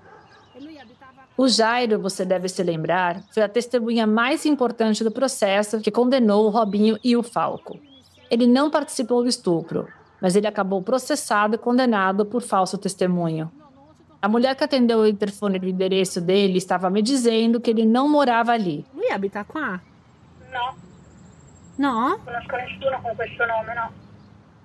O 1.37 1.49
Jairo, 1.49 1.99
você 1.99 2.27
deve 2.27 2.49
se 2.49 2.63
lembrar, 2.63 3.23
foi 3.33 3.43
a 3.43 3.49
testemunha 3.49 4.07
mais 4.07 4.45
importante 4.45 5.03
do 5.03 5.11
processo 5.11 5.81
que 5.81 5.91
condenou 5.91 6.45
o 6.45 6.51
Robinho 6.51 6.99
e 7.03 7.17
o 7.17 7.23
Falco. 7.23 7.81
Ele 8.31 8.47
não 8.47 8.71
participou 8.71 9.23
do 9.23 9.29
estupro, 9.29 9.89
mas 10.21 10.37
ele 10.37 10.47
acabou 10.47 10.83
processado 10.83 11.55
e 11.55 11.59
condenado 11.59 12.27
por 12.27 12.43
falso 12.43 12.77
testemunho. 12.77 13.51
A 14.21 14.29
mulher 14.29 14.55
que 14.55 14.65
atendeu 14.65 14.99
o 14.99 15.09
interfone 15.09 15.59
do 15.59 15.67
endereço 15.67 16.21
dele 16.21 16.59
estava 16.59 16.91
me 16.91 17.01
dizendo 17.01 17.61
que 17.61 17.71
ele 17.71 17.87
não 17.87 18.09
morava 18.09 18.53
ali. 18.53 18.85
Lui 18.95 19.11
abita 19.11 19.43
qua? 19.43 19.81
No. 21.79 22.11
No? 22.11 22.19
Conosco 22.19 22.57
nessuno 22.57 23.17
questo 23.17 23.47
nome, 23.47 23.75
no. 23.75 23.89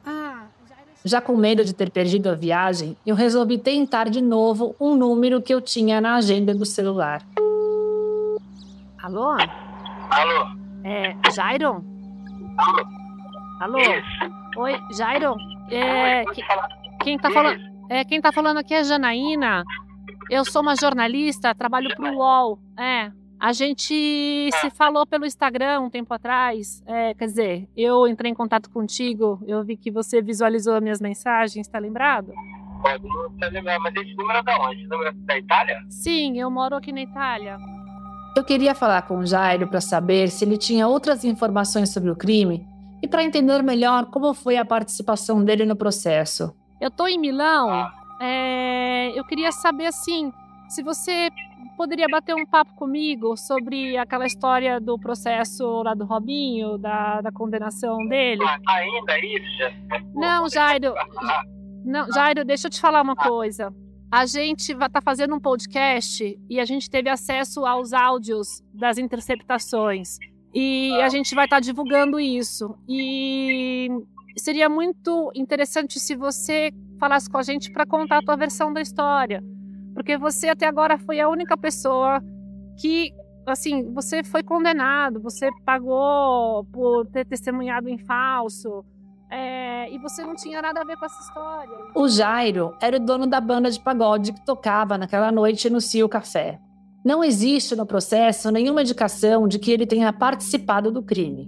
Ah. 0.06 0.46
Já 1.04 1.22
com 1.22 1.36
medo 1.36 1.64
de 1.64 1.74
ter 1.74 1.90
perdido 1.90 2.30
a 2.30 2.36
viagem, 2.36 2.98
eu 3.06 3.16
resolvi 3.16 3.58
tentar 3.58 4.10
de 4.10 4.22
novo 4.22 4.76
um 4.80 4.96
número 4.96 5.42
que 5.42 5.54
eu 5.54 5.62
tinha 5.62 6.02
na 6.02 6.16
agenda 6.16 6.54
do 6.54 6.66
celular. 6.66 7.22
Alô? 9.02 9.32
Alô? 10.10 10.60
É, 10.84 11.16
Jairo? 11.32 11.84
Alô? 12.58 12.86
Alô? 13.62 13.80
Isso. 13.80 14.60
Oi, 14.60 14.78
Jairo? 14.92 15.36
É, 15.72 16.26
que, 16.26 16.42
quem 17.02 17.18
tá 17.18 17.32
falando? 17.32 17.62
É, 17.90 18.04
quem 18.04 18.22
tá 18.22 18.32
falando 18.32 18.58
aqui 18.58 18.74
é 18.74 18.80
a 18.80 18.84
Janaína. 18.84 19.64
Eu 20.30 20.44
sou 20.44 20.62
uma 20.62 20.76
jornalista, 20.76 21.56
trabalho 21.56 21.96
pro 21.96 22.14
UOL. 22.14 22.60
É, 22.78 23.12
a 23.40 23.54
gente 23.54 24.50
se 24.52 24.70
falou 24.72 25.08
pelo 25.08 25.26
Instagram 25.26 25.82
um 25.82 25.90
tempo 25.90 26.14
atrás. 26.14 26.84
É, 26.86 27.14
quer 27.14 27.26
dizer, 27.26 27.70
eu 27.76 28.06
entrei 28.06 28.32
em 28.32 28.36
contato 28.36 28.70
contigo, 28.70 29.42
eu 29.48 29.64
vi 29.64 29.78
que 29.78 29.90
você 29.90 30.22
visualizou 30.22 30.76
as 30.76 30.82
minhas 30.82 31.00
mensagens, 31.00 31.68
tá 31.68 31.80
lembrado? 31.80 32.34
Pode 32.82 33.08
não 33.08 33.38
tá 33.38 33.48
lembrado, 33.48 33.82
mas 33.82 33.96
esse 33.96 34.14
número 34.16 34.40
é 34.40 34.44
da 34.44 34.58
onde? 34.60 34.82
Esse 34.82 34.90
número 34.90 35.10
é 35.10 35.14
da 35.14 35.38
Itália? 35.38 35.82
Sim, 35.90 36.40
eu 36.40 36.52
moro 36.52 36.76
aqui 36.76 36.92
na 36.92 37.02
Itália. 37.02 37.58
Eu 38.36 38.44
queria 38.44 38.76
falar 38.76 39.02
com 39.04 39.18
o 39.18 39.26
Jairo 39.26 39.68
para 39.68 39.82
saber 39.82 40.30
se 40.30 40.46
ele 40.46 40.58
tinha 40.58 40.88
outras 40.88 41.24
informações 41.24 41.92
sobre 41.92 42.10
o 42.10 42.16
crime 42.16 42.66
e 43.02 43.08
para 43.08 43.24
entender 43.24 43.62
melhor 43.64 44.06
como 44.08 44.34
foi 44.34 44.58
a 44.58 44.66
participação 44.66 45.44
dele 45.44 45.66
no 45.66 45.76
processo. 45.76 46.54
Eu 46.80 46.92
tô 46.92 47.08
em 47.08 47.18
Milão. 47.18 47.90
É, 48.22 49.18
eu 49.18 49.24
queria 49.26 49.52
saber 49.52 49.88
assim, 49.88 50.32
se 50.70 50.84
você 50.84 51.30
poderia 51.76 52.08
bater 52.08 52.36
um 52.36 52.46
papo 52.46 52.74
comigo 52.76 53.38
sobre 53.38 53.98
aquela 53.98 54.26
história 54.26 54.80
do 54.80 55.00
processo 55.00 55.66
lá 55.84 55.94
do 55.94 56.06
Robinho, 56.06 56.78
da, 56.78 57.22
da 57.22 57.32
condenação 57.32 58.06
dele? 58.08 58.44
Ah, 58.44 58.60
ainda 58.68 59.18
isso? 59.20 60.14
Não, 60.14 60.50
Jairo. 60.50 60.94
Não, 61.86 62.12
Jairo, 62.12 62.44
deixa 62.44 62.68
eu 62.68 62.72
te 62.72 62.82
falar 62.82 63.02
uma 63.02 63.16
coisa. 63.16 63.74
A 64.12 64.26
gente 64.26 64.74
vai 64.74 64.88
estar 64.88 65.02
tá 65.02 65.06
fazendo 65.06 65.36
um 65.36 65.40
podcast 65.40 66.38
e 66.50 66.60
a 66.60 66.66
gente 66.66 66.90
teve 66.90 67.10
acesso 67.10 67.66
aos 67.66 67.94
áudios 67.94 68.62
das 68.74 68.98
interceptações. 68.98 70.18
E 70.54 71.00
a 71.02 71.10
gente 71.10 71.36
vai 71.36 71.46
estar 71.46 71.58
tá 71.58 71.62
divulgando 71.62 72.20
isso. 72.20 72.76
E 72.90 73.88
seria 74.36 74.68
muito 74.68 75.32
interessante 75.36 76.00
se 76.00 76.16
você 76.16 76.72
falasse 77.00 77.30
com 77.30 77.38
a 77.38 77.44
gente 77.44 77.72
para 77.72 77.86
contar 77.86 78.18
a 78.18 78.22
tua 78.22 78.36
versão 78.36 78.74
da 78.74 78.82
história 78.82 79.44
porque 79.94 80.18
você 80.18 80.50
até 80.50 80.68
agora 80.68 80.98
foi 80.98 81.20
a 81.20 81.30
única 81.30 81.58
pessoa 81.58 82.22
que, 82.80 83.12
assim, 83.46 83.92
você 83.94 84.24
foi 84.24 84.44
condenado, 84.44 85.20
você 85.20 85.50
pagou 85.66 86.66
por 86.66 87.06
ter 87.08 87.26
testemunhado 87.26 87.90
em 87.90 87.98
falso. 87.98 88.84
É, 89.32 89.94
e 89.94 90.00
você 90.00 90.24
não 90.24 90.36
tinha 90.36 90.60
nada 90.60 90.82
a 90.82 90.84
ver 90.84 90.98
com 90.98 91.06
essa 91.06 91.22
história. 91.22 91.70
O 91.94 92.08
Jairo 92.08 92.76
era 92.82 92.98
o 92.98 93.00
dono 93.00 93.28
da 93.28 93.40
banda 93.40 93.70
de 93.70 93.80
pagode 93.80 94.34
que 94.34 94.44
tocava 94.44 94.98
naquela 94.98 95.32
noite 95.32 95.70
no 95.70 95.80
Cio 95.80 96.10
Café. 96.10 96.60
Não 97.06 97.24
existe 97.24 97.76
no 97.76 97.86
processo 97.86 98.52
nenhuma 98.52 98.82
indicação 98.82 99.48
de 99.48 99.60
que 99.60 99.72
ele 99.72 99.86
tenha 99.86 100.12
participado 100.12 100.92
do 100.92 101.04
crime. 101.04 101.48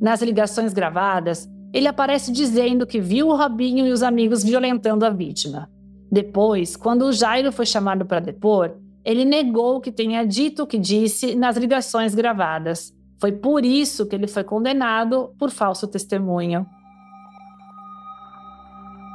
Nas 0.00 0.20
ligações 0.20 0.74
gravadas, 0.74 1.48
ele 1.72 1.88
aparece 1.88 2.30
dizendo 2.30 2.86
que 2.86 3.00
viu 3.00 3.28
o 3.28 3.36
Robinho 3.36 3.86
e 3.86 3.92
os 3.92 4.02
amigos 4.02 4.44
violentando 4.44 5.04
a 5.04 5.10
vítima. 5.10 5.68
Depois, 6.10 6.76
quando 6.76 7.02
o 7.02 7.12
Jairo 7.12 7.50
foi 7.50 7.66
chamado 7.66 8.04
para 8.04 8.20
depor, 8.20 8.76
ele 9.04 9.24
negou 9.24 9.80
que 9.80 9.92
tenha 9.92 10.24
dito 10.24 10.62
o 10.62 10.66
que 10.66 10.78
disse 10.78 11.34
nas 11.34 11.56
ligações 11.56 12.14
gravadas. 12.14 12.92
Foi 13.20 13.32
por 13.32 13.64
isso 13.64 14.06
que 14.06 14.14
ele 14.14 14.26
foi 14.26 14.44
condenado 14.44 15.34
por 15.38 15.50
falso 15.50 15.86
testemunho. 15.86 16.66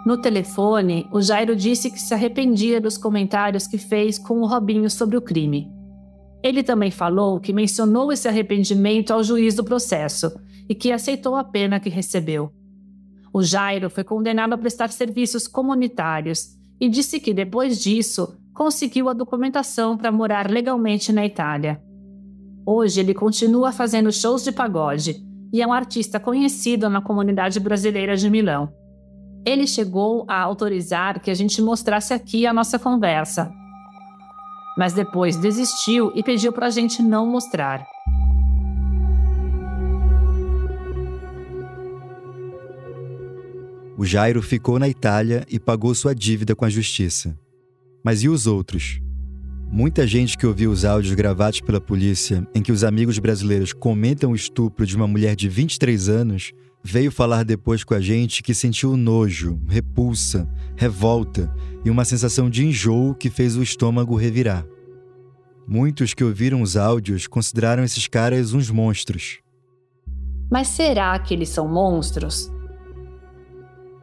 No 0.06 0.18
telefone, 0.18 1.08
o 1.12 1.22
Jairo 1.22 1.56
disse 1.56 1.92
que 1.92 2.00
se 2.00 2.14
arrependia 2.14 2.82
dos 2.82 2.98
comentários 2.98 3.68
que 3.68 3.78
fez 3.78 4.18
com 4.18 4.39
o 4.39 4.48
Robinho 4.48 4.89
sobre 4.89 5.16
o 5.16 5.22
crime. 5.22 5.72
Ele 6.44 6.64
também 6.64 6.89
falou 6.89 7.39
que 7.39 7.54
mencionou 7.54 8.12
esse 8.12 8.28
arrependimento 8.28 9.12
ao 9.12 9.24
juiz 9.24 9.56
do 9.56 9.64
processo 9.64 10.32
e 10.68 10.74
que 10.74 10.92
aceitou 10.92 11.36
a 11.36 11.44
pena 11.44 11.80
que 11.80 11.89
recebeu. 11.89 12.52
O 13.32 13.44
Jairo 13.44 13.89
foi 13.89 14.04
condenado 14.04 14.54
a 14.54 14.58
prestar 14.58 14.89
serviços 14.89 15.48
comunitários 15.48 16.58
e 16.82 16.89
disse 16.89 17.19
que 17.19 17.32
depois 17.32 17.79
disso 17.79 18.36
conseguiu 18.55 19.07
a 19.07 19.13
documentação 19.13 19.95
para 19.95 20.11
morar 20.11 20.49
legalmente 20.49 21.13
na 21.13 21.23
Itália. 21.23 21.79
Hoje 22.65 22.99
ele 22.99 23.13
continua 23.13 23.71
fazendo 23.71 24.11
shows 24.11 24.43
de 24.43 24.51
pagode 24.51 25.23
e 25.53 25.61
é 25.61 25.67
um 25.67 25.71
artista 25.71 26.19
conhecido 26.19 26.89
na 26.89 26.99
comunidade 26.99 27.59
brasileira 27.59 28.17
de 28.17 28.29
Milão. 28.32 28.73
Ele 29.45 29.67
chegou 29.67 30.25
a 30.27 30.41
autorizar 30.41 31.21
que 31.21 31.29
a 31.29 31.34
gente 31.36 31.61
mostrasse 31.61 32.13
aqui 32.15 32.47
a 32.47 32.53
nossa 32.53 32.79
conversa, 32.79 33.51
mas 34.77 34.93
depois 34.93 35.36
desistiu 35.36 36.11
e 36.15 36.23
pediu 36.23 36.51
para 36.51 36.67
a 36.67 36.71
gente 36.71 37.03
não 37.03 37.27
mostrar. 37.27 37.86
O 44.02 44.06
Jairo 44.06 44.41
ficou 44.41 44.80
na 44.80 44.89
Itália 44.89 45.45
e 45.47 45.60
pagou 45.60 45.93
sua 45.93 46.16
dívida 46.16 46.56
com 46.56 46.66
a 46.66 46.70
justiça. 46.72 47.38
Mas 48.04 48.24
e 48.24 48.30
os 48.30 48.47
outros? 48.47 48.99
Muita 49.72 50.08
gente 50.08 50.36
que 50.36 50.47
ouviu 50.47 50.72
os 50.72 50.84
áudios 50.84 51.14
gravados 51.14 51.62
pela 51.62 51.80
polícia 51.80 52.43
em 52.56 52.64
que 52.64 52.72
os 52.72 52.84
amigos 52.84 53.20
brasileiros 53.20 53.74
comentam 53.74 54.32
o 54.32 54.36
estupro 54.36 54.88
de 54.88 54.95
uma 54.95 55.08
mulher 55.08 55.36
de 55.36 55.47
23 55.47 56.10
anos 56.10 56.52
veio 56.84 57.12
falar 57.12 57.43
depois 57.43 57.84
com 57.84 57.93
a 57.93 58.02
gente 58.02 58.41
que 58.41 58.56
sentiu 58.56 58.97
nojo, 58.97 59.62
repulsa, 59.68 60.49
revolta 60.76 61.54
e 61.86 61.89
uma 61.91 62.04
sensação 62.04 62.49
de 62.49 62.66
enjoo 62.66 63.14
que 63.14 63.30
fez 63.30 63.56
o 63.56 63.62
estômago 63.62 64.16
revirar. 64.16 64.66
Muitos 65.68 66.16
que 66.16 66.24
ouviram 66.24 66.64
os 66.64 66.76
áudios 66.76 67.28
consideraram 67.28 67.84
esses 67.84 68.08
caras 68.08 68.52
uns 68.52 68.72
monstros. 68.72 69.41
Mas 70.49 70.70
será 70.70 71.20
que 71.20 71.36
eles 71.36 71.49
são 71.49 71.68
monstros? 71.68 72.52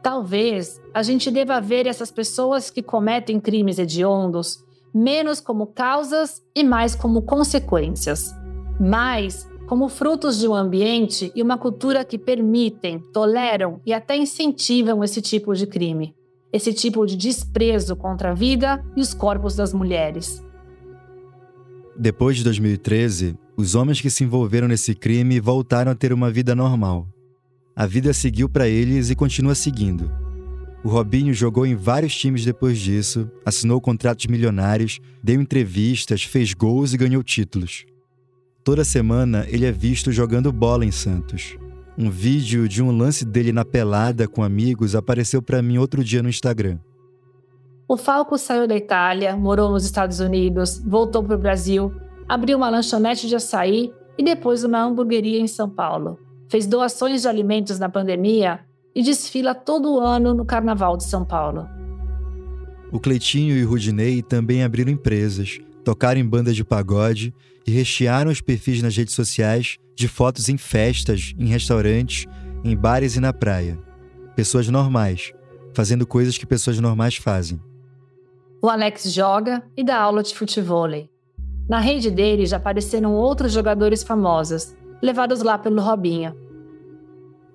Talvez 0.01 0.81
a 0.93 1.03
gente 1.03 1.29
deva 1.29 1.59
ver 1.59 1.85
essas 1.85 2.11
pessoas 2.11 2.69
que 2.69 2.81
cometem 2.81 3.39
crimes 3.39 3.77
hediondos 3.77 4.63
menos 4.93 5.39
como 5.39 5.67
causas 5.67 6.41
e 6.55 6.63
mais 6.63 6.95
como 6.95 7.21
consequências. 7.21 8.33
Mais 8.79 9.47
como 9.67 9.87
frutos 9.87 10.39
de 10.39 10.47
um 10.47 10.55
ambiente 10.55 11.31
e 11.35 11.43
uma 11.43 11.57
cultura 11.57 12.03
que 12.03 12.17
permitem, 12.17 12.99
toleram 13.13 13.79
e 13.85 13.93
até 13.93 14.17
incentivam 14.17 15.03
esse 15.03 15.21
tipo 15.21 15.53
de 15.53 15.67
crime, 15.67 16.15
esse 16.51 16.73
tipo 16.73 17.05
de 17.05 17.15
desprezo 17.15 17.95
contra 17.95 18.31
a 18.31 18.33
vida 18.33 18.83
e 18.95 19.01
os 19.01 19.13
corpos 19.13 19.55
das 19.55 19.73
mulheres. 19.73 20.43
Depois 21.95 22.37
de 22.37 22.43
2013, 22.45 23.37
os 23.55 23.75
homens 23.75 24.01
que 24.01 24.09
se 24.09 24.23
envolveram 24.23 24.67
nesse 24.67 24.95
crime 24.95 25.39
voltaram 25.39 25.91
a 25.91 25.95
ter 25.95 26.13
uma 26.13 26.31
vida 26.31 26.55
normal. 26.55 27.05
A 27.79 27.85
vida 27.85 28.11
seguiu 28.11 28.49
para 28.49 28.67
eles 28.67 29.09
e 29.09 29.15
continua 29.15 29.55
seguindo. 29.55 30.11
O 30.83 30.89
Robinho 30.89 31.33
jogou 31.33 31.65
em 31.65 31.77
vários 31.77 32.13
times 32.13 32.43
depois 32.43 32.77
disso, 32.77 33.31
assinou 33.45 33.79
contratos 33.79 34.25
milionários, 34.25 34.99
deu 35.23 35.39
entrevistas, 35.39 36.21
fez 36.21 36.53
gols 36.53 36.91
e 36.93 36.97
ganhou 36.97 37.23
títulos. 37.23 37.85
Toda 38.65 38.83
semana 38.83 39.45
ele 39.47 39.65
é 39.65 39.71
visto 39.71 40.11
jogando 40.11 40.51
bola 40.51 40.83
em 40.83 40.91
Santos. 40.91 41.57
Um 41.97 42.09
vídeo 42.09 42.67
de 42.67 42.83
um 42.83 42.91
lance 42.91 43.23
dele 43.23 43.53
na 43.53 43.63
pelada 43.63 44.27
com 44.27 44.43
amigos 44.43 44.93
apareceu 44.93 45.41
para 45.41 45.61
mim 45.61 45.77
outro 45.77 46.03
dia 46.03 46.21
no 46.21 46.27
Instagram. 46.27 46.79
O 47.87 47.95
Falco 47.95 48.37
saiu 48.37 48.67
da 48.67 48.75
Itália, 48.75 49.37
morou 49.37 49.71
nos 49.71 49.85
Estados 49.85 50.19
Unidos, 50.19 50.83
voltou 50.85 51.23
para 51.23 51.37
o 51.37 51.39
Brasil, 51.39 51.93
abriu 52.27 52.57
uma 52.57 52.69
lanchonete 52.69 53.25
de 53.25 53.37
açaí 53.37 53.89
e 54.17 54.23
depois 54.23 54.65
uma 54.65 54.83
hamburgueria 54.83 55.39
em 55.39 55.47
São 55.47 55.69
Paulo. 55.69 56.19
Fez 56.49 56.65
doações 56.65 57.21
de 57.21 57.27
alimentos 57.27 57.77
na 57.77 57.87
pandemia 57.87 58.59
e 58.95 59.03
desfila 59.03 59.53
todo 59.53 59.99
ano 59.99 60.33
no 60.33 60.43
Carnaval 60.43 60.97
de 60.97 61.03
São 61.03 61.23
Paulo. 61.23 61.69
O 62.91 62.99
Cleitinho 62.99 63.55
e 63.55 63.63
o 63.63 63.69
Rudinei 63.69 64.23
também 64.23 64.63
abriram 64.63 64.91
empresas, 64.91 65.59
tocaram 65.85 66.19
em 66.19 66.25
bandas 66.25 66.55
de 66.55 66.63
pagode 66.63 67.33
e 67.67 67.71
rechearam 67.71 68.31
os 68.31 68.41
perfis 68.41 68.81
nas 68.81 68.97
redes 68.97 69.13
sociais 69.13 69.77
de 69.95 70.07
fotos 70.07 70.49
em 70.49 70.57
festas, 70.57 71.35
em 71.37 71.45
restaurantes, 71.45 72.25
em 72.63 72.75
bares 72.75 73.15
e 73.15 73.19
na 73.19 73.31
praia. 73.31 73.77
Pessoas 74.35 74.67
normais, 74.69 75.31
fazendo 75.73 76.07
coisas 76.07 76.35
que 76.35 76.47
pessoas 76.47 76.79
normais 76.79 77.15
fazem. 77.15 77.61
O 78.59 78.67
Alex 78.67 79.13
joga 79.13 79.61
e 79.77 79.83
dá 79.83 79.99
aula 79.99 80.23
de 80.23 80.33
futebol. 80.33 80.89
Na 81.69 81.79
rede 81.79 82.09
dele 82.09 82.47
já 82.47 82.57
apareceram 82.57 83.13
outros 83.13 83.51
jogadores 83.51 84.01
famosos, 84.01 84.73
levados 85.01 85.41
lá 85.41 85.57
pelo 85.57 85.81
Robinho. 85.81 86.35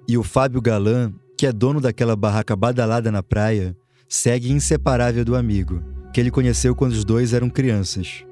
E 0.09 0.19
o 0.19 0.23
Fábio 0.23 0.61
Galan, 0.61 1.13
que 1.37 1.47
é 1.47 1.53
dono 1.53 1.81
daquela 1.81 2.15
barraca 2.15 2.55
badalada 2.55 3.11
na 3.11 3.23
praia, 3.23 3.77
segue 4.09 4.53
inseparável 4.53 5.25
do 5.25 5.35
amigo, 5.35 5.83
que 6.13 6.21
ele 6.21 6.31
conheceu 6.31 6.75
quando 6.75 6.93
os 6.93 7.05
dois 7.05 7.33
eram 7.33 7.49
crianças. 7.49 8.25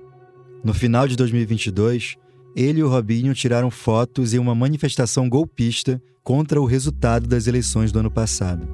No 0.63 0.73
final 0.73 1.09
de 1.09 1.17
2022, 1.17 2.17
ele 2.55 2.81
e 2.81 2.85
o 2.85 2.89
Robinho 2.89 3.35
tiraram 3.35 3.71
fotos 3.71 4.35
em 4.35 4.39
uma 4.39 4.55
manifestação 4.55 5.29
golpista 5.29 6.01
contra 6.23 6.61
o 6.61 6.65
resultado 6.65 7.27
das 7.27 7.47
eleições 7.47 7.91
do 7.91 7.99
ano 7.99 8.11
passado. 8.11 8.69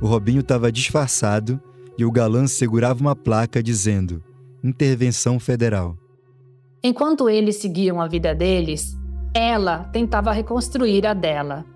O 0.00 0.06
Robinho 0.06 0.40
estava 0.40 0.70
disfarçado 0.70 1.60
e 1.96 2.04
o 2.04 2.10
galã 2.10 2.46
segurava 2.46 3.00
uma 3.00 3.16
placa 3.16 3.62
dizendo: 3.62 4.22
Intervenção 4.62 5.38
Federal. 5.38 5.96
Enquanto 6.82 7.30
eles 7.30 7.56
seguiam 7.56 8.00
a 8.00 8.08
vida 8.08 8.34
deles, 8.34 8.98
ela 9.34 9.84
tentava 9.92 10.30
reconstruir 10.30 11.04
a 11.04 11.12
dela. 11.12 11.66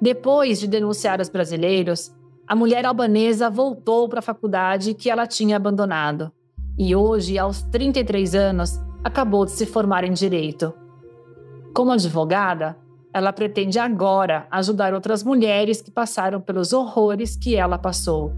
Depois 0.00 0.58
de 0.58 0.66
denunciar 0.66 1.20
os 1.20 1.28
brasileiros, 1.28 2.10
a 2.48 2.56
mulher 2.56 2.86
albanesa 2.86 3.50
voltou 3.50 4.08
para 4.08 4.20
a 4.20 4.22
faculdade 4.22 4.94
que 4.94 5.10
ela 5.10 5.26
tinha 5.26 5.56
abandonado. 5.56 6.32
E 6.78 6.96
hoje, 6.96 7.38
aos 7.38 7.62
33 7.62 8.34
anos, 8.34 8.80
acabou 9.04 9.44
de 9.44 9.52
se 9.52 9.66
formar 9.66 10.04
em 10.04 10.12
direito. 10.12 10.72
Como 11.74 11.92
advogada, 11.92 12.76
ela 13.12 13.32
pretende 13.32 13.78
agora 13.78 14.46
ajudar 14.50 14.94
outras 14.94 15.22
mulheres 15.22 15.82
que 15.82 15.90
passaram 15.90 16.40
pelos 16.40 16.72
horrores 16.72 17.36
que 17.36 17.54
ela 17.54 17.78
passou. 17.78 18.32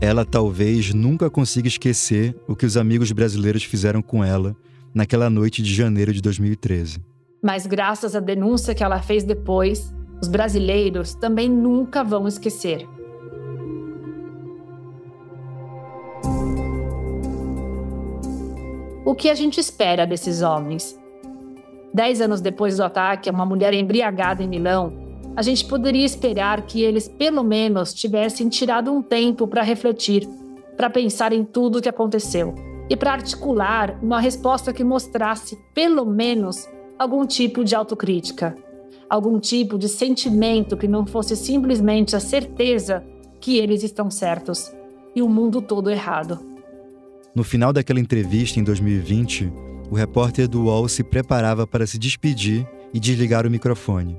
Ela 0.00 0.24
talvez 0.24 0.94
nunca 0.94 1.28
consiga 1.28 1.66
esquecer 1.66 2.36
o 2.46 2.54
que 2.54 2.66
os 2.66 2.76
amigos 2.76 3.10
brasileiros 3.10 3.64
fizeram 3.64 4.00
com 4.00 4.22
ela 4.22 4.54
naquela 4.94 5.28
noite 5.28 5.62
de 5.62 5.74
janeiro 5.74 6.12
de 6.12 6.20
2013. 6.20 7.13
Mas, 7.44 7.66
graças 7.66 8.16
à 8.16 8.20
denúncia 8.20 8.74
que 8.74 8.82
ela 8.82 9.02
fez 9.02 9.22
depois, 9.22 9.94
os 10.18 10.28
brasileiros 10.28 11.14
também 11.14 11.46
nunca 11.46 12.02
vão 12.02 12.26
esquecer. 12.26 12.88
O 19.04 19.14
que 19.14 19.28
a 19.28 19.34
gente 19.34 19.60
espera 19.60 20.06
desses 20.06 20.40
homens? 20.40 20.98
Dez 21.92 22.22
anos 22.22 22.40
depois 22.40 22.78
do 22.78 22.82
ataque 22.82 23.28
a 23.28 23.32
uma 23.32 23.44
mulher 23.44 23.74
embriagada 23.74 24.42
em 24.42 24.48
Milão, 24.48 24.94
a 25.36 25.42
gente 25.42 25.66
poderia 25.66 26.06
esperar 26.06 26.62
que 26.62 26.82
eles, 26.82 27.08
pelo 27.08 27.44
menos, 27.44 27.92
tivessem 27.92 28.48
tirado 28.48 28.90
um 28.90 29.02
tempo 29.02 29.46
para 29.46 29.62
refletir, 29.62 30.26
para 30.78 30.88
pensar 30.88 31.30
em 31.34 31.44
tudo 31.44 31.76
o 31.78 31.82
que 31.82 31.90
aconteceu 31.90 32.54
e 32.88 32.96
para 32.96 33.12
articular 33.12 33.98
uma 34.02 34.18
resposta 34.18 34.72
que 34.72 34.82
mostrasse, 34.82 35.58
pelo 35.74 36.06
menos, 36.06 36.66
algum 36.98 37.26
tipo 37.26 37.64
de 37.64 37.74
autocrítica, 37.74 38.56
algum 39.08 39.38
tipo 39.38 39.78
de 39.78 39.88
sentimento 39.88 40.76
que 40.76 40.88
não 40.88 41.06
fosse 41.06 41.36
simplesmente 41.36 42.14
a 42.14 42.20
certeza 42.20 43.04
que 43.40 43.58
eles 43.58 43.82
estão 43.82 44.10
certos 44.10 44.72
e 45.14 45.22
o 45.22 45.28
mundo 45.28 45.60
todo 45.60 45.90
errado. 45.90 46.38
No 47.34 47.44
final 47.44 47.72
daquela 47.72 48.00
entrevista 48.00 48.60
em 48.60 48.64
2020, 48.64 49.52
o 49.90 49.94
repórter 49.94 50.48
do 50.48 50.64
UOL 50.64 50.88
se 50.88 51.02
preparava 51.02 51.66
para 51.66 51.86
se 51.86 51.98
despedir 51.98 52.66
e 52.92 53.00
desligar 53.00 53.46
o 53.46 53.50
microfone. 53.50 54.16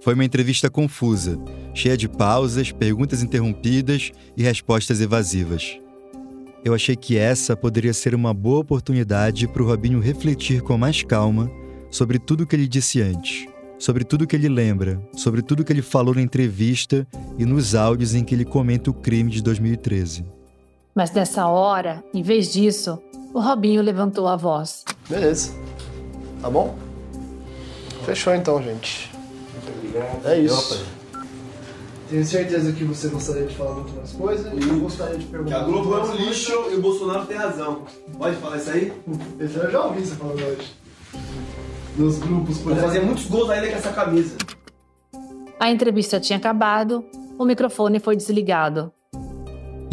Foi 0.00 0.14
uma 0.14 0.24
entrevista 0.24 0.70
confusa, 0.70 1.38
cheia 1.72 1.96
de 1.96 2.08
pausas, 2.08 2.72
perguntas 2.72 3.22
interrompidas 3.22 4.10
e 4.36 4.42
respostas 4.42 5.00
evasivas. 5.00 5.78
Eu 6.64 6.74
achei 6.74 6.96
que 6.96 7.16
essa 7.16 7.54
poderia 7.54 7.92
ser 7.92 8.14
uma 8.14 8.32
boa 8.32 8.60
oportunidade 8.60 9.46
para 9.46 9.62
o 9.62 9.66
Robinho 9.66 10.00
refletir 10.00 10.62
com 10.62 10.76
mais 10.78 11.02
calma 11.02 11.50
sobre 11.94 12.18
tudo 12.18 12.42
o 12.42 12.46
que 12.46 12.56
ele 12.56 12.66
disse 12.66 13.00
antes, 13.00 13.46
sobre 13.78 14.02
tudo 14.02 14.26
que 14.26 14.34
ele 14.34 14.48
lembra, 14.48 15.00
sobre 15.12 15.40
tudo 15.42 15.62
que 15.62 15.72
ele 15.72 15.80
falou 15.80 16.12
na 16.12 16.20
entrevista 16.20 17.06
e 17.38 17.44
nos 17.44 17.76
áudios 17.76 18.16
em 18.16 18.24
que 18.24 18.34
ele 18.34 18.44
comenta 18.44 18.90
o 18.90 18.94
crime 18.94 19.30
de 19.30 19.40
2013. 19.40 20.24
Mas 20.92 21.12
nessa 21.12 21.46
hora, 21.46 22.02
em 22.12 22.20
vez 22.20 22.52
disso, 22.52 23.00
o 23.32 23.38
Robinho 23.38 23.80
levantou 23.80 24.26
a 24.26 24.34
voz. 24.34 24.84
Beleza. 25.08 25.52
Tá 26.42 26.50
bom? 26.50 26.76
Fechou 28.04 28.34
então, 28.34 28.60
gente. 28.60 29.12
Muito 29.52 29.78
obrigado. 29.78 30.26
É 30.26 30.40
isso. 30.40 30.84
Tenho 32.10 32.24
certeza 32.26 32.72
que 32.72 32.82
você 32.82 33.06
gostaria 33.06 33.46
de 33.46 33.54
falar 33.54 33.74
muito 33.76 33.94
mais 33.94 34.10
coisas. 34.10 34.52
E 34.52 34.68
eu 34.68 34.80
gostaria 34.80 35.16
de 35.16 35.26
perguntar. 35.26 35.58
Que 35.58 35.62
a 35.62 35.64
Globo 35.64 35.96
é 35.96 36.02
um 36.02 36.16
lixo 36.16 36.52
e 36.72 36.74
o 36.74 36.80
Bolsonaro 36.80 37.24
tem 37.24 37.36
razão. 37.36 37.82
Pode 38.18 38.34
falar 38.38 38.56
isso 38.56 38.70
aí? 38.70 38.92
Eu 39.38 39.70
já 39.70 39.84
ouvi 39.84 40.04
você 40.04 40.16
falando 40.16 40.42
hoje. 40.42 40.74
Nos 41.96 42.18
grupos, 42.18 42.58
por 42.58 42.74
Vou 42.74 42.82
fazer 42.82 43.00
muitos 43.00 43.26
gols 43.26 43.50
ainda 43.50 43.68
com 43.68 43.76
essa 43.76 43.92
camisa. 43.92 44.36
A 45.60 45.70
entrevista 45.70 46.18
tinha 46.18 46.36
acabado, 46.36 47.04
o 47.38 47.44
microfone 47.44 48.00
foi 48.00 48.16
desligado 48.16 48.92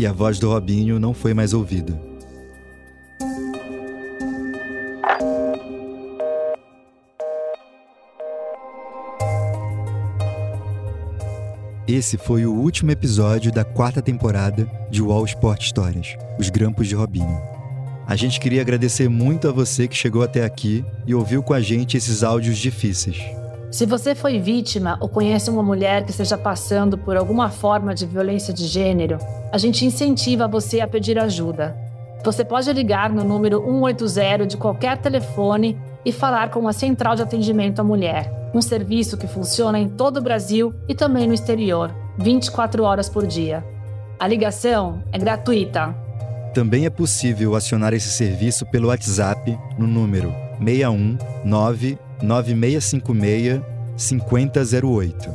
e 0.02 0.08
a 0.08 0.12
voz 0.12 0.40
do 0.40 0.50
Robinho 0.50 1.00
não 1.00 1.14
foi 1.14 1.32
mais 1.32 1.54
ouvida. 1.54 1.94
Esse 11.88 12.18
foi 12.18 12.48
o 12.48 12.54
último 12.54 12.90
episódio 12.90 13.52
da 13.52 13.64
quarta 13.64 14.02
temporada 14.02 14.66
de 14.90 15.04
Wall 15.04 15.26
Sport 15.26 15.62
Histórias, 15.62 16.16
Os 16.40 16.50
Grampos 16.50 16.88
de 16.88 16.96
Robinho. 16.96 17.61
A 18.12 18.16
gente 18.18 18.42
queria 18.42 18.60
agradecer 18.60 19.08
muito 19.08 19.48
a 19.48 19.54
você 19.54 19.88
que 19.88 19.96
chegou 19.96 20.22
até 20.22 20.44
aqui 20.44 20.84
e 21.08 21.16
ouviu 21.16 21.42
com 21.42 21.54
a 21.54 21.62
gente 21.62 21.96
esses 21.96 22.26
áudios 22.26 22.58
difíceis. 22.58 23.24
Se 23.72 23.86
você 23.86 24.14
foi 24.14 24.38
vítima 24.38 24.98
ou 25.00 25.08
conhece 25.08 25.50
uma 25.50 25.64
mulher 25.64 26.04
que 26.04 26.12
esteja 26.12 26.38
passando 26.38 26.98
por 26.98 27.16
alguma 27.16 27.50
forma 27.50 27.96
de 27.96 28.06
violência 28.06 28.54
de 28.54 28.68
gênero, 28.68 29.18
a 29.50 29.58
gente 29.58 29.86
incentiva 29.86 30.46
você 30.46 30.82
a 30.82 30.88
pedir 30.90 31.18
ajuda. 31.18 31.74
Você 32.22 32.44
pode 32.44 32.74
ligar 32.74 33.10
no 33.10 33.24
número 33.24 33.64
180 33.64 34.46
de 34.46 34.58
qualquer 34.58 34.98
telefone 34.98 35.80
e 36.04 36.12
falar 36.12 36.52
com 36.52 36.68
a 36.68 36.74
Central 36.74 37.16
de 37.16 37.22
Atendimento 37.22 37.80
à 37.80 37.84
Mulher, 37.86 38.30
um 38.54 38.62
serviço 38.62 39.16
que 39.16 39.26
funciona 39.26 39.80
em 39.80 39.88
todo 39.88 40.18
o 40.18 40.22
Brasil 40.22 40.76
e 40.86 40.94
também 40.94 41.28
no 41.28 41.34
exterior, 41.34 41.96
24 42.18 42.84
horas 42.84 43.08
por 43.08 43.26
dia. 43.26 43.64
A 44.20 44.28
ligação 44.28 45.02
é 45.14 45.18
gratuita. 45.18 46.11
Também 46.54 46.86
é 46.86 46.90
possível 46.90 47.56
acionar 47.56 47.94
esse 47.94 48.10
serviço 48.10 48.66
pelo 48.66 48.90
WhatsApp 48.90 49.58
no 49.78 49.88
número 49.88 50.34
619 50.64 51.98
9656 52.22 53.62
5008. 53.96 55.30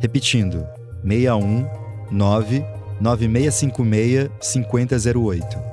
Repetindo, 0.00 0.66
61 1.04 1.66
9 2.10 2.64
9656 3.00 4.30
5008. 4.40 5.72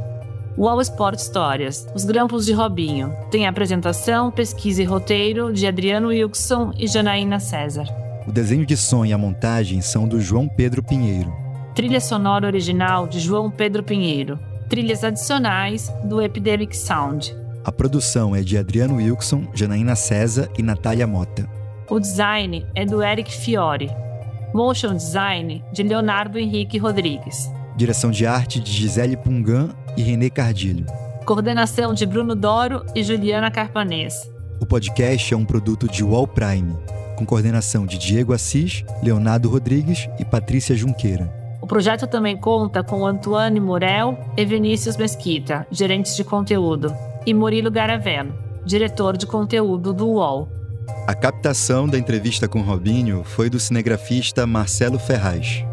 UOL 0.57 0.81
Sport 0.81 1.19
Histórias, 1.19 1.87
Os 1.95 2.03
Grampos 2.03 2.45
de 2.45 2.53
Robinho. 2.53 3.13
Tem 3.31 3.47
apresentação, 3.47 4.29
pesquisa 4.29 4.81
e 4.81 4.85
roteiro 4.85 5.53
de 5.53 5.65
Adriano 5.65 6.09
Wilson 6.09 6.73
e 6.77 6.87
Janaína 6.87 7.39
César. 7.39 7.85
O 8.27 8.31
desenho 8.31 8.65
de 8.65 8.75
som 8.75 9.05
e 9.05 9.13
a 9.13 9.17
montagem 9.17 9.81
são 9.81 10.07
do 10.07 10.19
João 10.19 10.47
Pedro 10.47 10.83
Pinheiro. 10.83 11.33
Trilha 11.73 12.01
sonora 12.01 12.45
original 12.45 13.07
de 13.07 13.19
João 13.19 13.49
Pedro 13.49 13.83
Pinheiro 13.83 14.37
trilhas 14.69 15.03
adicionais 15.03 15.91
do 16.03 16.21
Epidemic 16.21 16.77
Sound. 16.77 17.35
A 17.65 17.71
produção 17.71 18.35
é 18.35 18.41
de 18.41 18.57
Adriano 18.57 18.95
Wilson, 18.95 19.47
Janaína 19.53 19.95
César 19.95 20.47
e 20.57 20.63
Natália 20.63 21.07
Mota. 21.07 21.49
O 21.89 21.99
design 21.99 22.65
é 22.75 22.85
do 22.85 23.03
Eric 23.03 23.33
Fiore. 23.33 23.89
Motion 24.53 24.95
design 24.95 25.63
de 25.71 25.83
Leonardo 25.83 26.37
Henrique 26.37 26.77
Rodrigues. 26.77 27.49
Direção 27.75 28.11
de 28.11 28.25
arte 28.25 28.59
de 28.59 28.71
Gisele 28.71 29.17
Pungan 29.17 29.69
e 29.95 30.01
Renê 30.01 30.29
Cardilho. 30.29 30.85
Coordenação 31.25 31.93
de 31.93 32.05
Bruno 32.05 32.35
Doro 32.35 32.85
e 32.95 33.03
Juliana 33.03 33.51
Carpanês. 33.51 34.29
O 34.59 34.65
podcast 34.65 35.33
é 35.33 35.37
um 35.37 35.45
produto 35.45 35.87
de 35.87 36.03
Wall 36.03 36.27
Prime, 36.27 36.75
com 37.17 37.25
coordenação 37.25 37.85
de 37.85 37.97
Diego 37.97 38.33
Assis, 38.33 38.83
Leonardo 39.01 39.49
Rodrigues 39.49 40.09
e 40.19 40.25
Patrícia 40.25 40.75
Junqueira 40.75 41.39
projeto 41.69 42.07
também 42.07 42.35
conta 42.35 42.83
com 42.83 43.05
Antoine 43.05 43.59
Morel 43.59 44.17
e 44.35 44.43
Vinícius 44.43 44.97
Mesquita, 44.97 45.67
gerentes 45.69 46.15
de 46.15 46.23
conteúdo, 46.23 46.91
e 47.27 47.33
Murilo 47.33 47.69
Garavello, 47.69 48.33
diretor 48.65 49.15
de 49.15 49.27
conteúdo 49.27 49.93
do 49.93 50.07
UOL. 50.07 50.49
A 51.07 51.15
captação 51.15 51.87
da 51.87 51.97
entrevista 51.97 52.47
com 52.47 52.61
Robinho 52.61 53.23
foi 53.23 53.49
do 53.49 53.59
cinegrafista 53.59 54.45
Marcelo 54.45 54.99
Ferraz. 54.99 55.65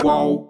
Qual? 0.00 0.47